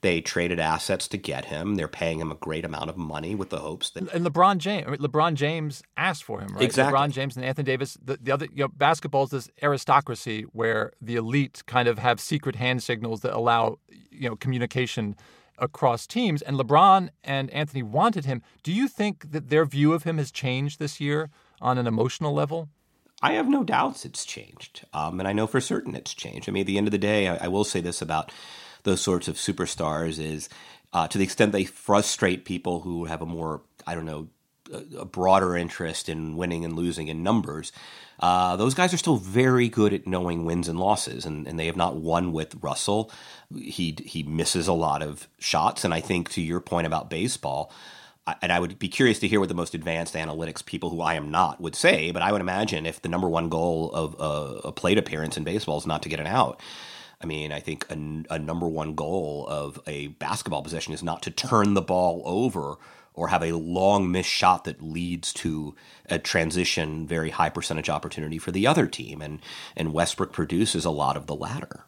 they 0.00 0.20
traded 0.20 0.60
assets 0.60 1.08
to 1.08 1.16
get 1.16 1.46
him. 1.46 1.74
They're 1.74 1.88
paying 1.88 2.20
him 2.20 2.30
a 2.30 2.36
great 2.36 2.64
amount 2.64 2.90
of 2.90 2.96
money 2.96 3.34
with 3.34 3.50
the 3.50 3.58
hopes 3.58 3.90
that. 3.90 4.12
And 4.12 4.24
LeBron 4.24 4.58
James, 4.58 4.86
LeBron 4.98 5.34
James 5.34 5.82
asked 5.96 6.24
for 6.24 6.40
him, 6.40 6.54
right? 6.54 6.62
Exactly. 6.62 6.96
LeBron 6.96 7.10
James 7.10 7.36
and 7.36 7.44
Anthony 7.44 7.64
Davis. 7.64 7.98
The, 8.02 8.18
the 8.20 8.30
other, 8.30 8.46
you 8.52 8.64
know, 8.64 8.68
basketball 8.68 9.24
is 9.24 9.30
this 9.30 9.50
aristocracy 9.62 10.42
where 10.52 10.92
the 11.00 11.16
elite 11.16 11.62
kind 11.66 11.88
of 11.88 11.98
have 11.98 12.20
secret 12.20 12.56
hand 12.56 12.82
signals 12.82 13.22
that 13.22 13.34
allow, 13.34 13.78
you 14.10 14.28
know, 14.28 14.36
communication 14.36 15.16
across 15.58 16.06
teams. 16.06 16.42
And 16.42 16.56
LeBron 16.56 17.08
and 17.24 17.50
Anthony 17.50 17.82
wanted 17.82 18.24
him. 18.24 18.42
Do 18.62 18.72
you 18.72 18.86
think 18.86 19.32
that 19.32 19.48
their 19.48 19.64
view 19.64 19.92
of 19.92 20.04
him 20.04 20.18
has 20.18 20.30
changed 20.30 20.78
this 20.78 21.00
year 21.00 21.30
on 21.60 21.78
an 21.78 21.86
emotional 21.86 22.32
level? 22.32 22.68
I 23.20 23.32
have 23.32 23.48
no 23.48 23.64
doubts 23.64 24.04
it's 24.04 24.24
changed. 24.24 24.86
Um, 24.92 25.18
and 25.18 25.28
I 25.28 25.32
know 25.32 25.48
for 25.48 25.60
certain 25.60 25.96
it's 25.96 26.14
changed. 26.14 26.48
I 26.48 26.52
mean, 26.52 26.60
at 26.60 26.66
the 26.68 26.78
end 26.78 26.86
of 26.86 26.92
the 26.92 26.98
day, 26.98 27.26
I, 27.26 27.46
I 27.46 27.48
will 27.48 27.64
say 27.64 27.80
this 27.80 28.00
about 28.00 28.30
those 28.88 29.00
sorts 29.00 29.28
of 29.28 29.36
superstars 29.36 30.18
is 30.18 30.48
uh, 30.92 31.06
to 31.08 31.18
the 31.18 31.24
extent 31.24 31.52
they 31.52 31.64
frustrate 31.64 32.44
people 32.44 32.80
who 32.80 33.04
have 33.04 33.22
a 33.22 33.26
more, 33.26 33.62
I 33.86 33.94
don't 33.94 34.06
know, 34.06 34.28
a 34.98 35.04
broader 35.04 35.56
interest 35.56 36.08
in 36.08 36.36
winning 36.36 36.64
and 36.64 36.74
losing 36.74 37.08
in 37.08 37.22
numbers. 37.22 37.72
Uh, 38.20 38.56
those 38.56 38.74
guys 38.74 38.92
are 38.92 38.98
still 38.98 39.16
very 39.16 39.68
good 39.68 39.94
at 39.94 40.06
knowing 40.06 40.44
wins 40.44 40.68
and 40.68 40.78
losses, 40.78 41.24
and, 41.24 41.46
and 41.46 41.58
they 41.58 41.66
have 41.66 41.76
not 41.76 41.96
won 41.96 42.32
with 42.32 42.56
Russell. 42.60 43.10
He 43.54 43.96
he 44.04 44.22
misses 44.22 44.68
a 44.68 44.72
lot 44.72 45.02
of 45.02 45.28
shots, 45.38 45.84
and 45.84 45.94
I 45.94 46.00
think 46.00 46.30
to 46.30 46.42
your 46.42 46.60
point 46.60 46.86
about 46.86 47.08
baseball, 47.08 47.72
and 48.42 48.52
I 48.52 48.60
would 48.60 48.78
be 48.78 48.88
curious 48.88 49.18
to 49.20 49.28
hear 49.28 49.40
what 49.40 49.48
the 49.48 49.54
most 49.54 49.74
advanced 49.74 50.14
analytics 50.14 50.64
people 50.64 50.90
who 50.90 51.00
I 51.00 51.14
am 51.14 51.30
not 51.30 51.60
would 51.60 51.76
say. 51.76 52.10
But 52.10 52.22
I 52.22 52.32
would 52.32 52.42
imagine 52.42 52.84
if 52.84 53.00
the 53.00 53.08
number 53.08 53.28
one 53.28 53.48
goal 53.48 53.90
of 53.92 54.16
a, 54.18 54.68
a 54.68 54.72
plate 54.72 54.98
appearance 54.98 55.36
in 55.36 55.44
baseball 55.44 55.78
is 55.78 55.86
not 55.86 56.02
to 56.02 56.08
get 56.10 56.20
an 56.20 56.26
out, 56.26 56.60
I 57.20 57.26
mean, 57.26 57.52
I 57.52 57.60
think 57.60 57.86
a, 57.90 58.34
a, 58.34 58.38
number 58.38 58.68
one 58.68 58.94
goal 58.94 59.46
of 59.48 59.80
a 59.86 60.08
basketball 60.08 60.62
possession 60.62 60.92
is 60.92 61.02
not 61.02 61.22
to 61.22 61.30
turn 61.30 61.74
the 61.74 61.82
ball 61.82 62.22
over 62.24 62.76
or 63.14 63.28
have 63.28 63.42
a 63.42 63.52
long 63.52 64.12
missed 64.12 64.30
shot 64.30 64.64
that 64.64 64.80
leads 64.80 65.32
to 65.32 65.74
a 66.08 66.20
transition, 66.20 67.08
very 67.08 67.30
high 67.30 67.50
percentage 67.50 67.90
opportunity 67.90 68.38
for 68.38 68.52
the 68.52 68.66
other 68.66 68.86
team. 68.86 69.20
And 69.20 69.40
and 69.76 69.92
Westbrook 69.92 70.32
produces 70.32 70.84
a 70.84 70.90
lot 70.90 71.16
of 71.16 71.26
the 71.26 71.34
latter. 71.34 71.84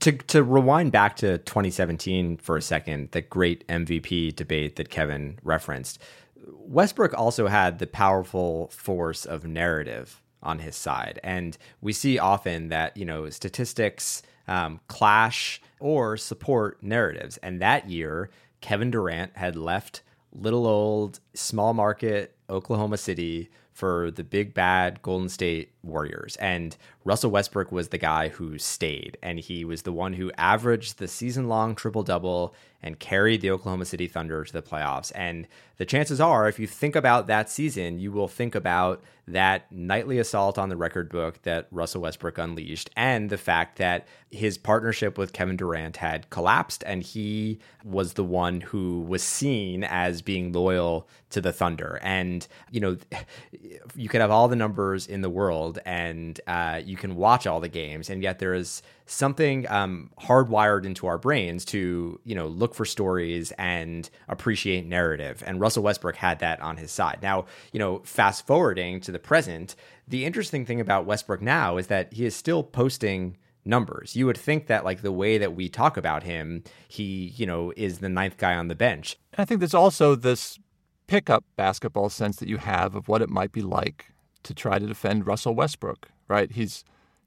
To 0.00 0.12
to 0.12 0.44
rewind 0.44 0.92
back 0.92 1.16
to 1.16 1.38
2017 1.38 2.36
for 2.36 2.56
a 2.56 2.62
second, 2.62 3.10
the 3.10 3.20
great 3.20 3.66
MVP 3.66 4.36
debate 4.36 4.76
that 4.76 4.90
Kevin 4.90 5.38
referenced. 5.42 5.98
Westbrook 6.46 7.14
also 7.14 7.48
had 7.48 7.80
the 7.80 7.86
powerful 7.88 8.68
force 8.68 9.24
of 9.24 9.44
narrative 9.44 10.20
on 10.42 10.60
his 10.60 10.76
side. 10.76 11.20
And 11.22 11.56
we 11.80 11.92
see 11.92 12.18
often 12.18 12.68
that, 12.68 12.96
you 12.96 13.04
know, 13.04 13.30
statistics 13.30 14.22
um, 14.48 14.80
clash 14.88 15.60
or 15.80 16.16
support 16.16 16.82
narratives. 16.82 17.36
And 17.38 17.60
that 17.60 17.88
year, 17.88 18.30
Kevin 18.60 18.90
Durant 18.90 19.36
had 19.36 19.56
left 19.56 20.02
little 20.32 20.66
old 20.66 21.20
small 21.34 21.74
market 21.74 22.34
Oklahoma 22.48 22.96
City 22.96 23.50
for 23.72 24.10
the 24.10 24.24
big 24.24 24.52
bad 24.54 25.00
Golden 25.02 25.28
State 25.28 25.72
Warriors. 25.82 26.36
And 26.36 26.76
Russell 27.04 27.30
Westbrook 27.30 27.72
was 27.72 27.88
the 27.88 27.98
guy 27.98 28.28
who 28.28 28.58
stayed. 28.58 29.16
And 29.22 29.40
he 29.40 29.64
was 29.64 29.82
the 29.82 29.92
one 29.92 30.12
who 30.14 30.30
averaged 30.36 30.98
the 30.98 31.08
season 31.08 31.48
long 31.48 31.74
triple 31.74 32.02
double 32.02 32.54
and 32.82 32.98
carried 32.98 33.40
the 33.40 33.50
Oklahoma 33.50 33.84
City 33.84 34.08
Thunder 34.08 34.44
to 34.44 34.52
the 34.52 34.62
playoffs. 34.62 35.12
And 35.14 35.46
the 35.76 35.86
chances 35.86 36.20
are, 36.20 36.48
if 36.48 36.58
you 36.58 36.66
think 36.66 36.96
about 36.96 37.26
that 37.26 37.50
season, 37.50 37.98
you 37.98 38.12
will 38.12 38.28
think 38.28 38.54
about 38.54 39.02
that 39.28 39.70
nightly 39.70 40.18
assault 40.18 40.58
on 40.58 40.68
the 40.68 40.76
record 40.76 41.08
book 41.08 41.40
that 41.42 41.68
Russell 41.70 42.02
Westbrook 42.02 42.38
unleashed 42.38 42.90
and 42.96 43.30
the 43.30 43.38
fact 43.38 43.78
that 43.78 44.06
his 44.30 44.58
partnership 44.58 45.16
with 45.16 45.32
Kevin 45.32 45.56
Durant 45.56 45.98
had 45.98 46.28
collapsed 46.30 46.82
and 46.86 47.02
he 47.02 47.60
was 47.84 48.14
the 48.14 48.24
one 48.24 48.60
who 48.60 49.00
was 49.02 49.22
seen 49.22 49.84
as 49.84 50.22
being 50.22 50.52
loyal 50.52 51.08
to 51.30 51.40
the 51.40 51.52
Thunder. 51.52 52.00
And, 52.02 52.46
you 52.70 52.80
know, 52.80 52.96
you 53.94 54.08
could 54.08 54.20
have 54.20 54.30
all 54.30 54.48
the 54.48 54.56
numbers 54.56 55.06
in 55.06 55.20
the 55.20 55.30
world 55.30 55.78
and 55.86 56.40
uh, 56.46 56.80
you 56.84 56.96
can 56.96 57.14
watch 57.14 57.46
all 57.46 57.60
the 57.60 57.68
games, 57.68 58.10
and 58.10 58.22
yet 58.22 58.38
there 58.38 58.54
is 58.54 58.82
something 59.06 59.68
um, 59.70 60.10
hardwired 60.20 60.84
into 60.84 61.06
our 61.06 61.18
brains 61.18 61.64
to 61.66 62.20
you 62.24 62.34
know 62.34 62.46
look 62.46 62.74
for 62.74 62.84
stories 62.84 63.52
and 63.52 64.08
appreciate 64.28 64.86
narrative. 64.86 65.42
And 65.46 65.60
russell 65.60 65.82
westbrook 65.82 66.16
had 66.16 66.40
that 66.40 66.60
on 66.60 66.76
his 66.76 66.90
side. 66.90 67.18
Now 67.22 67.46
you 67.72 67.78
know 67.78 68.00
fast 68.04 68.46
forwarding 68.46 69.00
to 69.00 69.12
the 69.12 69.18
present 69.18 69.74
the 70.06 70.24
interesting 70.24 70.66
thing 70.66 70.80
about 70.80 71.06
westbrook 71.06 71.40
now 71.40 71.76
is 71.76 71.86
that 71.88 72.12
he 72.12 72.24
is 72.24 72.34
still 72.34 72.62
posting 72.62 73.36
numbers. 73.64 74.16
You 74.16 74.26
would 74.26 74.38
think 74.38 74.66
that 74.66 74.84
like 74.84 75.02
the 75.02 75.12
way 75.12 75.38
that 75.38 75.54
we 75.54 75.68
talk 75.68 75.96
about 75.96 76.22
him 76.22 76.64
he 76.88 77.32
you 77.36 77.46
know 77.46 77.72
is 77.76 77.98
the 77.98 78.08
ninth 78.08 78.36
guy 78.36 78.54
on 78.54 78.68
the 78.68 78.74
bench. 78.74 79.16
I 79.36 79.44
think 79.44 79.60
there's 79.60 79.74
also 79.74 80.14
this 80.14 80.58
pickup 81.06 81.44
basketball 81.56 82.08
sense 82.08 82.36
that 82.36 82.48
you 82.48 82.58
have 82.58 82.94
of 82.94 83.08
what 83.08 83.22
it 83.22 83.28
might 83.28 83.52
be 83.52 83.62
like 83.62 84.12
to 84.44 84.54
try 84.54 84.78
to 84.78 84.86
defend 84.86 85.26
russell 85.26 85.54
westbrook 85.54 86.08
right? 86.32 86.50
He's 86.50 86.82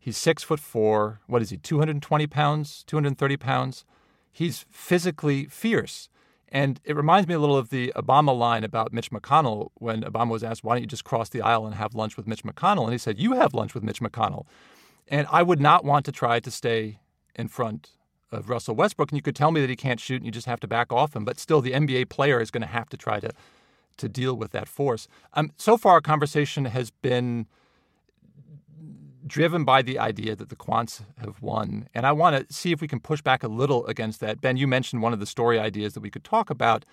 He's 0.06 0.18
six 0.18 0.44
foot 0.44 0.60
four. 0.60 1.20
What 1.26 1.42
is 1.42 1.50
he? 1.50 1.58
220 1.58 2.28
pounds, 2.28 2.84
230 2.86 3.38
pounds. 3.38 3.86
He's 4.32 4.64
physically 4.70 5.46
fierce. 5.46 6.10
And 6.50 6.80
it 6.84 6.96
reminds 6.96 7.28
me 7.28 7.34
a 7.34 7.40
little 7.40 7.58
of 7.58 7.72
the 7.72 7.92
Obama 7.96 8.38
line 8.38 8.64
about 8.64 8.94
Mitch 8.94 9.10
McConnell 9.10 9.72
when 9.74 10.04
Obama 10.04 10.30
was 10.30 10.44
asked, 10.44 10.64
why 10.64 10.76
don't 10.76 10.84
you 10.84 10.88
just 10.88 11.06
cross 11.06 11.30
the 11.30 11.42
aisle 11.42 11.66
and 11.66 11.74
have 11.74 11.96
lunch 11.96 12.18
with 12.18 12.28
Mitch 12.28 12.44
McConnell? 12.44 12.84
And 12.84 12.92
he 12.92 13.00
said, 13.00 13.18
you 13.18 13.32
have 13.32 13.56
lunch 13.56 13.74
with 13.74 13.82
Mitch 13.82 14.00
McConnell. 14.00 14.46
And 15.08 15.26
I 15.32 15.42
would 15.42 15.60
not 15.60 15.84
want 15.84 16.06
to 16.06 16.12
try 16.12 16.40
to 16.40 16.52
stay 16.52 17.00
in 17.34 17.48
front 17.48 17.90
of 18.32 18.48
Russell 18.48 18.76
Westbrook. 18.76 19.10
And 19.10 19.18
you 19.18 19.24
could 19.24 19.36
tell 19.36 19.50
me 19.50 19.60
that 19.60 19.72
he 19.72 19.76
can't 19.76 20.00
shoot 20.00 20.18
and 20.18 20.28
you 20.28 20.32
just 20.32 20.46
have 20.46 20.60
to 20.60 20.68
back 20.68 20.94
off 20.94 21.16
him. 21.16 21.26
But 21.26 21.40
still, 21.40 21.62
the 21.62 21.72
NBA 21.72 22.10
player 22.10 22.40
is 22.40 22.52
going 22.52 22.62
to 22.62 22.68
have 22.68 22.90
to 22.90 22.98
try 22.98 23.20
to, 23.22 23.32
to 23.98 24.08
deal 24.08 24.36
with 24.36 24.52
that 24.52 24.68
force. 24.68 25.08
Um, 25.34 25.52
so 25.58 25.78
far, 25.78 25.94
our 25.94 26.02
conversation 26.02 26.66
has 26.66 26.92
been 26.92 27.48
driven 29.26 29.64
by 29.64 29.82
the 29.82 29.98
idea 29.98 30.36
that 30.36 30.50
the 30.50 30.56
quants 30.56 31.02
have 31.20 31.42
won. 31.42 31.88
And 31.94 32.06
I 32.06 32.12
want 32.12 32.48
to 32.48 32.54
see 32.54 32.72
if 32.72 32.82
we 32.82 32.88
can 32.88 33.00
push 33.00 33.22
back 33.22 33.44
a 33.44 33.48
little 33.48 33.86
against 33.88 34.20
that. 34.20 34.42
Ben, 34.42 34.58
you 34.58 34.68
mentioned 34.68 35.02
one 35.02 35.14
of 35.14 35.20
the 35.20 35.26
story 35.26 35.60
ideas 35.60 35.94
that 35.94 36.02
we 36.02 36.12
could 36.12 36.24
talk 36.24 36.50
about 36.50 36.86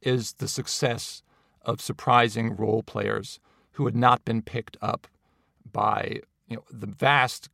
is 0.00 0.34
the 0.34 0.48
success 0.48 1.22
of 1.62 1.80
surprising 1.80 2.56
role 2.56 2.82
players 2.82 3.40
who 3.72 3.84
had 3.84 3.96
not 3.96 4.24
been 4.24 4.42
picked 4.42 4.76
up 4.80 5.06
by 5.70 6.20
you 6.48 6.56
know 6.56 6.64
the 6.70 6.86
vast 6.86 7.48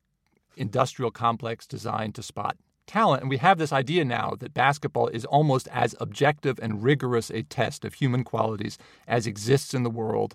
industrial 0.56 1.10
complex 1.10 1.66
designed 1.66 2.14
to 2.14 2.22
spot 2.22 2.56
talent. 2.86 3.22
And 3.22 3.30
we 3.30 3.36
have 3.38 3.58
this 3.58 3.72
idea 3.72 4.04
now 4.04 4.34
that 4.38 4.54
basketball 4.54 5.08
is 5.08 5.24
almost 5.24 5.68
as 5.68 5.94
objective 6.00 6.58
and 6.62 6.82
rigorous 6.82 7.30
a 7.30 7.42
test 7.42 7.84
of 7.84 7.94
human 7.94 8.24
qualities 8.24 8.78
as 9.06 9.26
exists 9.26 9.74
in 9.74 9.82
the 9.82 9.90
world. 9.90 10.34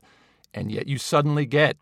And 0.53 0.71
yet 0.71 0.87
you 0.87 0.97
suddenly 0.97 1.45
get 1.45 1.77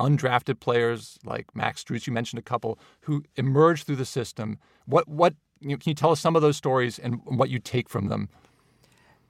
undrafted 0.00 0.58
players 0.60 1.18
like 1.24 1.54
Max 1.54 1.84
Strus, 1.84 2.06
you 2.06 2.12
mentioned 2.12 2.38
a 2.38 2.42
couple, 2.42 2.78
who 3.02 3.22
emerged 3.36 3.86
through 3.86 3.96
the 3.96 4.04
system. 4.04 4.58
What, 4.86 5.06
what, 5.06 5.34
you 5.60 5.68
know, 5.68 5.76
can 5.76 5.90
you 5.90 5.94
tell 5.94 6.10
us 6.10 6.20
some 6.20 6.34
of 6.34 6.42
those 6.42 6.56
stories 6.56 6.98
and 6.98 7.20
what 7.24 7.50
you 7.50 7.58
take 7.58 7.88
from 7.88 8.08
them? 8.08 8.28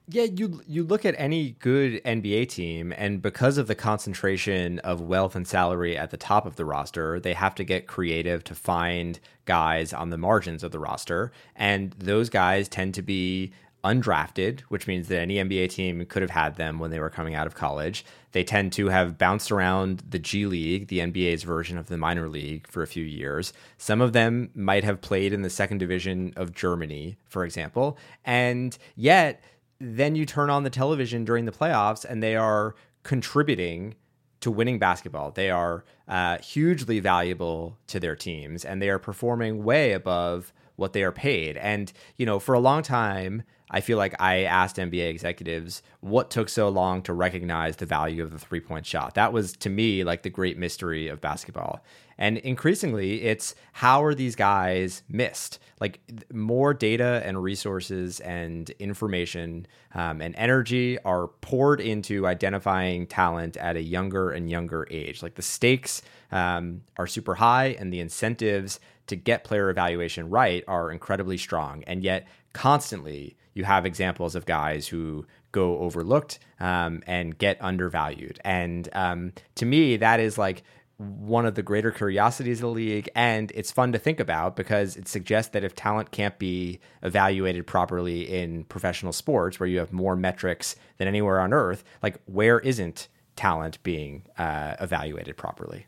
Yeah, 0.07 0.23
you 0.23 0.61
you 0.67 0.83
look 0.83 1.05
at 1.05 1.15
any 1.17 1.51
good 1.59 2.03
NBA 2.03 2.49
team, 2.49 2.91
and 2.97 3.21
because 3.21 3.57
of 3.57 3.67
the 3.67 3.75
concentration 3.75 4.79
of 4.79 4.99
wealth 4.99 5.35
and 5.35 5.47
salary 5.47 5.95
at 5.95 6.09
the 6.09 6.17
top 6.17 6.45
of 6.45 6.57
the 6.57 6.65
roster, 6.65 7.19
they 7.19 7.33
have 7.33 7.55
to 7.55 7.63
get 7.63 7.87
creative 7.87 8.43
to 8.45 8.55
find 8.55 9.21
guys 9.45 9.93
on 9.93 10.09
the 10.09 10.17
margins 10.17 10.63
of 10.63 10.71
the 10.71 10.79
roster, 10.79 11.31
and 11.55 11.91
those 11.93 12.29
guys 12.29 12.67
tend 12.67 12.93
to 12.95 13.01
be 13.01 13.53
undrafted, 13.83 14.61
which 14.61 14.87
means 14.87 15.07
that 15.07 15.19
any 15.19 15.35
NBA 15.35 15.69
team 15.69 16.05
could 16.05 16.21
have 16.21 16.31
had 16.31 16.55
them 16.55 16.79
when 16.79 16.91
they 16.91 16.99
were 16.99 17.09
coming 17.09 17.35
out 17.35 17.47
of 17.47 17.55
college. 17.55 18.05
They 18.31 18.43
tend 18.43 18.73
to 18.73 18.87
have 18.87 19.17
bounced 19.17 19.51
around 19.51 20.03
the 20.09 20.19
G 20.19 20.45
League, 20.45 20.87
the 20.87 20.99
NBA's 20.99 21.43
version 21.43 21.77
of 21.77 21.87
the 21.87 21.97
minor 21.97 22.29
league, 22.29 22.67
for 22.67 22.83
a 22.83 22.87
few 22.87 23.03
years. 23.03 23.53
Some 23.77 24.01
of 24.01 24.13
them 24.13 24.51
might 24.53 24.83
have 24.83 25.01
played 25.01 25.33
in 25.33 25.41
the 25.41 25.49
second 25.49 25.79
division 25.79 26.33
of 26.35 26.53
Germany, 26.53 27.17
for 27.27 27.43
example, 27.43 27.97
and 28.23 28.77
yet 28.95 29.43
then 29.79 30.15
you 30.15 30.25
turn 30.25 30.49
on 30.49 30.63
the 30.63 30.69
television 30.69 31.25
during 31.25 31.45
the 31.45 31.51
playoffs 31.51 32.05
and 32.05 32.21
they 32.21 32.35
are 32.35 32.75
contributing 33.03 33.95
to 34.41 34.51
winning 34.51 34.79
basketball. 34.79 35.31
They 35.31 35.49
are 35.49 35.83
uh, 36.07 36.37
hugely 36.37 36.99
valuable 36.99 37.77
to 37.87 37.99
their 37.99 38.15
teams 38.15 38.63
and 38.63 38.81
they 38.81 38.89
are 38.89 38.99
performing 38.99 39.63
way 39.63 39.93
above 39.93 40.53
what 40.75 40.93
they 40.93 41.03
are 41.03 41.11
paid. 41.11 41.57
And, 41.57 41.91
you 42.17 42.25
know, 42.25 42.39
for 42.39 42.53
a 42.53 42.59
long 42.59 42.83
time, 42.83 43.43
I 43.71 43.79
feel 43.79 43.97
like 43.97 44.13
I 44.21 44.43
asked 44.43 44.75
NBA 44.75 45.09
executives 45.09 45.81
what 46.01 46.29
took 46.29 46.49
so 46.49 46.67
long 46.67 47.01
to 47.03 47.13
recognize 47.13 47.77
the 47.77 47.85
value 47.85 48.21
of 48.21 48.31
the 48.31 48.37
three 48.37 48.59
point 48.59 48.85
shot. 48.85 49.15
That 49.15 49.31
was 49.31 49.53
to 49.53 49.69
me 49.69 50.03
like 50.03 50.23
the 50.23 50.29
great 50.29 50.57
mystery 50.57 51.07
of 51.07 51.21
basketball. 51.21 51.81
And 52.17 52.37
increasingly, 52.37 53.23
it's 53.23 53.55
how 53.71 54.03
are 54.03 54.13
these 54.13 54.35
guys 54.35 55.01
missed? 55.09 55.57
Like 55.79 56.01
more 56.31 56.73
data 56.73 57.23
and 57.25 57.41
resources 57.41 58.19
and 58.19 58.69
information 58.71 59.65
um, 59.95 60.21
and 60.21 60.35
energy 60.35 60.99
are 60.99 61.27
poured 61.27 61.81
into 61.81 62.27
identifying 62.27 63.07
talent 63.07 63.57
at 63.57 63.75
a 63.75 63.81
younger 63.81 64.31
and 64.31 64.51
younger 64.51 64.85
age. 64.91 65.23
Like 65.23 65.33
the 65.33 65.41
stakes 65.41 66.03
um, 66.31 66.81
are 66.97 67.07
super 67.07 67.35
high, 67.35 67.75
and 67.79 67.91
the 67.91 67.99
incentives 67.99 68.79
to 69.07 69.15
get 69.15 69.43
player 69.43 69.69
evaluation 69.69 70.29
right 70.29 70.63
are 70.67 70.91
incredibly 70.91 71.37
strong. 71.37 71.83
And 71.87 72.03
yet, 72.03 72.27
constantly, 72.53 73.35
you 73.53 73.63
have 73.63 73.85
examples 73.85 74.35
of 74.35 74.45
guys 74.45 74.87
who 74.87 75.25
go 75.51 75.79
overlooked 75.79 76.39
um, 76.59 77.03
and 77.05 77.37
get 77.37 77.57
undervalued. 77.61 78.39
And 78.43 78.87
um, 78.93 79.33
to 79.55 79.65
me, 79.65 79.97
that 79.97 80.19
is 80.19 80.37
like 80.37 80.63
one 81.01 81.45
of 81.45 81.55
the 81.55 81.63
greater 81.63 81.91
curiosities 81.91 82.59
of 82.59 82.61
the 82.61 82.67
league 82.69 83.09
and 83.15 83.51
it's 83.55 83.71
fun 83.71 83.91
to 83.91 83.97
think 83.97 84.19
about 84.19 84.55
because 84.55 84.95
it 84.95 85.07
suggests 85.07 85.51
that 85.51 85.63
if 85.63 85.73
talent 85.73 86.11
can't 86.11 86.37
be 86.37 86.79
evaluated 87.01 87.65
properly 87.65 88.21
in 88.21 88.63
professional 88.65 89.11
sports 89.11 89.59
where 89.59 89.67
you 89.67 89.79
have 89.79 89.91
more 89.91 90.15
metrics 90.15 90.75
than 90.97 91.07
anywhere 91.07 91.39
on 91.39 91.53
earth 91.53 91.83
like 92.03 92.19
where 92.25 92.59
isn't 92.59 93.07
talent 93.35 93.81
being 93.81 94.21
uh, 94.37 94.75
evaluated 94.79 95.35
properly 95.35 95.87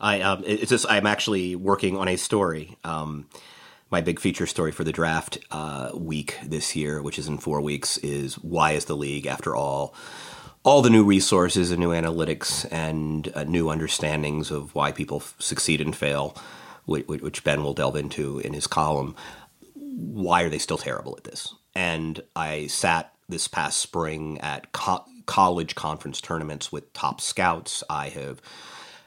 i 0.00 0.20
um, 0.20 0.44
it's 0.46 0.70
just 0.70 0.86
i'm 0.88 1.06
actually 1.06 1.56
working 1.56 1.96
on 1.96 2.06
a 2.06 2.16
story 2.16 2.76
um, 2.84 3.26
my 3.90 4.00
big 4.00 4.18
feature 4.20 4.46
story 4.46 4.72
for 4.72 4.84
the 4.84 4.92
draft 4.92 5.38
uh, 5.50 5.90
week 5.94 6.38
this 6.44 6.74
year 6.76 7.02
which 7.02 7.18
is 7.18 7.28
in 7.28 7.38
four 7.38 7.60
weeks 7.60 7.98
is 7.98 8.34
why 8.36 8.72
is 8.72 8.86
the 8.86 8.96
league 8.96 9.26
after 9.26 9.54
all 9.54 9.94
all 10.66 10.82
the 10.82 10.90
new 10.90 11.04
resources 11.04 11.70
and 11.70 11.78
new 11.78 11.90
analytics 11.90 12.66
and 12.72 13.30
uh, 13.36 13.44
new 13.44 13.70
understandings 13.70 14.50
of 14.50 14.74
why 14.74 14.90
people 14.90 15.18
f- 15.18 15.36
succeed 15.38 15.80
and 15.80 15.94
fail, 15.94 16.36
which, 16.86 17.06
which, 17.06 17.44
Ben 17.44 17.62
will 17.62 17.72
delve 17.72 17.94
into 17.94 18.40
in 18.40 18.52
his 18.52 18.66
column. 18.66 19.14
Why 19.74 20.42
are 20.42 20.48
they 20.48 20.58
still 20.58 20.76
terrible 20.76 21.14
at 21.16 21.22
this? 21.22 21.54
And 21.76 22.20
I 22.34 22.66
sat 22.66 23.12
this 23.28 23.46
past 23.46 23.78
spring 23.78 24.40
at 24.40 24.72
co- 24.72 25.04
college 25.26 25.76
conference 25.76 26.20
tournaments 26.20 26.72
with 26.72 26.92
top 26.92 27.20
scouts. 27.20 27.84
I 27.88 28.08
have 28.08 28.42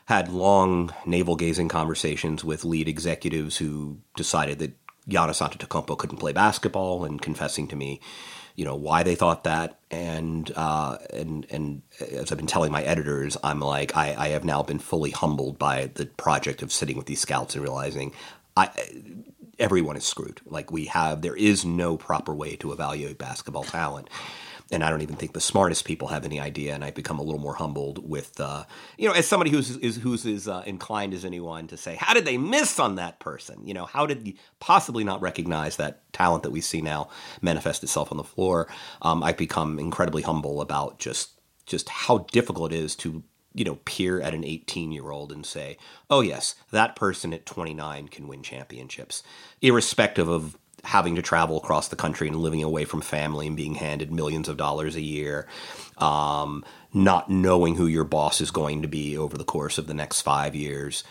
had 0.10 0.28
long 0.30 0.93
navel 1.05 1.36
gazing 1.36 1.70
conversations 1.70 2.43
with 2.43 2.66
lead 2.66 2.89
executives 2.89 3.57
who 3.57 3.99
decided 4.16 4.60
that 4.60 4.74
Giannis 5.07 5.41
Antetokounmpo 5.41 5.97
couldn't 5.97 6.18
play 6.18 6.34
basketball 6.34 7.05
and 7.05 7.22
confessing 7.22 7.68
to 7.70 7.76
me 7.76 8.01
you 8.60 8.66
know 8.66 8.76
why 8.76 9.03
they 9.03 9.16
thought 9.16 9.45
that. 9.45 9.80
And 9.89 10.51
uh, 10.53 10.97
and 11.14 11.47
and 11.49 11.82
as 12.01 12.30
I've 12.30 12.38
been 12.38 12.45
telling 12.45 12.74
my 12.74 12.84
editors 12.84 13.38
I'm 13.41 13.62
like 13.62 13.95
I, 13.95 14.14
I 14.18 14.28
have 14.30 14.43
now 14.43 14.62
been 14.64 14.80
fully 14.80 15.12
humbled 15.12 15.57
by 15.57 15.91
the 15.93 16.07
project 16.07 16.62
of 16.62 16.74
sitting 16.74 16.97
with 16.97 17.05
these 17.05 17.22
scouts 17.22 17.55
and 17.55 17.64
realizing 17.64 18.12
I 18.57 18.70
everyone 19.57 19.95
is 19.95 20.03
screwed. 20.03 20.41
Like 20.45 20.74
we 20.74 20.86
have 20.86 21.22
there 21.22 21.38
is 21.38 21.64
no 21.64 21.95
proper 21.95 22.36
way 22.36 22.57
to 22.57 22.74
evaluate 22.74 23.18
basketball 23.18 23.64
talent 23.64 24.10
and 24.72 24.84
I 24.84 24.90
don't 24.90 25.02
even 25.02 25.16
think 25.16 25.34
the 25.34 25.42
smartest 25.42 25.86
people 25.86 26.10
have 26.10 26.26
any 26.26 26.40
idea. 26.40 26.76
And 26.76 26.84
I 26.84 26.92
become 26.92 27.20
a 27.20 27.24
little 27.24 27.40
more 27.40 27.56
humbled 27.56 28.08
with, 28.08 28.40
uh, 28.40 28.66
you 28.98 29.08
know, 29.08 29.14
as 29.14 29.28
somebody 29.28 29.50
who's 29.50 29.76
is, 29.78 29.98
who's 29.98 30.26
as 30.26 30.48
uh, 30.48 30.64
inclined 30.66 31.14
as 31.14 31.26
anyone 31.26 31.68
to 31.68 31.78
say, 31.78 31.96
how 31.96 32.14
did 32.14 32.26
they 32.26 32.38
miss 32.38 32.80
on 32.80 32.96
that 32.96 33.20
person? 33.20 33.66
You 33.66 33.74
know, 33.74 33.86
how 33.86 34.06
did 34.06 34.28
you 34.28 34.34
possibly 34.60 35.04
not 35.04 35.22
recognize 35.22 35.78
that 35.78 36.12
talent 36.14 36.44
that 36.44 36.52
we 36.52 36.62
see 36.62 36.82
now 36.82 37.10
manifest 37.42 37.84
itself 37.84 38.12
on 38.12 38.18
the 38.18 38.24
floor? 38.24 38.68
Um, 39.02 39.24
I've 39.24 39.38
become 39.38 39.80
incredibly 39.80 40.22
humble 40.22 40.62
about 40.62 41.00
just 41.00 41.32
just 41.66 41.90
how 41.90 42.20
difficult 42.32 42.74
it 42.74 42.78
is 42.78 42.96
to 42.96 43.24
you 43.54 43.64
know 43.64 43.76
peer 43.86 44.22
at 44.22 44.34
an 44.34 44.44
18 44.44 44.92
year 44.92 45.10
old 45.12 45.32
and 45.32 45.46
say 45.46 45.78
oh 46.10 46.22
yes 46.22 46.56
that 46.72 46.96
person 46.96 47.34
at 47.34 47.46
29 47.46 48.08
can 48.08 48.28
win 48.28 48.44
championships 48.44 49.24
irrespective 49.62 50.28
of 50.28 50.58
having 50.84 51.16
to 51.16 51.22
travel 51.22 51.58
across 51.58 51.88
the 51.88 51.96
country 51.96 52.28
and 52.28 52.38
living 52.38 52.64
away 52.64 52.86
from 52.86 53.02
family 53.02 53.48
and 53.48 53.56
being 53.56 53.76
handed 53.76 54.12
millions 54.12 54.48
of 54.48 54.58
dollars 54.58 54.96
a 54.96 55.02
year, 55.02 55.48
um, 55.98 56.64
not 56.94 57.30
knowing 57.30 57.76
who 57.76 57.88
your 57.88 58.04
boss 58.04 58.42
is 58.42 58.52
going 58.52 58.82
to 58.82 58.88
be 58.88 59.18
over 59.18 59.38
the 59.38 59.44
course 59.44 59.78
of 59.78 59.88
the 59.88 59.94
next 59.94 60.22
five 60.22 60.56
years, 60.56 61.04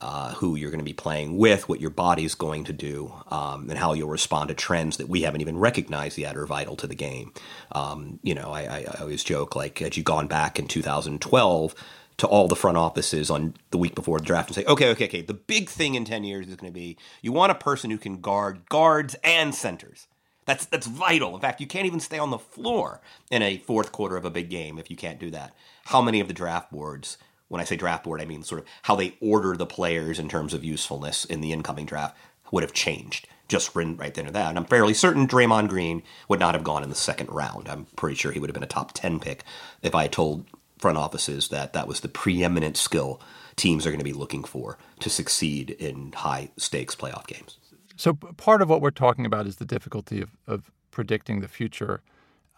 uh, 0.00 0.34
who 0.34 0.56
you're 0.56 0.70
going 0.70 0.80
to 0.80 0.84
be 0.84 0.92
playing 0.92 1.36
with, 1.36 1.68
what 1.68 1.80
your 1.80 1.90
body's 1.90 2.34
going 2.34 2.64
to 2.64 2.72
do, 2.72 3.12
um, 3.30 3.68
and 3.70 3.78
how 3.78 3.94
you'll 3.94 4.08
respond 4.08 4.48
to 4.48 4.54
trends 4.54 4.98
that 4.98 5.08
we 5.08 5.22
haven't 5.22 5.40
even 5.40 5.58
recognized 5.58 6.18
yet 6.18 6.36
are 6.36 6.46
vital 6.46 6.76
to 6.76 6.86
the 6.86 6.94
game. 6.94 7.32
Um, 7.72 8.20
you 8.22 8.34
know, 8.34 8.50
I, 8.50 8.62
I, 8.62 8.78
I 8.94 9.00
always 9.00 9.24
joke 9.24 9.56
like, 9.56 9.78
had 9.78 9.96
you 9.96 10.02
gone 10.02 10.26
back 10.26 10.58
in 10.58 10.68
2012 10.68 11.74
to 12.18 12.26
all 12.26 12.48
the 12.48 12.56
front 12.56 12.78
offices 12.78 13.30
on 13.30 13.54
the 13.70 13.78
week 13.78 13.94
before 13.94 14.18
the 14.18 14.24
draft 14.24 14.48
and 14.48 14.54
say, 14.54 14.64
okay, 14.64 14.88
okay, 14.90 15.04
okay, 15.04 15.20
the 15.20 15.34
big 15.34 15.68
thing 15.68 15.94
in 15.94 16.04
10 16.04 16.24
years 16.24 16.48
is 16.48 16.56
going 16.56 16.72
to 16.72 16.74
be 16.74 16.96
you 17.22 17.32
want 17.32 17.52
a 17.52 17.56
person 17.56 17.90
who 17.90 17.98
can 17.98 18.20
guard 18.20 18.68
guards 18.68 19.14
and 19.22 19.54
centers. 19.54 20.06
That's 20.46 20.64
that's 20.64 20.86
vital. 20.86 21.34
In 21.34 21.40
fact, 21.40 21.60
you 21.60 21.66
can't 21.66 21.86
even 21.86 22.00
stay 22.00 22.18
on 22.18 22.30
the 22.30 22.38
floor 22.38 23.00
in 23.30 23.42
a 23.42 23.58
fourth 23.58 23.90
quarter 23.90 24.16
of 24.16 24.24
a 24.24 24.30
big 24.30 24.48
game 24.48 24.78
if 24.78 24.90
you 24.90 24.96
can't 24.96 25.18
do 25.18 25.30
that. 25.32 25.54
How 25.86 26.00
many 26.00 26.20
of 26.20 26.28
the 26.28 26.34
draft 26.34 26.70
boards, 26.70 27.18
when 27.48 27.60
I 27.60 27.64
say 27.64 27.76
draft 27.76 28.04
board, 28.04 28.20
I 28.20 28.26
mean 28.26 28.44
sort 28.44 28.60
of 28.60 28.66
how 28.82 28.94
they 28.94 29.16
order 29.20 29.56
the 29.56 29.66
players 29.66 30.20
in 30.20 30.28
terms 30.28 30.54
of 30.54 30.64
usefulness 30.64 31.24
in 31.24 31.40
the 31.40 31.52
incoming 31.52 31.84
draft 31.84 32.16
would 32.52 32.62
have 32.62 32.72
changed 32.72 33.26
just 33.48 33.74
right 33.74 34.14
then 34.14 34.26
or 34.26 34.30
that. 34.32 34.48
And 34.48 34.58
I'm 34.58 34.64
fairly 34.64 34.94
certain 34.94 35.26
Draymond 35.26 35.68
Green 35.68 36.02
would 36.28 36.40
not 36.40 36.54
have 36.54 36.64
gone 36.64 36.82
in 36.82 36.88
the 36.88 36.96
second 36.96 37.30
round. 37.30 37.68
I'm 37.68 37.86
pretty 37.96 38.16
sure 38.16 38.32
he 38.32 38.40
would 38.40 38.50
have 38.50 38.54
been 38.54 38.62
a 38.62 38.66
top 38.66 38.92
10 38.92 39.20
pick 39.20 39.44
if 39.82 39.94
I 39.94 40.08
told 40.08 40.46
front 40.78 40.98
offices 40.98 41.48
that 41.48 41.72
that 41.72 41.88
was 41.88 42.00
the 42.00 42.08
preeminent 42.08 42.76
skill 42.76 43.20
teams 43.56 43.86
are 43.86 43.90
going 43.90 43.98
to 43.98 44.04
be 44.04 44.12
looking 44.12 44.44
for 44.44 44.78
to 45.00 45.08
succeed 45.08 45.70
in 45.70 46.12
high 46.12 46.50
stakes 46.56 46.94
playoff 46.94 47.26
games. 47.26 47.58
So, 47.96 48.12
part 48.12 48.60
of 48.60 48.68
what 48.68 48.82
we're 48.82 48.90
talking 48.90 49.24
about 49.24 49.46
is 49.46 49.56
the 49.56 49.64
difficulty 49.64 50.20
of, 50.20 50.36
of 50.46 50.70
predicting 50.90 51.40
the 51.40 51.48
future. 51.48 52.02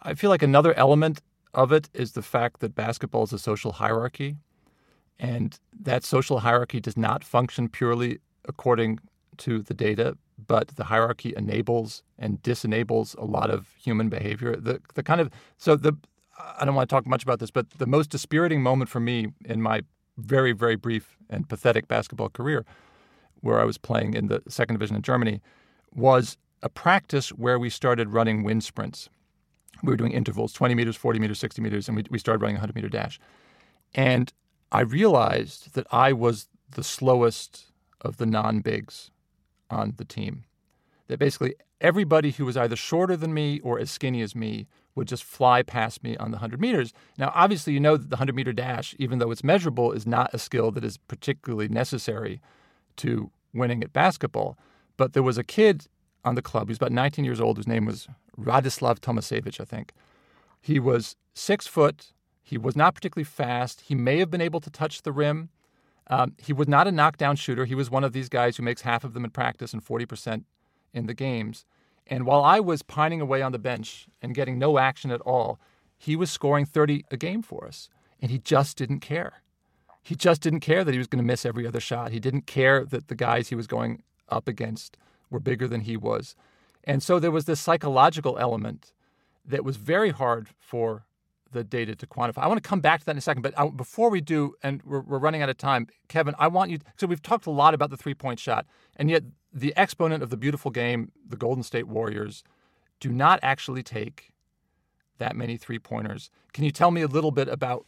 I 0.01 0.13
feel 0.13 0.29
like 0.29 0.43
another 0.43 0.73
element 0.73 1.21
of 1.53 1.71
it 1.71 1.89
is 1.93 2.11
the 2.11 2.21
fact 2.21 2.59
that 2.59 2.75
basketball 2.75 3.23
is 3.23 3.33
a 3.33 3.39
social 3.39 3.73
hierarchy, 3.73 4.35
and 5.17 5.57
that 5.79 6.03
social 6.03 6.39
hierarchy 6.39 6.79
does 6.79 6.97
not 6.97 7.23
function 7.23 7.69
purely 7.69 8.19
according 8.45 8.99
to 9.37 9.61
the 9.61 9.73
data, 9.73 10.17
but 10.47 10.69
the 10.69 10.85
hierarchy 10.85 11.33
enables 11.35 12.03
and 12.17 12.41
disenables 12.43 13.17
a 13.17 13.25
lot 13.25 13.49
of 13.49 13.73
human 13.81 14.09
behavior. 14.09 14.55
The 14.55 14.81
the 14.93 15.03
kind 15.03 15.21
of 15.21 15.29
so 15.57 15.75
the 15.75 15.97
I 16.39 16.65
don't 16.65 16.75
want 16.75 16.89
to 16.89 16.93
talk 16.93 17.05
much 17.05 17.23
about 17.23 17.39
this, 17.39 17.51
but 17.51 17.69
the 17.71 17.85
most 17.85 18.09
dispiriting 18.09 18.61
moment 18.61 18.89
for 18.89 18.99
me 18.99 19.27
in 19.45 19.61
my 19.61 19.81
very, 20.17 20.51
very 20.51 20.75
brief 20.75 21.17
and 21.29 21.47
pathetic 21.47 21.87
basketball 21.87 22.29
career, 22.29 22.65
where 23.41 23.59
I 23.59 23.65
was 23.65 23.77
playing 23.77 24.13
in 24.13 24.27
the 24.27 24.41
second 24.47 24.75
division 24.75 24.95
in 24.95 25.01
Germany, 25.01 25.41
was 25.93 26.37
a 26.61 26.69
practice 26.69 27.29
where 27.29 27.57
we 27.57 27.69
started 27.69 28.09
running 28.09 28.43
wind 28.43 28.63
sprints. 28.63 29.09
We 29.83 29.91
were 29.91 29.97
doing 29.97 30.11
intervals 30.11 30.51
20 30.53 30.75
meters, 30.75 30.95
40 30.95 31.19
meters, 31.19 31.39
60 31.39 31.61
meters, 31.61 31.87
and 31.87 31.95
we, 31.95 32.03
we 32.09 32.19
started 32.19 32.41
running 32.41 32.57
a 32.57 32.59
100 32.59 32.75
meter 32.75 32.89
dash. 32.89 33.19
And 33.95 34.31
I 34.71 34.81
realized 34.81 35.73
that 35.73 35.87
I 35.91 36.13
was 36.13 36.47
the 36.71 36.83
slowest 36.83 37.71
of 38.01 38.17
the 38.17 38.25
non 38.25 38.59
bigs 38.59 39.09
on 39.69 39.93
the 39.97 40.05
team. 40.05 40.43
That 41.07 41.19
basically 41.19 41.55
everybody 41.81 42.31
who 42.31 42.45
was 42.45 42.57
either 42.57 42.75
shorter 42.75 43.15
than 43.15 43.33
me 43.33 43.59
or 43.61 43.79
as 43.79 43.89
skinny 43.89 44.21
as 44.21 44.35
me 44.35 44.67
would 44.95 45.07
just 45.07 45.23
fly 45.23 45.61
past 45.61 46.03
me 46.03 46.17
on 46.17 46.31
the 46.31 46.35
100 46.37 46.59
meters. 46.59 46.93
Now, 47.17 47.31
obviously, 47.35 47.73
you 47.73 47.79
know 47.79 47.95
that 47.95 48.09
the 48.09 48.15
100 48.15 48.35
meter 48.35 48.53
dash, 48.53 48.95
even 48.99 49.19
though 49.19 49.31
it's 49.31 49.43
measurable, 49.43 49.91
is 49.91 50.05
not 50.05 50.33
a 50.33 50.39
skill 50.39 50.71
that 50.71 50.83
is 50.83 50.97
particularly 50.97 51.67
necessary 51.67 52.41
to 52.97 53.31
winning 53.53 53.83
at 53.83 53.93
basketball. 53.93 54.57
But 54.97 55.13
there 55.13 55.23
was 55.23 55.37
a 55.37 55.43
kid 55.43 55.87
on 56.25 56.35
the 56.35 56.41
club, 56.41 56.67
he 56.67 56.71
was 56.71 56.77
about 56.77 56.91
19 56.91 57.23
years 57.23 57.39
old, 57.39 57.57
whose 57.57 57.67
name 57.67 57.85
was 57.85 58.07
Radislav 58.37 58.99
Tomasevich, 58.99 59.59
I 59.59 59.63
think. 59.63 59.93
He 60.61 60.79
was 60.79 61.15
six 61.33 61.67
foot. 61.67 62.11
He 62.41 62.57
was 62.57 62.75
not 62.75 62.95
particularly 62.95 63.25
fast. 63.25 63.81
He 63.81 63.95
may 63.95 64.17
have 64.19 64.29
been 64.29 64.41
able 64.41 64.59
to 64.59 64.69
touch 64.69 65.03
the 65.03 65.11
rim. 65.11 65.49
Um, 66.07 66.33
he 66.37 66.51
was 66.51 66.67
not 66.67 66.87
a 66.87 66.91
knockdown 66.91 67.35
shooter. 67.35 67.65
He 67.65 67.75
was 67.75 67.89
one 67.89 68.03
of 68.03 68.13
these 68.13 68.29
guys 68.29 68.57
who 68.57 68.63
makes 68.63 68.81
half 68.81 69.03
of 69.03 69.13
them 69.13 69.23
in 69.23 69.31
practice 69.31 69.73
and 69.73 69.85
40% 69.85 70.43
in 70.93 71.05
the 71.05 71.13
games. 71.13 71.65
And 72.09 72.25
while 72.25 72.43
I 72.43 72.59
was 72.59 72.81
pining 72.81 73.21
away 73.21 73.41
on 73.41 73.51
the 73.51 73.59
bench 73.59 74.07
and 74.21 74.33
getting 74.33 74.57
no 74.57 74.79
action 74.79 75.11
at 75.11 75.21
all, 75.21 75.59
he 75.95 76.15
was 76.15 76.31
scoring 76.31 76.65
30 76.65 77.05
a 77.11 77.17
game 77.17 77.41
for 77.41 77.65
us. 77.65 77.89
And 78.19 78.31
he 78.31 78.39
just 78.39 78.77
didn't 78.77 78.99
care. 78.99 79.43
He 80.01 80.15
just 80.15 80.41
didn't 80.41 80.61
care 80.61 80.83
that 80.83 80.91
he 80.91 80.97
was 80.97 81.07
going 81.07 81.23
to 81.23 81.27
miss 81.27 81.45
every 81.45 81.67
other 81.67 81.79
shot. 81.79 82.11
He 82.11 82.19
didn't 82.19 82.47
care 82.47 82.83
that 82.85 83.07
the 83.07 83.15
guys 83.15 83.49
he 83.49 83.55
was 83.55 83.67
going 83.67 84.01
up 84.27 84.47
against 84.47 84.97
were 85.29 85.39
bigger 85.39 85.67
than 85.67 85.81
he 85.81 85.95
was. 85.95 86.35
And 86.83 87.03
so 87.03 87.19
there 87.19 87.31
was 87.31 87.45
this 87.45 87.61
psychological 87.61 88.37
element 88.39 88.93
that 89.45 89.63
was 89.63 89.77
very 89.77 90.09
hard 90.09 90.49
for 90.57 91.05
the 91.51 91.63
data 91.63 91.95
to 91.95 92.07
quantify. 92.07 92.39
I 92.39 92.47
want 92.47 92.61
to 92.61 92.67
come 92.67 92.79
back 92.79 93.01
to 93.01 93.05
that 93.07 93.11
in 93.11 93.17
a 93.17 93.21
second, 93.21 93.41
but 93.41 93.57
I, 93.57 93.67
before 93.67 94.09
we 94.09 94.21
do, 94.21 94.53
and 94.63 94.81
we're, 94.83 95.01
we're, 95.01 95.17
running 95.17 95.41
out 95.41 95.49
of 95.49 95.57
time, 95.57 95.87
Kevin, 96.07 96.35
I 96.37 96.47
want 96.47 96.69
you. 96.69 96.79
So 96.97 97.07
we've 97.07 97.21
talked 97.21 97.47
a 97.47 97.51
lot 97.51 97.73
about 97.73 97.89
the 97.89 97.97
three 97.97 98.13
point 98.13 98.39
shot, 98.39 98.67
and 98.95 99.09
yet 99.09 99.23
the 99.53 99.75
exponent 99.75 100.23
of 100.23 100.29
the 100.29 100.37
beautiful 100.37 100.71
game, 100.71 101.11
the 101.27 101.37
Golden 101.37 101.63
State 101.63 101.87
Warriors, 101.87 102.43
do 102.99 103.11
not 103.11 103.39
actually 103.41 103.83
take 103.83 104.31
that 105.17 105.35
many 105.35 105.57
three 105.57 105.79
pointers. 105.79 106.29
Can 106.53 106.63
you 106.63 106.71
tell 106.71 106.91
me 106.91 107.01
a 107.01 107.07
little 107.07 107.31
bit 107.31 107.47
about 107.47 107.85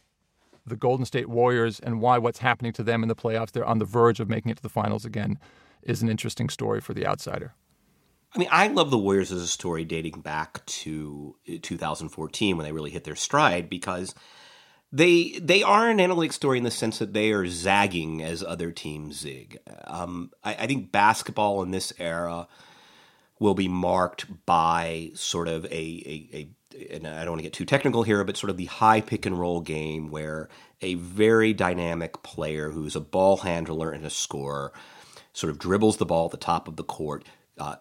the 0.66 0.76
Golden 0.76 1.04
State 1.04 1.28
Warriors 1.28 1.80
and 1.80 2.00
why 2.00 2.18
what's 2.18 2.38
happening 2.38 2.72
to 2.74 2.82
them 2.82 3.02
in 3.02 3.08
the 3.08 3.16
playoffs? 3.16 3.52
They're 3.52 3.64
on 3.64 3.78
the 3.78 3.84
verge 3.84 4.20
of 4.20 4.28
making 4.28 4.50
it 4.50 4.56
to 4.56 4.62
the 4.62 4.68
finals 4.68 5.04
again. 5.04 5.38
Is 5.82 6.00
an 6.00 6.08
interesting 6.08 6.48
story 6.48 6.80
for 6.80 6.94
the 6.94 7.04
outsider. 7.04 7.54
I 8.34 8.38
mean, 8.38 8.48
I 8.52 8.68
love 8.68 8.90
the 8.90 8.98
Warriors 8.98 9.32
as 9.32 9.42
a 9.42 9.48
story 9.48 9.84
dating 9.84 10.20
back 10.20 10.64
to 10.64 11.36
eh, 11.48 11.58
2014 11.60 12.56
when 12.56 12.64
they 12.64 12.72
really 12.72 12.90
hit 12.90 13.04
their 13.04 13.16
stride 13.16 13.68
because 13.68 14.14
they 14.92 15.38
they 15.40 15.62
are 15.62 15.88
an 15.88 16.00
analytic 16.00 16.32
story 16.32 16.58
in 16.58 16.64
the 16.64 16.70
sense 16.70 16.98
that 16.98 17.14
they 17.14 17.32
are 17.32 17.46
zagging 17.46 18.22
as 18.22 18.42
other 18.42 18.70
teams 18.70 19.18
zig. 19.18 19.58
Um, 19.86 20.30
I, 20.44 20.54
I, 20.54 20.66
think 20.66 20.92
basketball 20.92 21.62
in 21.62 21.70
this 21.70 21.92
era 21.98 22.46
will 23.38 23.54
be 23.54 23.68
marked 23.68 24.26
by 24.44 25.10
sort 25.14 25.48
of 25.48 25.64
a, 25.64 25.68
a, 25.68 26.28
a 26.34 26.48
and 26.94 27.06
I 27.06 27.24
don't 27.24 27.32
want 27.32 27.40
to 27.40 27.44
get 27.44 27.52
too 27.52 27.64
technical 27.64 28.02
here, 28.02 28.22
but 28.24 28.36
sort 28.36 28.50
of 28.50 28.56
the 28.56 28.66
high 28.66 29.00
pick 29.00 29.26
and 29.26 29.38
roll 29.38 29.60
game 29.60 30.10
where 30.10 30.48
a 30.80 30.94
very 30.94 31.52
dynamic 31.52 32.22
player 32.22 32.70
who's 32.70 32.96
a 32.96 33.00
ball 33.00 33.38
handler 33.38 33.92
and 33.92 34.04
a 34.04 34.10
scorer 34.10 34.72
sort 35.32 35.50
of 35.50 35.58
dribbles 35.58 35.96
the 35.96 36.06
ball 36.06 36.26
at 36.26 36.30
the 36.30 36.36
top 36.36 36.68
of 36.68 36.76
the 36.76 36.84
court. 36.84 37.24
Uh, 37.58 37.76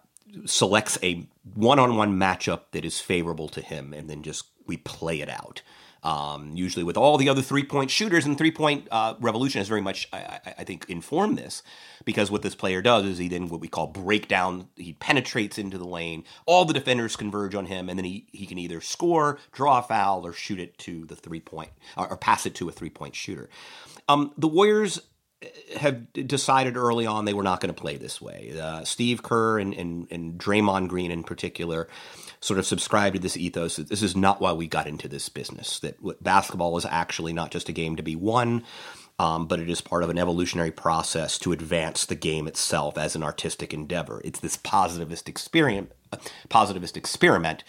selects 0.46 0.98
a 1.04 1.28
one-on-one 1.56 2.18
matchup 2.18 2.62
that 2.72 2.86
is 2.86 3.00
favorable 3.00 3.50
to 3.50 3.62
him, 3.62 3.94
and 3.94 4.10
then 4.10 4.24
just 4.24 4.46
we 4.66 4.78
play 4.78 5.20
it 5.20 5.30
out. 5.30 5.62
Um, 6.04 6.56
usually 6.56 6.84
with 6.84 6.98
all 6.98 7.18
the 7.18 7.30
other 7.30 7.44
three-point 7.44 7.92
shooters 7.92 8.26
and 8.26 8.36
three-point 8.36 8.88
uh, 8.90 9.14
revolution 9.20 9.60
has 9.60 9.68
very 9.68 9.82
much, 9.82 10.10
I, 10.12 10.40
I, 10.58 10.64
think, 10.64 10.90
informed 10.90 11.38
this 11.38 11.62
because 12.06 12.32
what 12.32 12.42
this 12.42 12.56
player 12.56 12.82
does 12.82 13.06
is 13.06 13.20
he 13.20 13.28
then 13.28 13.50
what 13.50 13.62
we 13.62 13.68
call 13.68 13.86
break 13.86 14.28
down. 14.28 14.70
He 14.76 14.94
penetrates 14.94 15.60
into 15.60 15.78
the 15.78 15.86
lane. 15.86 16.24
All 16.48 16.66
the 16.66 16.74
defenders 16.74 17.16
converge 17.16 17.54
on 17.54 17.68
him, 17.68 17.88
and 17.88 18.00
then 18.00 18.06
he 18.06 18.26
he 18.32 18.48
can 18.48 18.58
either 18.58 18.82
score, 18.82 19.38
draw 19.52 19.78
a 19.78 19.84
foul, 19.84 20.26
or 20.26 20.34
shoot 20.34 20.60
it 20.60 20.78
to 20.80 21.06
the 21.06 21.16
three-point 21.16 21.70
or, 21.96 22.10
or 22.10 22.18
pass 22.18 22.48
it 22.48 22.56
to 22.56 22.68
a 22.68 22.72
three-point 22.72 23.16
shooter. 23.16 23.48
Um, 24.10 24.34
the 24.38 24.48
Warriors 24.48 25.02
have 25.78 26.12
decided 26.14 26.78
early 26.78 27.06
on 27.06 27.26
they 27.26 27.34
were 27.34 27.44
not 27.44 27.62
going 27.62 27.74
to 27.74 27.80
play 27.80 27.98
this 27.98 28.22
way. 28.22 28.54
Uh, 28.60 28.84
Steve 28.84 29.24
Kerr 29.24 29.60
and, 29.60 29.74
and, 29.74 30.08
and 30.12 30.40
Draymond 30.40 30.88
Green 30.88 31.10
in 31.12 31.24
particular 31.24 31.88
sort 32.42 32.60
of 32.60 32.66
subscribe 32.66 33.14
to 33.14 33.20
this 33.20 33.38
ethos 33.38 33.76
that 33.76 33.90
this 33.90 34.02
is 34.02 34.16
not 34.16 34.42
why 34.42 34.52
we 34.52 34.68
got 34.68 34.88
into 34.88 35.08
this 35.08 35.30
business, 35.30 35.80
that 35.80 35.96
basketball 36.22 36.76
is 36.76 36.86
actually 36.86 37.34
not 37.34 37.52
just 37.52 37.70
a 37.70 37.74
game 37.74 37.96
to 37.96 38.04
be 38.04 38.16
won, 38.16 38.64
um, 39.20 39.48
but 39.48 39.60
it 39.60 39.70
is 39.70 39.82
part 39.82 40.04
of 40.04 40.10
an 40.10 40.18
evolutionary 40.18 40.72
process 40.72 41.38
to 41.38 41.52
advance 41.52 42.06
the 42.06 42.16
game 42.16 42.48
itself 42.48 42.98
as 42.98 43.16
an 43.16 43.22
artistic 43.22 43.74
endeavor. 43.74 44.22
It's 44.26 44.40
this 44.40 44.58
positivist 44.58 45.30
experiment, 45.30 45.92
positivist 46.50 46.98
experiment 46.98 47.64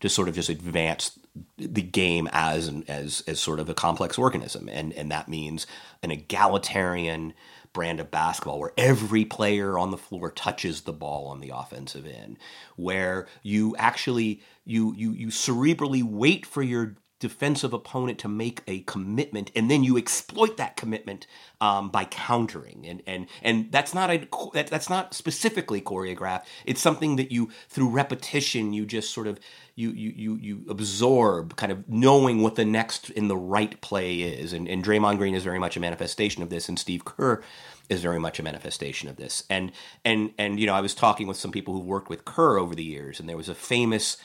to 0.00 0.08
sort 0.08 0.28
of 0.28 0.34
just 0.34 0.48
advance 0.48 1.18
the 1.58 1.82
game 1.82 2.28
as 2.32 2.72
as 2.88 3.22
as 3.26 3.40
sort 3.40 3.60
of 3.60 3.68
a 3.68 3.74
complex 3.74 4.16
organism, 4.18 4.68
and 4.68 4.92
and 4.94 5.10
that 5.10 5.28
means 5.28 5.66
an 6.02 6.10
egalitarian 6.10 7.34
brand 7.74 8.00
of 8.00 8.10
basketball 8.10 8.58
where 8.58 8.72
every 8.78 9.26
player 9.26 9.78
on 9.78 9.90
the 9.90 9.98
floor 9.98 10.30
touches 10.30 10.82
the 10.82 10.92
ball 10.94 11.26
on 11.26 11.40
the 11.40 11.52
offensive 11.54 12.06
end, 12.06 12.38
where 12.76 13.26
you 13.42 13.76
actually 13.76 14.40
you 14.64 14.94
you 14.94 15.12
you 15.12 15.26
cerebrally 15.26 16.02
wait 16.02 16.46
for 16.46 16.62
your 16.62 16.96
defensive 17.24 17.72
opponent 17.72 18.18
to 18.18 18.28
make 18.28 18.60
a 18.66 18.80
commitment, 18.80 19.50
and 19.56 19.70
then 19.70 19.82
you 19.82 19.96
exploit 19.96 20.58
that 20.58 20.76
commitment 20.76 21.26
um, 21.58 21.88
by 21.88 22.04
countering. 22.04 22.84
And 22.86 23.02
and 23.06 23.26
and 23.42 23.72
that's 23.72 23.94
not 23.94 24.10
a 24.10 24.28
that, 24.52 24.66
that's 24.66 24.90
not 24.90 25.14
specifically 25.14 25.80
choreographed. 25.80 26.44
It's 26.66 26.82
something 26.82 27.16
that 27.16 27.32
you 27.32 27.48
through 27.70 27.88
repetition 27.88 28.74
you 28.74 28.84
just 28.84 29.14
sort 29.14 29.26
of 29.26 29.40
you 29.74 29.88
you 29.92 30.12
you 30.14 30.36
you 30.36 30.64
absorb, 30.68 31.56
kind 31.56 31.72
of 31.72 31.88
knowing 31.88 32.42
what 32.42 32.56
the 32.56 32.66
next 32.66 33.08
in 33.08 33.28
the 33.28 33.38
right 33.38 33.80
play 33.80 34.20
is. 34.20 34.52
And 34.52 34.68
and 34.68 34.84
Draymond 34.84 35.16
Green 35.16 35.34
is 35.34 35.44
very 35.44 35.58
much 35.58 35.78
a 35.78 35.80
manifestation 35.80 36.42
of 36.42 36.50
this, 36.50 36.68
and 36.68 36.78
Steve 36.78 37.06
Kerr 37.06 37.42
is 37.88 38.02
very 38.02 38.20
much 38.20 38.38
a 38.38 38.42
manifestation 38.42 39.08
of 39.08 39.16
this. 39.16 39.44
And 39.48 39.72
and 40.04 40.34
and 40.36 40.60
you 40.60 40.66
know, 40.66 40.74
I 40.74 40.82
was 40.82 40.94
talking 40.94 41.26
with 41.26 41.38
some 41.38 41.52
people 41.52 41.72
who 41.72 41.80
worked 41.80 42.10
with 42.10 42.26
Kerr 42.26 42.58
over 42.58 42.74
the 42.74 42.84
years, 42.84 43.18
and 43.18 43.26
there 43.26 43.38
was 43.38 43.48
a 43.48 43.54
famous 43.54 44.18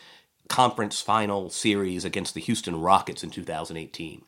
conference 0.50 1.00
final 1.00 1.50
series 1.50 2.04
against 2.04 2.34
the 2.34 2.42
Houston 2.42 2.82
Rockets 2.82 3.24
in 3.24 3.30
2018. 3.30 4.24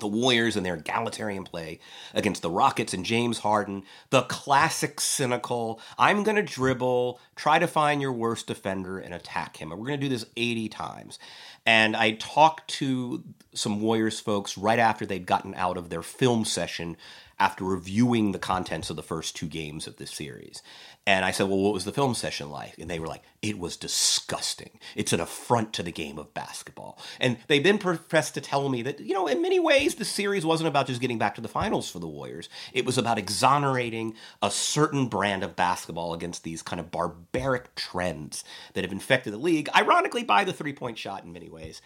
The 0.00 0.08
Warriors 0.08 0.56
and 0.56 0.66
their 0.66 0.74
egalitarian 0.74 1.44
play 1.44 1.78
against 2.14 2.42
the 2.42 2.50
Rockets 2.50 2.92
and 2.92 3.04
James 3.04 3.38
Harden, 3.38 3.84
the 4.10 4.22
classic 4.22 5.00
cynical, 5.00 5.80
I'm 5.96 6.24
going 6.24 6.34
to 6.34 6.42
dribble, 6.42 7.20
try 7.36 7.60
to 7.60 7.68
find 7.68 8.02
your 8.02 8.12
worst 8.12 8.48
defender 8.48 8.98
and 8.98 9.14
attack 9.14 9.58
him. 9.58 9.70
And 9.70 9.80
we're 9.80 9.86
going 9.86 10.00
to 10.00 10.06
do 10.06 10.12
this 10.12 10.26
80 10.36 10.68
times. 10.70 11.18
And 11.64 11.94
I 11.94 12.12
talked 12.12 12.68
to 12.78 13.22
some 13.54 13.80
Warriors 13.80 14.18
folks 14.18 14.58
right 14.58 14.80
after 14.80 15.06
they'd 15.06 15.26
gotten 15.26 15.54
out 15.54 15.76
of 15.76 15.90
their 15.90 16.02
film 16.02 16.44
session 16.44 16.96
after 17.38 17.64
reviewing 17.64 18.32
the 18.32 18.38
contents 18.38 18.90
of 18.90 18.96
the 18.96 19.02
first 19.02 19.36
two 19.36 19.46
games 19.46 19.86
of 19.86 19.96
this 19.96 20.10
series. 20.10 20.62
And 21.06 21.24
I 21.24 21.32
said, 21.32 21.48
Well, 21.48 21.58
what 21.58 21.74
was 21.74 21.84
the 21.84 21.92
film 21.92 22.14
session 22.14 22.50
like? 22.50 22.78
And 22.78 22.90
they 22.90 22.98
were 22.98 23.06
like, 23.06 23.22
It 23.42 23.58
was 23.58 23.76
disgusting. 23.76 24.70
It's 24.96 25.12
an 25.12 25.20
affront 25.20 25.74
to 25.74 25.82
the 25.82 25.92
game 25.92 26.18
of 26.18 26.32
basketball. 26.32 26.98
And 27.20 27.36
they 27.46 27.58
then 27.58 27.76
professed 27.76 28.34
to 28.34 28.40
tell 28.40 28.70
me 28.70 28.80
that, 28.82 29.00
you 29.00 29.12
know, 29.12 29.26
in 29.26 29.42
many 29.42 29.60
ways, 29.60 29.96
the 29.96 30.04
series 30.06 30.46
wasn't 30.46 30.68
about 30.68 30.86
just 30.86 31.02
getting 31.02 31.18
back 31.18 31.34
to 31.34 31.42
the 31.42 31.48
finals 31.48 31.90
for 31.90 31.98
the 31.98 32.08
Warriors. 32.08 32.48
It 32.72 32.86
was 32.86 32.96
about 32.96 33.18
exonerating 33.18 34.14
a 34.42 34.50
certain 34.50 35.08
brand 35.08 35.42
of 35.42 35.56
basketball 35.56 36.14
against 36.14 36.42
these 36.42 36.62
kind 36.62 36.80
of 36.80 36.90
barbaric 36.90 37.74
trends 37.74 38.42
that 38.72 38.82
have 38.84 38.92
infected 38.92 39.34
the 39.34 39.38
league, 39.38 39.68
ironically, 39.76 40.24
by 40.24 40.44
the 40.44 40.54
three 40.54 40.72
point 40.72 40.96
shot 40.96 41.24
in 41.24 41.34
many 41.34 41.50
ways. 41.50 41.82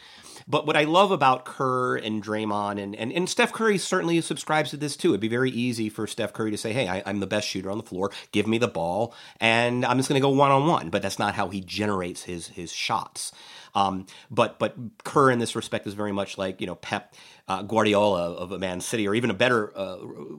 But 0.47 0.65
what 0.65 0.77
I 0.77 0.85
love 0.85 1.11
about 1.11 1.45
Kerr 1.45 1.97
and 1.97 2.23
Draymond, 2.23 2.81
and, 2.81 2.95
and, 2.95 3.13
and 3.13 3.29
Steph 3.29 3.53
Curry 3.53 3.79
certainly 3.79 4.21
subscribes 4.21 4.71
to 4.71 4.77
this 4.77 4.97
too. 4.97 5.09
It'd 5.09 5.21
be 5.21 5.27
very 5.27 5.51
easy 5.51 5.89
for 5.89 6.07
Steph 6.07 6.33
Curry 6.33 6.53
to 6.53 6.57
say, 6.57 6.73
Hey, 6.73 6.87
I, 6.87 7.03
I'm 7.05 7.19
the 7.19 7.27
best 7.27 7.49
shooter 7.49 7.71
on 7.71 7.79
the 7.79 7.85
floor. 7.85 8.13
Give 8.31 8.47
me 8.47 8.59
the 8.59 8.69
ball 8.69 9.08
and 9.41 9.85
I'm 9.85 9.97
just 9.97 10.09
going 10.09 10.21
to 10.21 10.27
go 10.27 10.31
one 10.31 10.51
on 10.51 10.67
one. 10.67 10.91
But 10.91 11.03
that's 11.03 11.19
not 11.19 11.35
how 11.35 11.49
he 11.49 11.61
generates 11.61 12.25
his 12.25 12.49
his 12.49 12.73
shots. 12.73 13.33
Um, 13.75 14.07
but 14.31 14.59
but 14.59 14.77
Kerr 15.05 15.31
in 15.31 15.39
this 15.39 15.55
respect 15.55 15.87
is 15.87 15.95
very 15.95 16.13
much 16.13 16.39
like 16.39 16.61
you 16.61 16.67
know 16.67 16.75
Pep 16.75 17.15
uh, 17.47 17.63
Guardiola 17.63 18.33
of 18.35 18.53
a 18.53 18.59
Man 18.59 18.81
City, 18.81 19.07
or 19.07 19.15
even 19.15 19.31
a 19.31 19.35
better 19.35 19.77
uh, 19.77 19.99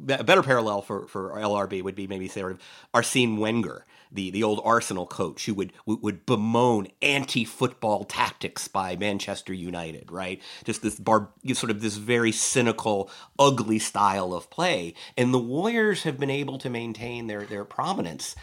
a 0.09 0.23
better 0.23 0.43
parallel 0.43 0.81
for 0.81 1.07
for 1.07 1.31
LRB 1.31 1.81
would 1.83 1.95
be 1.95 2.07
maybe 2.07 2.27
sort 2.27 2.51
of 2.51 2.59
Arsene 2.93 3.37
Wenger, 3.37 3.85
the 4.11 4.29
the 4.29 4.43
old 4.43 4.61
Arsenal 4.63 5.05
coach 5.05 5.45
who 5.45 5.53
would 5.53 5.73
would 5.85 6.25
bemoan 6.25 6.87
anti-football 7.01 8.03
tactics 8.03 8.67
by 8.67 8.95
Manchester 8.95 9.53
United, 9.53 10.11
right? 10.11 10.41
Just 10.63 10.81
this 10.81 10.99
bar, 10.99 11.29
sort 11.53 11.71
of 11.71 11.81
this 11.81 11.95
very 11.95 12.31
cynical, 12.31 13.09
ugly 13.37 13.79
style 13.79 14.33
of 14.33 14.49
play, 14.49 14.93
and 15.17 15.33
the 15.33 15.39
Warriors 15.39 16.03
have 16.03 16.19
been 16.19 16.29
able 16.29 16.57
to 16.59 16.69
maintain 16.69 17.27
their 17.27 17.45
their 17.45 17.65
prominence 17.65 18.35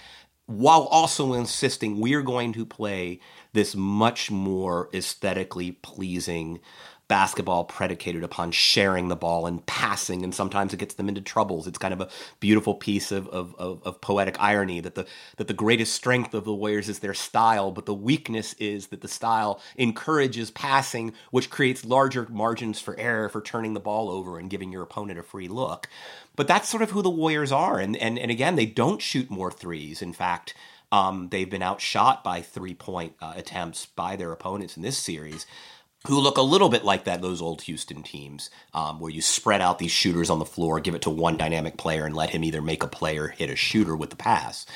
while 0.47 0.83
also 0.85 1.35
insisting 1.35 2.01
we're 2.01 2.23
going 2.23 2.53
to 2.53 2.65
play 2.65 3.21
this 3.53 3.75
much 3.75 4.31
more 4.31 4.89
aesthetically 4.95 5.73
pleasing 5.73 6.61
basketball 7.09 7.65
predicated 7.65 8.25
upon 8.25 8.51
sharing 8.51 9.09
the 9.09 9.17
ball 9.17 9.47
and 9.47 9.65
passing, 9.67 10.25
and 10.25 10.35
sometimes 10.35 10.73
it 10.73 10.79
gets 10.79 10.95
them 10.95 11.09
into 11.09 11.21
troubles. 11.21 11.67
It's 11.67 11.79
kind 11.79 11.95
of 11.95 12.01
a 12.01 12.09
beautiful 12.41 12.75
piece 12.75 13.13
of, 13.13 13.29
of, 13.29 13.55
of, 13.59 13.83
of, 13.85 14.01
poetic 14.01 14.37
irony 14.41 14.81
that 14.81 14.95
the 14.97 15.07
that 15.37 15.47
the 15.47 15.55
greatest 15.55 15.95
strength 15.95 16.35
of 16.35 16.45
the 16.45 16.55
Warriors 16.55 16.89
is 16.89 16.99
their 16.99 17.15
style, 17.15 17.71
but 17.71 17.87
the 17.87 17.95
weakness 17.95 18.55
is 18.55 18.89
that 18.89 19.03
the 19.03 19.09
style 19.09 19.61
encourages 19.77 20.51
passing, 20.51 21.13
which 21.31 21.51
creates 21.51 21.85
larger 21.85 22.27
margins 22.29 22.81
for 22.81 22.99
error 22.99 23.29
for 23.29 23.41
turning 23.41 23.75
the 23.75 23.81
ball 23.81 24.11
over 24.11 24.39
and 24.39 24.51
giving 24.51 24.73
your 24.73 24.83
opponent 24.83 25.19
a 25.19 25.23
free 25.23 25.49
look. 25.49 25.89
But 26.35 26.49
that's 26.49 26.69
sort 26.69 26.83
of 26.83 26.91
who 26.91 27.03
the 27.03 27.11
Warriors 27.11 27.53
are, 27.53 27.79
and 27.79 27.97
and 27.97 28.19
and 28.19 28.31
again, 28.31 28.57
they 28.57 28.67
don't 28.67 29.01
shoot 29.01 29.31
more 29.31 29.51
threes. 29.51 30.03
In 30.03 30.13
fact. 30.13 30.55
Um, 30.93 31.31
they've 31.31 31.51
been 31.51 31.65
outshot 31.65 32.23
by 32.23 32.43
three 32.43 32.73
point 32.73 33.15
uh, 33.21 33.33
attempts 33.35 33.87
by 33.87 34.15
their 34.15 34.31
opponents 34.31 34.77
in 34.77 34.85
this 34.85 34.97
series 34.97 35.45
who 36.07 36.21
look 36.21 36.37
a 36.37 36.43
little 36.43 36.69
bit 36.69 36.85
like 36.85 37.05
that 37.05 37.23
those 37.23 37.43
old 37.43 37.63
Houston 37.63 38.03
teams, 38.03 38.51
um, 38.75 39.01
where 39.01 39.11
you 39.11 39.23
spread 39.23 39.61
out 39.61 39.79
these 39.79 39.91
shooters 39.91 40.31
on 40.31 40.39
the 40.39 40.45
floor, 40.45 40.81
give 40.81 40.95
it 40.95 41.03
to 41.03 41.11
one 41.11 41.37
dynamic 41.37 41.77
player, 41.77 42.05
and 42.07 42.15
let 42.15 42.31
him 42.31 42.45
either 42.45 42.63
make 42.63 42.83
a 42.83 42.89
play 42.89 43.19
or 43.19 43.29
hit 43.29 43.51
a 43.51 43.57
shooter 43.57 43.97
with 43.97 44.11
the 44.11 44.17
pass. 44.17 44.67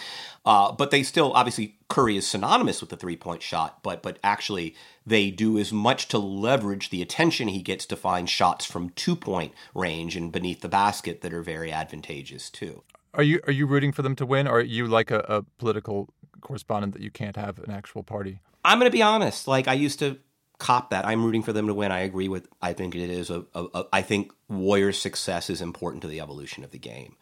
Uh, 0.45 0.73
but 0.73 0.91
they 0.91 1.03
still 1.03 1.33
obviously 1.35 1.77
Curry 1.89 2.17
is 2.17 2.27
synonymous 2.27 2.81
with 2.81 2.91
the 2.91 2.97
three 2.97 3.17
point 3.17 3.43
shot, 3.43 3.83
but 3.83 4.03
but 4.03 4.19
actually 4.25 4.75
they 5.07 5.31
do 5.31 5.59
as 5.59 5.73
much 5.73 6.09
to 6.09 6.19
leverage 6.19 6.91
the 6.91 7.03
attention 7.03 7.49
he 7.49 7.61
gets 7.61 7.85
to 7.87 7.97
find 7.97 8.29
shots 8.29 8.65
from 8.65 8.91
two 8.91 9.15
point 9.15 9.53
range 9.75 10.17
and 10.17 10.33
beneath 10.33 10.61
the 10.63 10.69
basket 10.69 11.21
that 11.21 11.35
are 11.35 11.43
very 11.43 11.71
advantageous 11.71 12.49
too. 12.49 12.83
Are 13.13 13.23
you 13.23 13.41
are 13.47 13.53
you 13.53 13.67
rooting 13.67 13.93
for 13.93 14.03
them 14.03 14.17
to 14.17 14.25
win, 14.25 14.47
or 14.47 14.59
are 14.59 14.63
you 14.63 14.87
like 14.87 15.11
a, 15.11 15.19
a 15.29 15.43
political 15.59 16.09
correspondent 16.41 16.95
that 16.95 17.03
you 17.03 17.11
can't 17.11 17.37
have 17.37 17.59
an 17.59 17.71
actual 17.71 18.03
party? 18.03 18.41
I'm 18.65 18.79
going 18.79 18.91
to 18.91 18.97
be 18.97 19.03
honest. 19.03 19.47
Like 19.47 19.69
I 19.69 19.75
used 19.75 19.99
to 19.99 20.19
cop 20.61 20.91
that. 20.91 21.05
I'm 21.05 21.25
rooting 21.25 21.43
for 21.43 21.53
them 21.53 21.67
to 21.67 21.75
win. 21.75 21.91
I 21.91 22.01
agree 22.01 22.29
with. 22.29 22.47
I 22.63 22.73
think 22.73 22.95
it 22.95 23.11
is 23.11 23.31
a. 23.31 23.45
a, 23.55 23.67
a 23.75 23.85
I 23.93 24.03
think 24.03 24.33
Warriors' 24.49 24.99
success 24.99 25.51
is 25.51 25.61
important 25.61 26.03
to 26.03 26.09
the 26.09 26.21
evolution 26.21 26.63
of 26.63 26.71
the 26.71 26.79
game. 26.79 27.17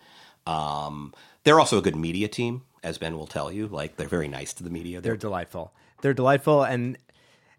Um, 0.46 1.14
they're 1.44 1.60
also 1.60 1.78
a 1.78 1.82
good 1.82 1.96
media 1.96 2.28
team, 2.28 2.62
as 2.82 2.98
Ben 2.98 3.16
will 3.16 3.26
tell 3.26 3.50
you. 3.50 3.66
Like 3.66 3.96
they're 3.96 4.08
very 4.08 4.28
nice 4.28 4.52
to 4.54 4.64
the 4.64 4.70
media. 4.70 5.00
They're, 5.00 5.12
they're 5.12 5.16
delightful. 5.16 5.72
They're 6.02 6.14
delightful, 6.14 6.64
and 6.64 6.98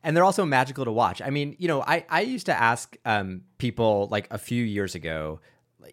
and 0.04 0.16
they're 0.16 0.24
also 0.24 0.46
magical 0.46 0.86
to 0.86 0.92
watch. 0.92 1.22
I 1.22 1.30
mean, 1.30 1.56
you 1.58 1.68
know, 1.68 1.82
I 1.82 2.06
I 2.10 2.22
used 2.22 2.46
to 2.48 2.60
ask 2.60 2.96
um, 3.06 3.42
people 3.58 4.08
like 4.12 4.28
a 4.32 4.38
few 4.38 4.64
years 4.64 4.94
ago. 4.96 5.40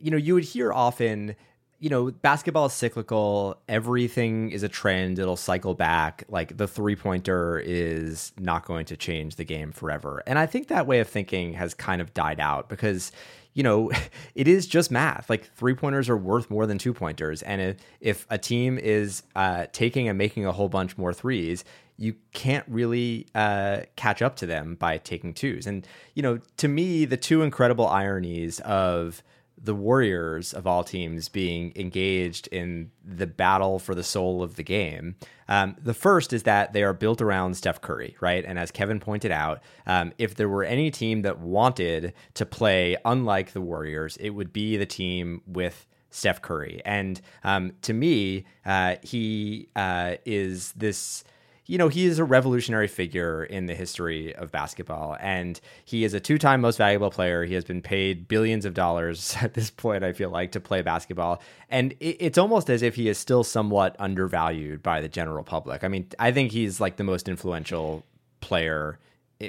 You 0.01 0.11
know, 0.11 0.17
you 0.17 0.35
would 0.35 0.45
hear 0.45 0.73
often 0.73 1.37
you 1.79 1.91
know, 1.91 2.11
basketball 2.11 2.67
is 2.67 2.73
cyclical. 2.73 3.61
Everything 3.69 4.51
is 4.51 4.63
a 4.63 4.69
trend. 4.69 5.19
It'll 5.19 5.37
cycle 5.37 5.75
back. 5.75 6.25
Like 6.29 6.57
the 6.57 6.67
three 6.67 6.97
pointer 6.97 7.59
is 7.65 8.33
not 8.39 8.65
going 8.65 8.87
to 8.87 8.97
change 8.97 9.37
the 9.37 9.45
game 9.45 9.73
forever. 9.73 10.23
And 10.27 10.39
I 10.39 10.47
think 10.47 10.69
that 10.69 10.87
way 10.87 11.01
of 11.01 11.09
thinking 11.09 11.53
has 11.53 11.75
kind 11.75 12.01
of 12.01 12.15
died 12.15 12.41
out 12.41 12.71
because, 12.71 13.13
you 13.53 13.63
know, 13.63 13.91
it 14.35 14.49
is 14.49 14.67
just 14.67 14.91
math. 14.91 15.29
Like 15.29 15.53
three 15.55 15.75
pointers 15.75 16.09
are 16.09 16.17
worth 16.17 16.51
more 16.51 16.67
than 16.67 16.79
two 16.79 16.95
pointers. 16.95 17.43
And 17.43 17.77
if, 18.01 18.27
a 18.31 18.39
team 18.39 18.79
is 18.79 19.23
uh, 19.35 19.67
taking 19.73 20.09
and 20.09 20.17
making 20.17 20.47
a 20.47 20.53
whole 20.53 20.71
bunch 20.71 20.97
more 20.97 21.13
threes, 21.13 21.63
you 21.99 22.15
can't 22.33 22.65
really 22.69 23.27
uh, 23.35 23.81
catch 23.97 24.23
up 24.23 24.37
to 24.37 24.47
them 24.47 24.77
by 24.77 24.97
taking 24.99 25.35
twos. 25.35 25.67
And, 25.67 25.87
you 26.15 26.23
know, 26.23 26.41
to 26.57 26.69
me, 26.69 27.05
the 27.05 27.17
two 27.17 27.43
incredible 27.43 27.87
ironies 27.87 28.61
of, 28.61 29.23
the 29.59 29.75
Warriors 29.75 30.53
of 30.53 30.67
all 30.67 30.85
teams 30.85 31.29
being 31.29 31.73
engaged 31.77 32.47
in 32.49 32.91
the 33.05 33.27
battle 33.27 33.79
for 33.79 33.95
the 33.95 34.03
soul 34.03 34.43
of 34.43 34.57
the 34.57 34.63
game. 34.63 35.17
Um, 35.49 35.77
the 35.83 35.95
first 35.95 36.33
is 36.33 36.43
that 36.45 36.73
they 36.73 36.83
are 36.83 36.93
built 36.93 37.21
around 37.21 37.57
Steph 37.57 37.81
Curry, 37.81 38.17
right? 38.21 38.45
And 38.45 38.59
as 38.59 38.71
Kevin 38.71 39.01
pointed 39.01 39.31
out, 39.31 39.63
um, 39.87 40.13
if 40.19 40.35
there 40.35 40.49
were 40.49 40.65
any 40.65 40.91
team 40.91 41.23
that 41.23 41.39
wanted 41.39 42.13
to 42.35 42.47
play 42.47 42.97
unlike 43.05 43.53
the 43.53 43.61
Warriors, 43.61 44.17
it 44.19 44.31
would 44.31 44.53
be 44.53 44.77
the 44.77 44.87
team 44.87 45.43
with 45.47 45.87
Steph 46.11 46.43
Curry. 46.43 46.83
And 46.85 47.21
um, 47.45 47.73
to 47.83 47.93
me, 47.93 48.45
uh, 48.65 48.97
he 49.03 49.69
uh, 49.77 50.17
is 50.25 50.73
this 50.73 51.25
you 51.67 51.79
know, 51.79 51.89
he 51.89 52.07
is 52.07 52.19
a 52.19 52.25
revolutionary 52.25 52.87
figure 52.87 53.45
in 53.45 53.67
the 53.67 53.75
history 53.75 54.35
of 54.37 54.53
basketball. 54.53 55.17
And 55.21 55.61
he 55.85 56.05
is 56.05 56.15
a 56.15 56.21
two 56.21 56.39
time 56.39 56.61
most 56.61 56.77
valuable 56.77 57.11
player. 57.11 57.45
He 57.45 57.55
has 57.55 57.65
been 57.65 57.83
paid 57.83 58.29
billions 58.29 58.65
of 58.65 58.75
dollars 58.75 59.37
at 59.43 59.55
this 59.55 59.71
point, 59.71 60.05
I 60.05 60.13
feel 60.13 60.31
like, 60.31 60.53
to 60.53 60.61
play 60.61 60.83
basketball. 60.83 61.43
And 61.69 61.95
it's 62.01 62.39
almost 62.39 62.71
as 62.71 62.83
if 62.83 62.95
he 62.95 63.09
is 63.09 63.19
still 63.19 63.45
somewhat 63.45 63.97
undervalued 63.99 64.83
by 64.83 65.01
the 65.01 65.09
general 65.09 65.43
public. 65.43 65.83
I 65.83 65.89
mean, 65.89 66.09
I 66.19 66.33
think 66.33 66.53
he's 66.53 66.81
like 66.81 66.97
the 66.97 67.05
most 67.05 67.29
influential 67.29 68.05
player 68.41 68.99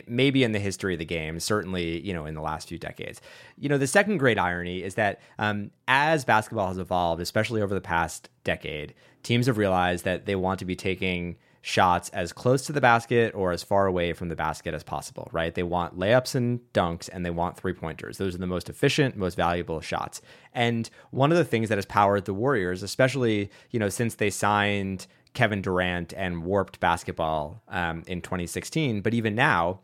maybe 0.05 0.43
in 0.43 0.51
the 0.51 0.59
history 0.59 0.93
of 0.93 0.99
the 0.99 1.05
game, 1.05 1.39
certainly, 1.39 2.01
you 2.01 2.13
know, 2.13 2.25
in 2.25 2.33
the 2.33 2.41
last 2.41 2.67
few 2.67 2.77
decades. 2.77 3.21
You 3.57 3.69
know, 3.69 3.77
the 3.77 3.87
second 3.87 4.17
great 4.17 4.37
irony 4.37 4.83
is 4.83 4.95
that 4.95 5.21
um, 5.39 5.71
as 5.87 6.25
basketball 6.25 6.67
has 6.67 6.77
evolved, 6.77 7.21
especially 7.21 7.61
over 7.61 7.73
the 7.73 7.79
past 7.81 8.29
decade, 8.43 8.93
teams 9.23 9.45
have 9.47 9.57
realized 9.57 10.03
that 10.03 10.25
they 10.25 10.35
want 10.35 10.59
to 10.59 10.65
be 10.65 10.75
taking 10.75 11.37
shots 11.67 12.07
as 12.09 12.31
close 12.31 12.65
to 12.65 12.71
the 12.71 12.79
basket 12.79 13.35
or 13.35 13.51
as 13.51 13.61
far 13.61 13.87
away 13.87 14.13
from 14.13 14.29
the 14.29 14.35
basket 14.37 14.73
as 14.73 14.83
possible, 14.83 15.27
right? 15.33 15.53
They 15.53 15.63
want 15.63 15.99
layups 15.99 16.33
and 16.33 16.61
dunks 16.73 17.09
and 17.11 17.25
they 17.25 17.29
want 17.29 17.57
three 17.57 17.73
pointers. 17.73 18.17
Those 18.17 18.35
are 18.35 18.37
the 18.37 18.47
most 18.47 18.69
efficient, 18.69 19.17
most 19.17 19.35
valuable 19.35 19.81
shots. 19.81 20.21
And 20.53 20.89
one 21.11 21.29
of 21.29 21.37
the 21.37 21.43
things 21.43 21.67
that 21.67 21.77
has 21.77 21.85
powered 21.85 22.23
the 22.23 22.33
Warriors, 22.33 22.83
especially, 22.83 23.51
you 23.69 23.79
know, 23.81 23.89
since 23.89 24.15
they 24.15 24.29
signed 24.29 25.07
Kevin 25.33 25.61
Durant 25.61 26.13
and 26.13 26.45
warped 26.45 26.79
basketball 26.79 27.61
um, 27.67 28.01
in 28.07 28.21
2016, 28.21 29.01
but 29.01 29.13
even 29.13 29.35
now, 29.35 29.81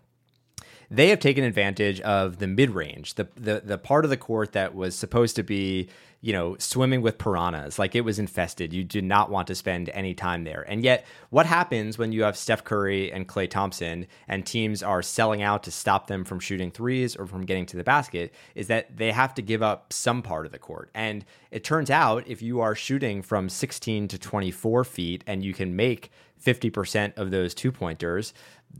they 0.93 1.09
have 1.09 1.19
taken 1.19 1.43
advantage 1.43 1.99
of 2.01 2.37
the 2.37 2.45
mid 2.45 2.69
range, 2.69 3.15
the, 3.15 3.27
the 3.35 3.63
the 3.65 3.77
part 3.79 4.05
of 4.05 4.11
the 4.11 4.17
court 4.17 4.51
that 4.51 4.75
was 4.75 4.95
supposed 4.95 5.35
to 5.37 5.41
be, 5.41 5.89
you 6.21 6.31
know, 6.31 6.55
swimming 6.59 7.01
with 7.01 7.17
piranhas, 7.17 7.79
like 7.79 7.95
it 7.95 8.01
was 8.01 8.19
infested. 8.19 8.71
You 8.71 8.83
did 8.83 9.03
not 9.03 9.31
want 9.31 9.47
to 9.47 9.55
spend 9.55 9.89
any 9.89 10.13
time 10.13 10.43
there. 10.43 10.63
And 10.69 10.83
yet, 10.83 11.03
what 11.31 11.47
happens 11.47 11.97
when 11.97 12.11
you 12.11 12.21
have 12.21 12.37
Steph 12.37 12.63
Curry 12.63 13.11
and 13.11 13.27
Klay 13.27 13.49
Thompson 13.49 14.05
and 14.27 14.45
teams 14.45 14.83
are 14.83 15.01
selling 15.01 15.41
out 15.41 15.63
to 15.63 15.71
stop 15.71 16.05
them 16.05 16.23
from 16.23 16.39
shooting 16.39 16.69
threes 16.69 17.15
or 17.15 17.25
from 17.25 17.43
getting 17.43 17.65
to 17.65 17.77
the 17.77 17.83
basket 17.83 18.31
is 18.53 18.67
that 18.67 18.95
they 18.95 19.11
have 19.11 19.33
to 19.33 19.41
give 19.41 19.63
up 19.63 19.91
some 19.91 20.21
part 20.21 20.45
of 20.45 20.51
the 20.51 20.59
court. 20.59 20.91
And 20.93 21.25
it 21.49 21.63
turns 21.63 21.89
out 21.89 22.27
if 22.27 22.43
you 22.43 22.59
are 22.59 22.75
shooting 22.75 23.23
from 23.23 23.49
16 23.49 24.09
to 24.09 24.19
24 24.19 24.83
feet 24.83 25.23
and 25.25 25.43
you 25.43 25.55
can 25.55 25.75
make 25.75 26.11
50% 26.43 27.17
of 27.17 27.31
those 27.31 27.53
two 27.53 27.71
pointers, 27.71 28.33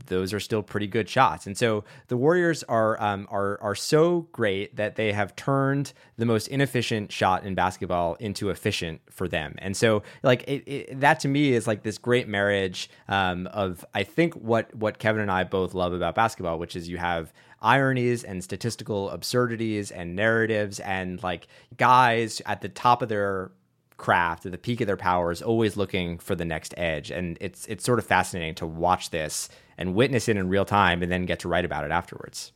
those 0.06 0.32
are 0.32 0.40
still 0.40 0.62
pretty 0.62 0.86
good 0.86 1.08
shots. 1.08 1.46
And 1.46 1.56
so 1.56 1.84
the 2.08 2.16
Warriors 2.16 2.62
are 2.64 3.00
um, 3.02 3.26
are 3.30 3.58
are 3.60 3.74
so 3.74 4.28
great 4.32 4.76
that 4.76 4.96
they 4.96 5.12
have 5.12 5.34
turned 5.36 5.92
the 6.16 6.26
most 6.26 6.48
inefficient 6.48 7.12
shot 7.12 7.44
in 7.44 7.54
basketball 7.54 8.14
into 8.14 8.50
efficient 8.50 9.00
for 9.10 9.28
them. 9.28 9.54
And 9.58 9.76
so 9.76 10.02
like 10.22 10.42
it, 10.48 10.62
it, 10.66 11.00
that 11.00 11.20
to 11.20 11.28
me 11.28 11.52
is 11.52 11.66
like 11.66 11.82
this 11.82 11.98
great 11.98 12.28
marriage 12.28 12.90
um, 13.08 13.46
of 13.48 13.84
I 13.94 14.02
think 14.02 14.34
what 14.34 14.74
what 14.74 14.98
Kevin 14.98 15.22
and 15.22 15.30
I 15.30 15.44
both 15.44 15.74
love 15.74 15.92
about 15.92 16.14
basketball, 16.14 16.58
which 16.58 16.76
is 16.76 16.88
you 16.88 16.98
have 16.98 17.32
ironies 17.62 18.24
and 18.24 18.44
statistical 18.44 19.10
absurdities 19.10 19.90
and 19.90 20.14
narratives 20.14 20.80
and 20.80 21.22
like 21.22 21.46
guys 21.76 22.42
at 22.44 22.60
the 22.60 22.68
top 22.68 23.00
of 23.00 23.08
their 23.08 23.50
craft 23.96 24.44
at 24.44 24.52
the 24.52 24.58
peak 24.58 24.80
of 24.80 24.86
their 24.86 24.96
powers 24.96 25.40
always 25.40 25.76
looking 25.76 26.18
for 26.18 26.34
the 26.34 26.44
next 26.44 26.74
edge 26.76 27.10
and 27.10 27.38
it's 27.40 27.64
it's 27.66 27.84
sort 27.84 27.98
of 27.98 28.04
fascinating 28.04 28.54
to 28.54 28.66
watch 28.66 29.10
this 29.10 29.48
and 29.76 29.94
witness 29.94 30.28
it 30.28 30.36
in 30.36 30.48
real 30.48 30.64
time 30.64 31.02
and 31.02 31.10
then 31.10 31.26
get 31.26 31.38
to 31.40 31.48
write 31.48 31.64
about 31.64 31.84
it 31.84 31.90
afterwards. 31.90 32.52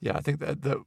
Yeah, 0.00 0.16
I 0.16 0.20
think 0.20 0.40
that, 0.40 0.62
that 0.62 0.78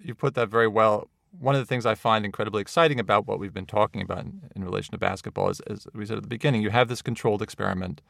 you 0.00 0.14
put 0.14 0.34
that 0.34 0.48
very 0.48 0.68
well. 0.68 1.08
One 1.38 1.54
of 1.54 1.60
the 1.60 1.66
things 1.66 1.86
I 1.86 1.94
find 1.94 2.24
incredibly 2.24 2.60
exciting 2.60 3.00
about 3.00 3.26
what 3.26 3.38
we've 3.38 3.54
been 3.54 3.66
talking 3.66 4.02
about 4.02 4.20
in, 4.20 4.42
in 4.54 4.64
relation 4.64 4.92
to 4.92 4.98
basketball 4.98 5.48
is, 5.50 5.60
as 5.60 5.86
we 5.94 6.06
said 6.06 6.16
at 6.16 6.22
the 6.22 6.28
beginning, 6.28 6.62
you 6.62 6.70
have 6.70 6.88
this 6.88 7.02
controlled 7.02 7.42
experiment 7.42 8.00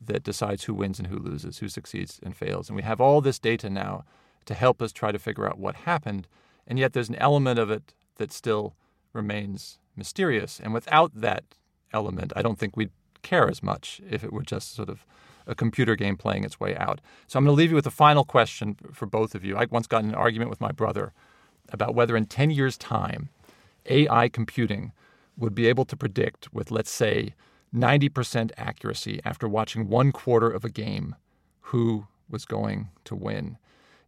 that 0.00 0.22
decides 0.22 0.64
who 0.64 0.74
wins 0.74 0.98
and 0.98 1.08
who 1.08 1.18
loses, 1.18 1.58
who 1.58 1.68
succeeds 1.68 2.20
and 2.22 2.36
fails. 2.36 2.68
And 2.68 2.76
we 2.76 2.82
have 2.82 3.00
all 3.00 3.20
this 3.20 3.38
data 3.38 3.68
now 3.68 4.04
to 4.46 4.54
help 4.54 4.80
us 4.80 4.92
try 4.92 5.12
to 5.12 5.18
figure 5.18 5.46
out 5.46 5.58
what 5.58 5.76
happened. 5.76 6.26
And 6.66 6.78
yet 6.78 6.92
there's 6.92 7.08
an 7.08 7.16
element 7.16 7.58
of 7.58 7.70
it 7.70 7.94
that 8.16 8.32
still 8.32 8.74
remains 9.12 9.78
mysterious. 9.96 10.60
And 10.62 10.72
without 10.72 11.12
that 11.14 11.44
element, 11.92 12.32
I 12.36 12.42
don't 12.42 12.58
think 12.58 12.76
we'd 12.76 12.90
care 13.22 13.48
as 13.48 13.62
much 13.62 14.00
if 14.08 14.22
it 14.22 14.32
were 14.32 14.42
just 14.42 14.74
sort 14.74 14.88
of 14.88 15.04
a 15.48 15.54
computer 15.54 15.96
game 15.96 16.16
playing 16.16 16.44
its 16.44 16.60
way 16.60 16.76
out. 16.76 17.00
So 17.26 17.38
I'm 17.38 17.44
going 17.44 17.56
to 17.56 17.58
leave 17.58 17.70
you 17.70 17.76
with 17.76 17.86
a 17.86 17.90
final 17.90 18.24
question 18.24 18.76
for 18.92 19.06
both 19.06 19.34
of 19.34 19.44
you. 19.44 19.56
I 19.56 19.66
once 19.70 19.86
got 19.86 20.04
in 20.04 20.10
an 20.10 20.14
argument 20.14 20.50
with 20.50 20.60
my 20.60 20.70
brother 20.70 21.12
about 21.70 21.94
whether 21.94 22.16
in 22.16 22.26
10 22.26 22.50
years' 22.50 22.78
time, 22.78 23.30
AI 23.86 24.28
computing 24.28 24.92
would 25.36 25.54
be 25.54 25.66
able 25.66 25.84
to 25.86 25.96
predict 25.96 26.52
with, 26.52 26.70
let's 26.70 26.90
say, 26.90 27.34
90% 27.74 28.50
accuracy 28.56 29.20
after 29.24 29.48
watching 29.48 29.88
one 29.88 30.12
quarter 30.12 30.50
of 30.50 30.64
a 30.64 30.70
game 30.70 31.14
who 31.60 32.06
was 32.28 32.44
going 32.44 32.90
to 33.04 33.14
win. 33.14 33.58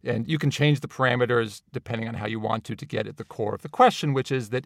And 0.03 0.27
you 0.27 0.37
can 0.37 0.49
change 0.49 0.79
the 0.79 0.87
parameters 0.87 1.61
depending 1.71 2.07
on 2.07 2.15
how 2.15 2.25
you 2.25 2.39
want 2.39 2.63
to 2.65 2.75
to 2.75 2.85
get 2.85 3.07
at 3.07 3.17
the 3.17 3.23
core 3.23 3.53
of 3.53 3.61
the 3.61 3.69
question, 3.69 4.13
which 4.13 4.31
is 4.31 4.49
that 4.49 4.65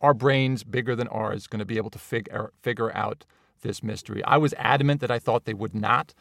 our 0.00 0.14
brains 0.14 0.62
bigger 0.62 0.94
than 0.94 1.08
ours 1.08 1.46
going 1.48 1.58
to 1.58 1.64
be 1.64 1.76
able 1.76 1.90
to 1.90 1.98
figure 1.98 2.32
er, 2.32 2.52
figure 2.62 2.96
out 2.96 3.24
this 3.62 3.82
mystery. 3.82 4.22
I 4.24 4.36
was 4.36 4.54
adamant 4.56 5.00
that 5.00 5.10
I 5.10 5.18
thought 5.18 5.44
they 5.44 5.54
would 5.54 5.74
not 5.74 6.14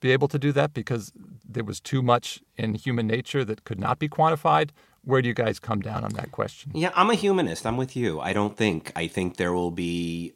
be 0.00 0.12
able 0.12 0.28
to 0.28 0.38
do 0.38 0.52
that 0.52 0.74
because 0.74 1.12
there 1.48 1.64
was 1.64 1.80
too 1.80 2.02
much 2.02 2.40
in 2.56 2.74
human 2.74 3.06
nature 3.06 3.44
that 3.44 3.64
could 3.64 3.80
not 3.80 3.98
be 3.98 4.08
quantified? 4.08 4.70
Where 5.02 5.22
do 5.22 5.28
you 5.28 5.34
guys 5.34 5.58
come 5.58 5.80
down 5.80 6.04
on 6.04 6.12
that 6.14 6.32
question? 6.32 6.72
Yeah, 6.74 6.90
I'm 6.94 7.10
a 7.10 7.14
humanist. 7.14 7.64
I'm 7.64 7.76
with 7.76 7.96
you. 7.96 8.20
I 8.20 8.32
don't 8.32 8.56
think. 8.56 8.92
I 8.96 9.06
think 9.06 9.36
there 9.36 9.52
will 9.52 9.70
be. 9.70 10.34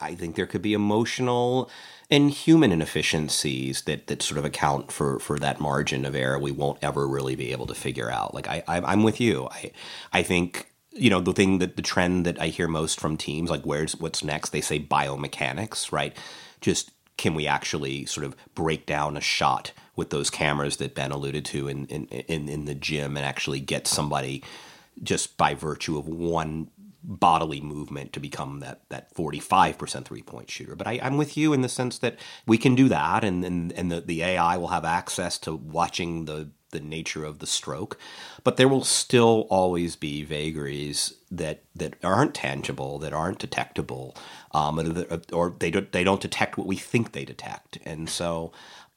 I, 0.00 0.16
think 0.16 0.34
there 0.34 0.46
could 0.46 0.62
be 0.62 0.72
emotional 0.72 1.70
and 2.10 2.28
human 2.28 2.72
inefficiencies 2.72 3.82
that, 3.82 4.08
that 4.08 4.20
sort 4.20 4.36
of 4.36 4.44
account 4.44 4.90
for, 4.90 5.20
for 5.20 5.38
that 5.38 5.60
margin 5.60 6.04
of 6.04 6.16
error 6.16 6.40
we 6.40 6.50
won't 6.50 6.78
ever 6.82 7.06
really 7.06 7.36
be 7.36 7.52
able 7.52 7.66
to 7.66 7.74
figure 7.74 8.10
out. 8.10 8.34
Like 8.34 8.48
I, 8.48 8.64
I 8.66 8.80
I'm 8.80 9.04
with 9.04 9.20
you. 9.20 9.46
I 9.52 9.70
I 10.12 10.24
think 10.24 10.72
you 10.96 11.10
know 11.10 11.20
the 11.20 11.32
thing 11.32 11.58
that 11.58 11.76
the 11.76 11.82
trend 11.82 12.26
that 12.26 12.40
I 12.40 12.48
hear 12.48 12.68
most 12.68 13.00
from 13.00 13.16
teams 13.16 13.50
like 13.50 13.62
where's 13.62 13.96
what's 13.96 14.24
next 14.24 14.50
they 14.50 14.60
say 14.60 14.80
biomechanics 14.80 15.92
right 15.92 16.16
just 16.60 16.90
can 17.16 17.34
we 17.34 17.46
actually 17.46 18.06
sort 18.06 18.26
of 18.26 18.36
break 18.54 18.86
down 18.86 19.16
a 19.16 19.20
shot 19.20 19.72
with 19.94 20.10
those 20.10 20.30
cameras 20.30 20.76
that 20.76 20.94
Ben 20.94 21.12
alluded 21.12 21.44
to 21.46 21.68
in 21.68 21.86
in 21.86 22.06
in, 22.06 22.48
in 22.48 22.64
the 22.64 22.74
gym 22.74 23.16
and 23.16 23.24
actually 23.24 23.60
get 23.60 23.86
somebody 23.86 24.42
just 25.02 25.36
by 25.36 25.54
virtue 25.54 25.98
of 25.98 26.08
one 26.08 26.68
bodily 27.02 27.60
movement 27.60 28.12
to 28.12 28.20
become 28.20 28.58
that 28.60 28.80
that 28.88 29.14
45% 29.14 30.04
three 30.04 30.22
point 30.22 30.50
shooter. 30.50 30.74
But 30.74 30.86
I, 30.88 30.94
am 30.94 31.16
with 31.16 31.36
you 31.36 31.52
in 31.52 31.60
the 31.60 31.68
sense 31.68 31.98
that 31.98 32.18
we 32.46 32.58
can 32.58 32.74
do 32.74 32.88
that 32.88 33.22
and 33.22 33.44
and, 33.44 33.72
and 33.72 33.90
the, 33.90 34.00
the 34.00 34.22
AI 34.22 34.56
will 34.56 34.68
have 34.68 34.84
access 34.84 35.38
to 35.38 35.54
watching 35.54 36.24
the 36.24 36.50
the 36.70 36.80
nature 36.80 37.24
of 37.24 37.38
the 37.38 37.46
stroke. 37.46 37.98
But 38.44 38.56
there 38.56 38.68
will 38.68 38.84
still 38.84 39.46
always 39.50 39.96
be 39.96 40.22
vagaries 40.22 41.14
that 41.30 41.62
that 41.74 41.94
aren't 42.02 42.34
tangible, 42.34 42.98
that 43.00 43.12
aren't 43.12 43.38
detectable, 43.38 44.16
um, 44.52 44.78
or 45.32 45.54
they 45.58 45.70
don't 45.70 45.90
they 45.92 46.04
don't 46.04 46.20
detect 46.20 46.58
what 46.58 46.66
we 46.66 46.76
think 46.76 47.12
they 47.12 47.24
detect. 47.24 47.78
And 47.84 48.08
so 48.08 48.52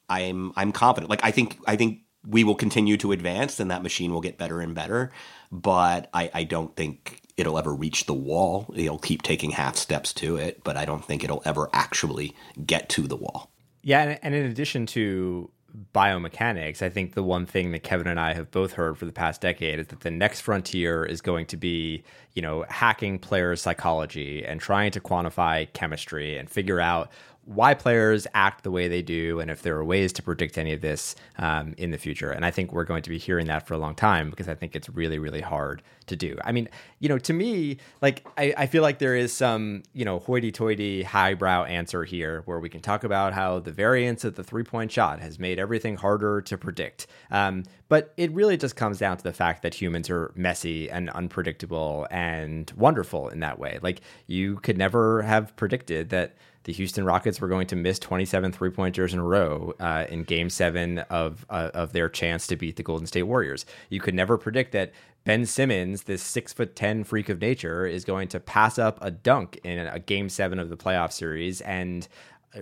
I'm 0.09 0.51
I'm 0.55 0.71
confident. 0.71 1.09
Like 1.09 1.23
I 1.23 1.31
think 1.31 1.57
I 1.67 1.75
think 1.75 2.01
we 2.27 2.43
will 2.43 2.55
continue 2.55 2.97
to 2.97 3.11
advance 3.11 3.59
and 3.59 3.71
that 3.71 3.83
machine 3.83 4.11
will 4.11 4.21
get 4.21 4.37
better 4.37 4.59
and 4.59 4.75
better. 4.75 5.11
But 5.51 6.09
I, 6.13 6.29
I 6.33 6.43
don't 6.43 6.75
think 6.75 7.21
it'll 7.37 7.57
ever 7.57 7.73
reach 7.73 8.05
the 8.05 8.13
wall. 8.13 8.71
It'll 8.75 8.99
keep 8.99 9.21
taking 9.21 9.51
half 9.51 9.77
steps 9.77 10.13
to 10.15 10.35
it, 10.35 10.63
but 10.63 10.75
I 10.75 10.85
don't 10.85 11.03
think 11.03 11.23
it'll 11.23 11.41
ever 11.45 11.69
actually 11.73 12.35
get 12.65 12.89
to 12.89 13.07
the 13.07 13.15
wall. 13.15 13.49
Yeah, 13.81 14.17
and 14.21 14.35
in 14.35 14.45
addition 14.45 14.85
to 14.87 15.49
biomechanics, 15.93 16.81
I 16.81 16.89
think 16.89 17.13
the 17.13 17.23
one 17.23 17.45
thing 17.45 17.71
that 17.71 17.83
Kevin 17.83 18.07
and 18.07 18.19
I 18.19 18.33
have 18.33 18.51
both 18.51 18.73
heard 18.73 18.97
for 18.97 19.05
the 19.05 19.11
past 19.11 19.41
decade 19.41 19.79
is 19.79 19.87
that 19.87 20.01
the 20.01 20.11
next 20.11 20.41
frontier 20.41 21.03
is 21.05 21.21
going 21.21 21.45
to 21.47 21.57
be, 21.57 22.03
you 22.33 22.41
know, 22.41 22.65
hacking 22.69 23.19
players' 23.19 23.61
psychology 23.61 24.45
and 24.45 24.59
trying 24.59 24.91
to 24.91 24.99
quantify 24.99 25.71
chemistry 25.73 26.37
and 26.37 26.49
figure 26.49 26.79
out 26.79 27.09
why 27.49 27.73
players 27.73 28.27
act 28.35 28.63
the 28.63 28.69
way 28.69 28.87
they 28.87 29.01
do 29.01 29.39
and 29.39 29.49
if 29.49 29.63
there 29.63 29.75
are 29.75 29.83
ways 29.83 30.13
to 30.13 30.21
predict 30.21 30.55
any 30.55 30.71
of 30.71 30.81
this 30.81 31.15
um, 31.39 31.73
in 31.79 31.89
the 31.89 31.97
future. 31.97 32.29
And 32.29 32.45
I 32.45 32.51
think 32.51 32.71
we're 32.71 32.83
going 32.83 33.01
to 33.01 33.09
be 33.09 33.17
hearing 33.17 33.47
that 33.47 33.65
for 33.65 33.73
a 33.73 33.79
long 33.79 33.95
time 33.95 34.29
because 34.29 34.47
I 34.47 34.53
think 34.53 34.75
it's 34.75 34.87
really, 34.87 35.17
really 35.17 35.41
hard 35.41 35.81
to 36.05 36.15
do. 36.15 36.37
I 36.43 36.51
mean, 36.51 36.69
you 36.99 37.09
know, 37.09 37.17
to 37.17 37.33
me, 37.33 37.77
like, 38.03 38.23
I, 38.37 38.53
I 38.55 38.67
feel 38.67 38.83
like 38.83 38.99
there 38.99 39.15
is 39.15 39.33
some, 39.33 39.81
you 39.93 40.05
know, 40.05 40.19
hoity 40.19 40.51
toity, 40.51 41.01
highbrow 41.01 41.63
answer 41.63 42.03
here 42.03 42.43
where 42.45 42.59
we 42.59 42.69
can 42.69 42.81
talk 42.81 43.03
about 43.03 43.33
how 43.33 43.57
the 43.57 43.71
variance 43.71 44.23
of 44.23 44.35
the 44.35 44.43
three 44.43 44.63
point 44.63 44.91
shot 44.91 45.19
has 45.19 45.39
made 45.39 45.57
everything 45.57 45.97
harder 45.97 46.41
to 46.41 46.55
predict. 46.55 47.07
Um, 47.31 47.63
but 47.87 48.13
it 48.15 48.31
really 48.31 48.57
just 48.57 48.75
comes 48.75 48.99
down 48.99 49.17
to 49.17 49.23
the 49.23 49.33
fact 49.33 49.63
that 49.63 49.73
humans 49.73 50.11
are 50.11 50.31
messy 50.35 50.87
and 50.91 51.09
unpredictable 51.09 52.05
and 52.11 52.71
wonderful 52.77 53.29
in 53.29 53.39
that 53.39 53.57
way. 53.57 53.79
Like, 53.81 54.01
you 54.27 54.57
could 54.57 54.77
never 54.77 55.23
have 55.23 55.55
predicted 55.55 56.09
that 56.09 56.35
the 56.63 56.73
Houston 56.73 57.05
Rockets 57.05 57.39
were 57.39 57.47
going 57.47 57.67
to 57.67 57.75
miss 57.75 57.99
27 57.99 58.51
three 58.51 58.69
pointers 58.69 59.13
in 59.13 59.19
a 59.19 59.23
row 59.23 59.73
uh, 59.79 60.05
in 60.09 60.23
Game 60.23 60.49
Seven 60.49 60.99
of 61.09 61.45
uh, 61.49 61.71
of 61.73 61.93
their 61.93 62.09
chance 62.09 62.47
to 62.47 62.55
beat 62.55 62.75
the 62.75 62.83
Golden 62.83 63.07
State 63.07 63.23
Warriors. 63.23 63.65
You 63.89 63.99
could 63.99 64.15
never 64.15 64.37
predict 64.37 64.71
that 64.73 64.91
Ben 65.23 65.45
Simmons, 65.45 66.03
this 66.03 66.21
six 66.21 66.53
foot 66.53 66.75
ten 66.75 67.03
freak 67.03 67.29
of 67.29 67.41
nature, 67.41 67.85
is 67.85 68.05
going 68.05 68.27
to 68.29 68.39
pass 68.39 68.77
up 68.77 68.97
a 69.01 69.11
dunk 69.11 69.59
in 69.63 69.79
a 69.79 69.99
Game 69.99 70.29
Seven 70.29 70.59
of 70.59 70.69
the 70.69 70.77
playoff 70.77 71.11
series 71.11 71.61
and 71.61 72.07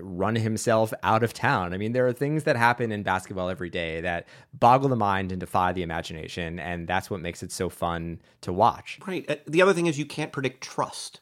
run 0.02 0.36
himself 0.36 0.94
out 1.04 1.24
of 1.24 1.34
town. 1.34 1.74
I 1.74 1.78
mean, 1.78 1.94
there 1.94 2.08
are 2.08 2.14
things 2.14 2.44
that 2.44 2.56
happen 2.56 2.92
in 2.92 3.04
basketball 3.04 3.50
every 3.50 3.70
day 3.70 4.02
that 4.02 4.28
boggle 4.54 4.90
the 4.90 4.96
mind 4.96 5.32
and 5.32 5.40
defy 5.40 5.74
the 5.74 5.84
imagination, 5.84 6.60
and 6.60 6.88
that's 6.88 7.10
what 7.10 7.22
makes 7.22 7.44
it 7.44 7.52
so 7.52 7.70
fun 7.70 8.22
to 8.42 8.52
watch. 8.52 9.00
Right. 9.08 9.30
Uh, 9.30 9.36
the 9.48 9.62
other 9.62 9.74
thing 9.74 9.86
is 9.86 9.98
you 9.98 10.06
can't 10.06 10.32
predict 10.32 10.62
trust. 10.62 11.22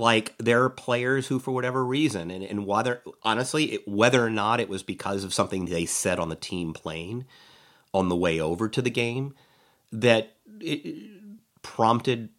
Like 0.00 0.34
there 0.38 0.64
are 0.64 0.70
players 0.70 1.26
who, 1.26 1.38
for 1.38 1.52
whatever 1.52 1.84
reason, 1.84 2.30
and, 2.30 2.42
and 2.42 2.66
whether 2.66 3.02
honestly, 3.22 3.72
it, 3.74 3.88
whether 3.88 4.24
or 4.24 4.30
not 4.30 4.58
it 4.58 4.68
was 4.68 4.82
because 4.82 5.24
of 5.24 5.34
something 5.34 5.66
they 5.66 5.84
said 5.84 6.18
on 6.18 6.30
the 6.30 6.36
team 6.36 6.72
plane 6.72 7.26
on 7.92 8.08
the 8.08 8.16
way 8.16 8.40
over 8.40 8.68
to 8.68 8.80
the 8.80 8.90
game, 8.90 9.34
that 9.92 10.36
it 10.60 11.10
prompted 11.62 12.30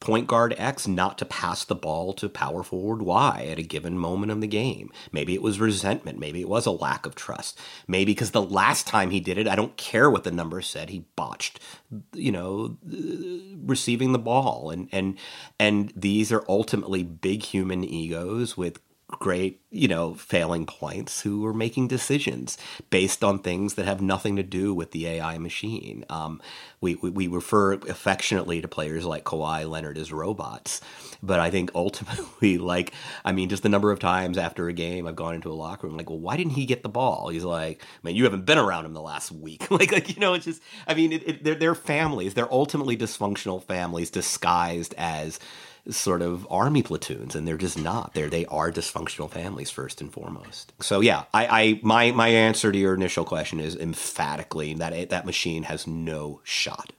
point 0.00 0.26
guard 0.26 0.54
X 0.58 0.86
not 0.86 1.18
to 1.18 1.24
pass 1.24 1.64
the 1.64 1.74
ball 1.74 2.12
to 2.14 2.28
power 2.28 2.62
forward 2.62 3.02
Y 3.02 3.46
at 3.50 3.58
a 3.58 3.62
given 3.62 3.98
moment 3.98 4.30
of 4.30 4.40
the 4.40 4.46
game. 4.46 4.90
Maybe 5.10 5.34
it 5.34 5.42
was 5.42 5.58
resentment. 5.58 6.18
Maybe 6.18 6.40
it 6.40 6.48
was 6.48 6.66
a 6.66 6.70
lack 6.70 7.06
of 7.06 7.14
trust. 7.14 7.58
Maybe 7.88 8.12
because 8.12 8.32
the 8.32 8.42
last 8.42 8.86
time 8.86 9.10
he 9.10 9.20
did 9.20 9.38
it, 9.38 9.48
I 9.48 9.56
don't 9.56 9.76
care 9.76 10.10
what 10.10 10.24
the 10.24 10.30
numbers 10.30 10.68
said, 10.68 10.90
he 10.90 11.06
botched, 11.16 11.60
you 12.12 12.30
know, 12.30 12.76
receiving 13.64 14.12
the 14.12 14.18
ball. 14.18 14.70
And 14.70 14.88
and 14.92 15.16
and 15.58 15.92
these 15.96 16.30
are 16.30 16.44
ultimately 16.48 17.02
big 17.02 17.42
human 17.42 17.82
egos 17.82 18.56
with 18.56 18.80
great, 19.08 19.60
you 19.70 19.86
know, 19.86 20.14
failing 20.14 20.66
points 20.66 21.20
who 21.20 21.46
are 21.46 21.54
making 21.54 21.86
decisions 21.86 22.58
based 22.90 23.22
on 23.22 23.38
things 23.38 23.74
that 23.74 23.86
have 23.86 24.00
nothing 24.00 24.34
to 24.34 24.42
do 24.42 24.74
with 24.74 24.90
the 24.90 25.06
AI 25.06 25.38
machine. 25.38 26.04
Um, 26.10 26.42
we, 26.80 26.96
we, 26.96 27.10
we 27.10 27.26
refer 27.28 27.74
affectionately 27.74 28.60
to 28.60 28.66
players 28.66 29.04
like 29.04 29.24
Kawhi 29.24 29.68
Leonard 29.68 29.96
as 29.96 30.12
robots, 30.12 30.80
but 31.22 31.38
I 31.38 31.50
think 31.50 31.70
ultimately, 31.72 32.58
like, 32.58 32.92
I 33.24 33.30
mean, 33.30 33.48
just 33.48 33.62
the 33.62 33.68
number 33.68 33.92
of 33.92 34.00
times 34.00 34.38
after 34.38 34.66
a 34.68 34.72
game 34.72 35.06
I've 35.06 35.14
gone 35.14 35.34
into 35.34 35.52
a 35.52 35.54
locker 35.54 35.86
room, 35.86 35.96
like, 35.96 36.10
well, 36.10 36.18
why 36.18 36.36
didn't 36.36 36.54
he 36.54 36.66
get 36.66 36.82
the 36.82 36.88
ball? 36.88 37.28
He's 37.28 37.44
like, 37.44 37.84
man, 38.02 38.16
you 38.16 38.24
haven't 38.24 38.44
been 38.44 38.58
around 38.58 38.86
him 38.86 38.92
the 38.92 39.00
last 39.00 39.30
week. 39.30 39.70
like, 39.70 39.92
like, 39.92 40.14
you 40.14 40.20
know, 40.20 40.34
it's 40.34 40.46
just, 40.46 40.62
I 40.88 40.94
mean, 40.94 41.12
it, 41.12 41.28
it, 41.28 41.44
they're, 41.44 41.54
they're 41.54 41.74
families. 41.76 42.34
They're 42.34 42.52
ultimately 42.52 42.96
dysfunctional 42.96 43.62
families 43.62 44.10
disguised 44.10 44.94
as 44.98 45.38
sort 45.90 46.22
of 46.22 46.46
army 46.50 46.82
platoons, 46.82 47.34
and 47.34 47.46
they're 47.46 47.56
just 47.56 47.78
not. 47.78 48.14
They're 48.14 48.28
they 48.28 48.46
are 48.46 48.70
dysfunctional 48.70 49.30
families 49.30 49.70
first 49.70 50.00
and 50.00 50.12
foremost. 50.12 50.72
So 50.80 51.00
yeah, 51.00 51.24
I, 51.32 51.46
I 51.46 51.80
my 51.82 52.10
my 52.12 52.28
answer 52.28 52.72
to 52.72 52.78
your 52.78 52.94
initial 52.94 53.24
question 53.24 53.60
is 53.60 53.76
emphatically 53.76 54.74
that 54.74 55.10
that 55.10 55.26
machine 55.26 55.64
has 55.64 55.86
no 55.86 56.40
shot. 56.44 56.92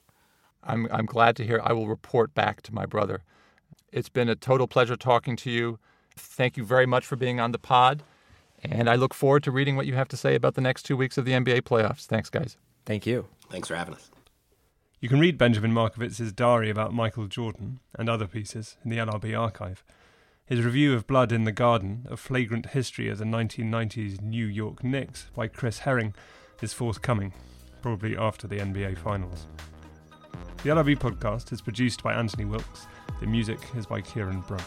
I'm 0.64 0.88
I'm 0.92 1.06
glad 1.06 1.36
to 1.38 1.46
hear. 1.46 1.62
I 1.64 1.74
will 1.74 1.88
report 1.88 2.34
back 2.34 2.62
to 2.64 2.74
my 2.74 2.86
brother. 2.86 3.24
It's 3.92 4.10
been 4.10 4.30
a 4.30 4.36
total 4.36 4.68
pleasure 4.68 4.96
talking 4.96 5.36
to 5.38 5.52
you. 5.52 5.80
Thank 6.16 6.58
you 6.58 6.64
very 6.64 6.86
much 6.86 7.06
for 7.06 7.16
being 7.16 7.40
on 7.40 7.52
the 7.52 7.60
pod. 7.60 8.04
And 8.64 8.90
I 8.90 8.96
look 8.96 9.14
forward 9.14 9.44
to 9.44 9.52
reading 9.52 9.76
what 9.76 9.86
you 9.86 9.94
have 9.94 10.08
to 10.10 10.18
say 10.18 10.36
about 10.36 10.56
the 10.56 10.62
next 10.62 10.84
two 10.84 10.98
weeks 10.98 11.18
of 11.18 11.26
the 11.26 11.32
NBA 11.32 11.62
playoffs. 11.62 12.06
Thanks, 12.06 12.30
guys. 12.30 12.58
Thank 12.86 13.06
you. 13.06 13.28
Thanks 13.50 13.68
for 13.68 13.76
having 13.76 13.94
us. 13.94 14.10
You 15.00 15.10
can 15.10 15.20
read 15.20 15.38
Benjamin 15.38 15.74
Markovits's 15.74 16.34
diary 16.34 16.72
about 16.72 16.92
Michael 16.92 17.28
Jordan 17.28 17.80
and 18.00 18.10
other 18.10 18.26
pieces 18.26 18.78
in 18.84 18.90
the 18.90 18.98
LRB 18.98 19.40
archive. 19.40 19.84
His 20.48 20.64
review 20.66 20.96
of 20.96 21.06
Blood 21.06 21.32
in 21.32 21.44
the 21.44 21.52
Garden, 21.52 22.08
a 22.10 22.18
flagrant 22.18 22.72
history 22.72 23.08
of 23.08 23.20
the 23.20 23.24
1990s 23.24 24.20
New 24.22 24.48
York 24.48 24.84
Knicks 24.84 25.30
by 25.36 25.50
Chris 25.50 25.80
Herring, 25.80 26.16
is 26.64 26.74
forthcoming, 26.74 27.32
probably 27.84 28.18
after 28.18 28.48
the 28.48 28.58
NBA 28.58 28.98
Finals. 28.98 29.46
The 30.64 30.70
LRB 30.72 30.98
podcast 30.98 31.52
is 31.52 31.62
produced 31.62 32.02
by 32.02 32.16
Anthony 32.16 32.46
Wilks. 32.46 32.88
The 33.20 33.28
music 33.28 33.60
is 33.76 33.86
by 33.86 34.02
Kieran 34.02 34.42
Brunt. 34.48 34.64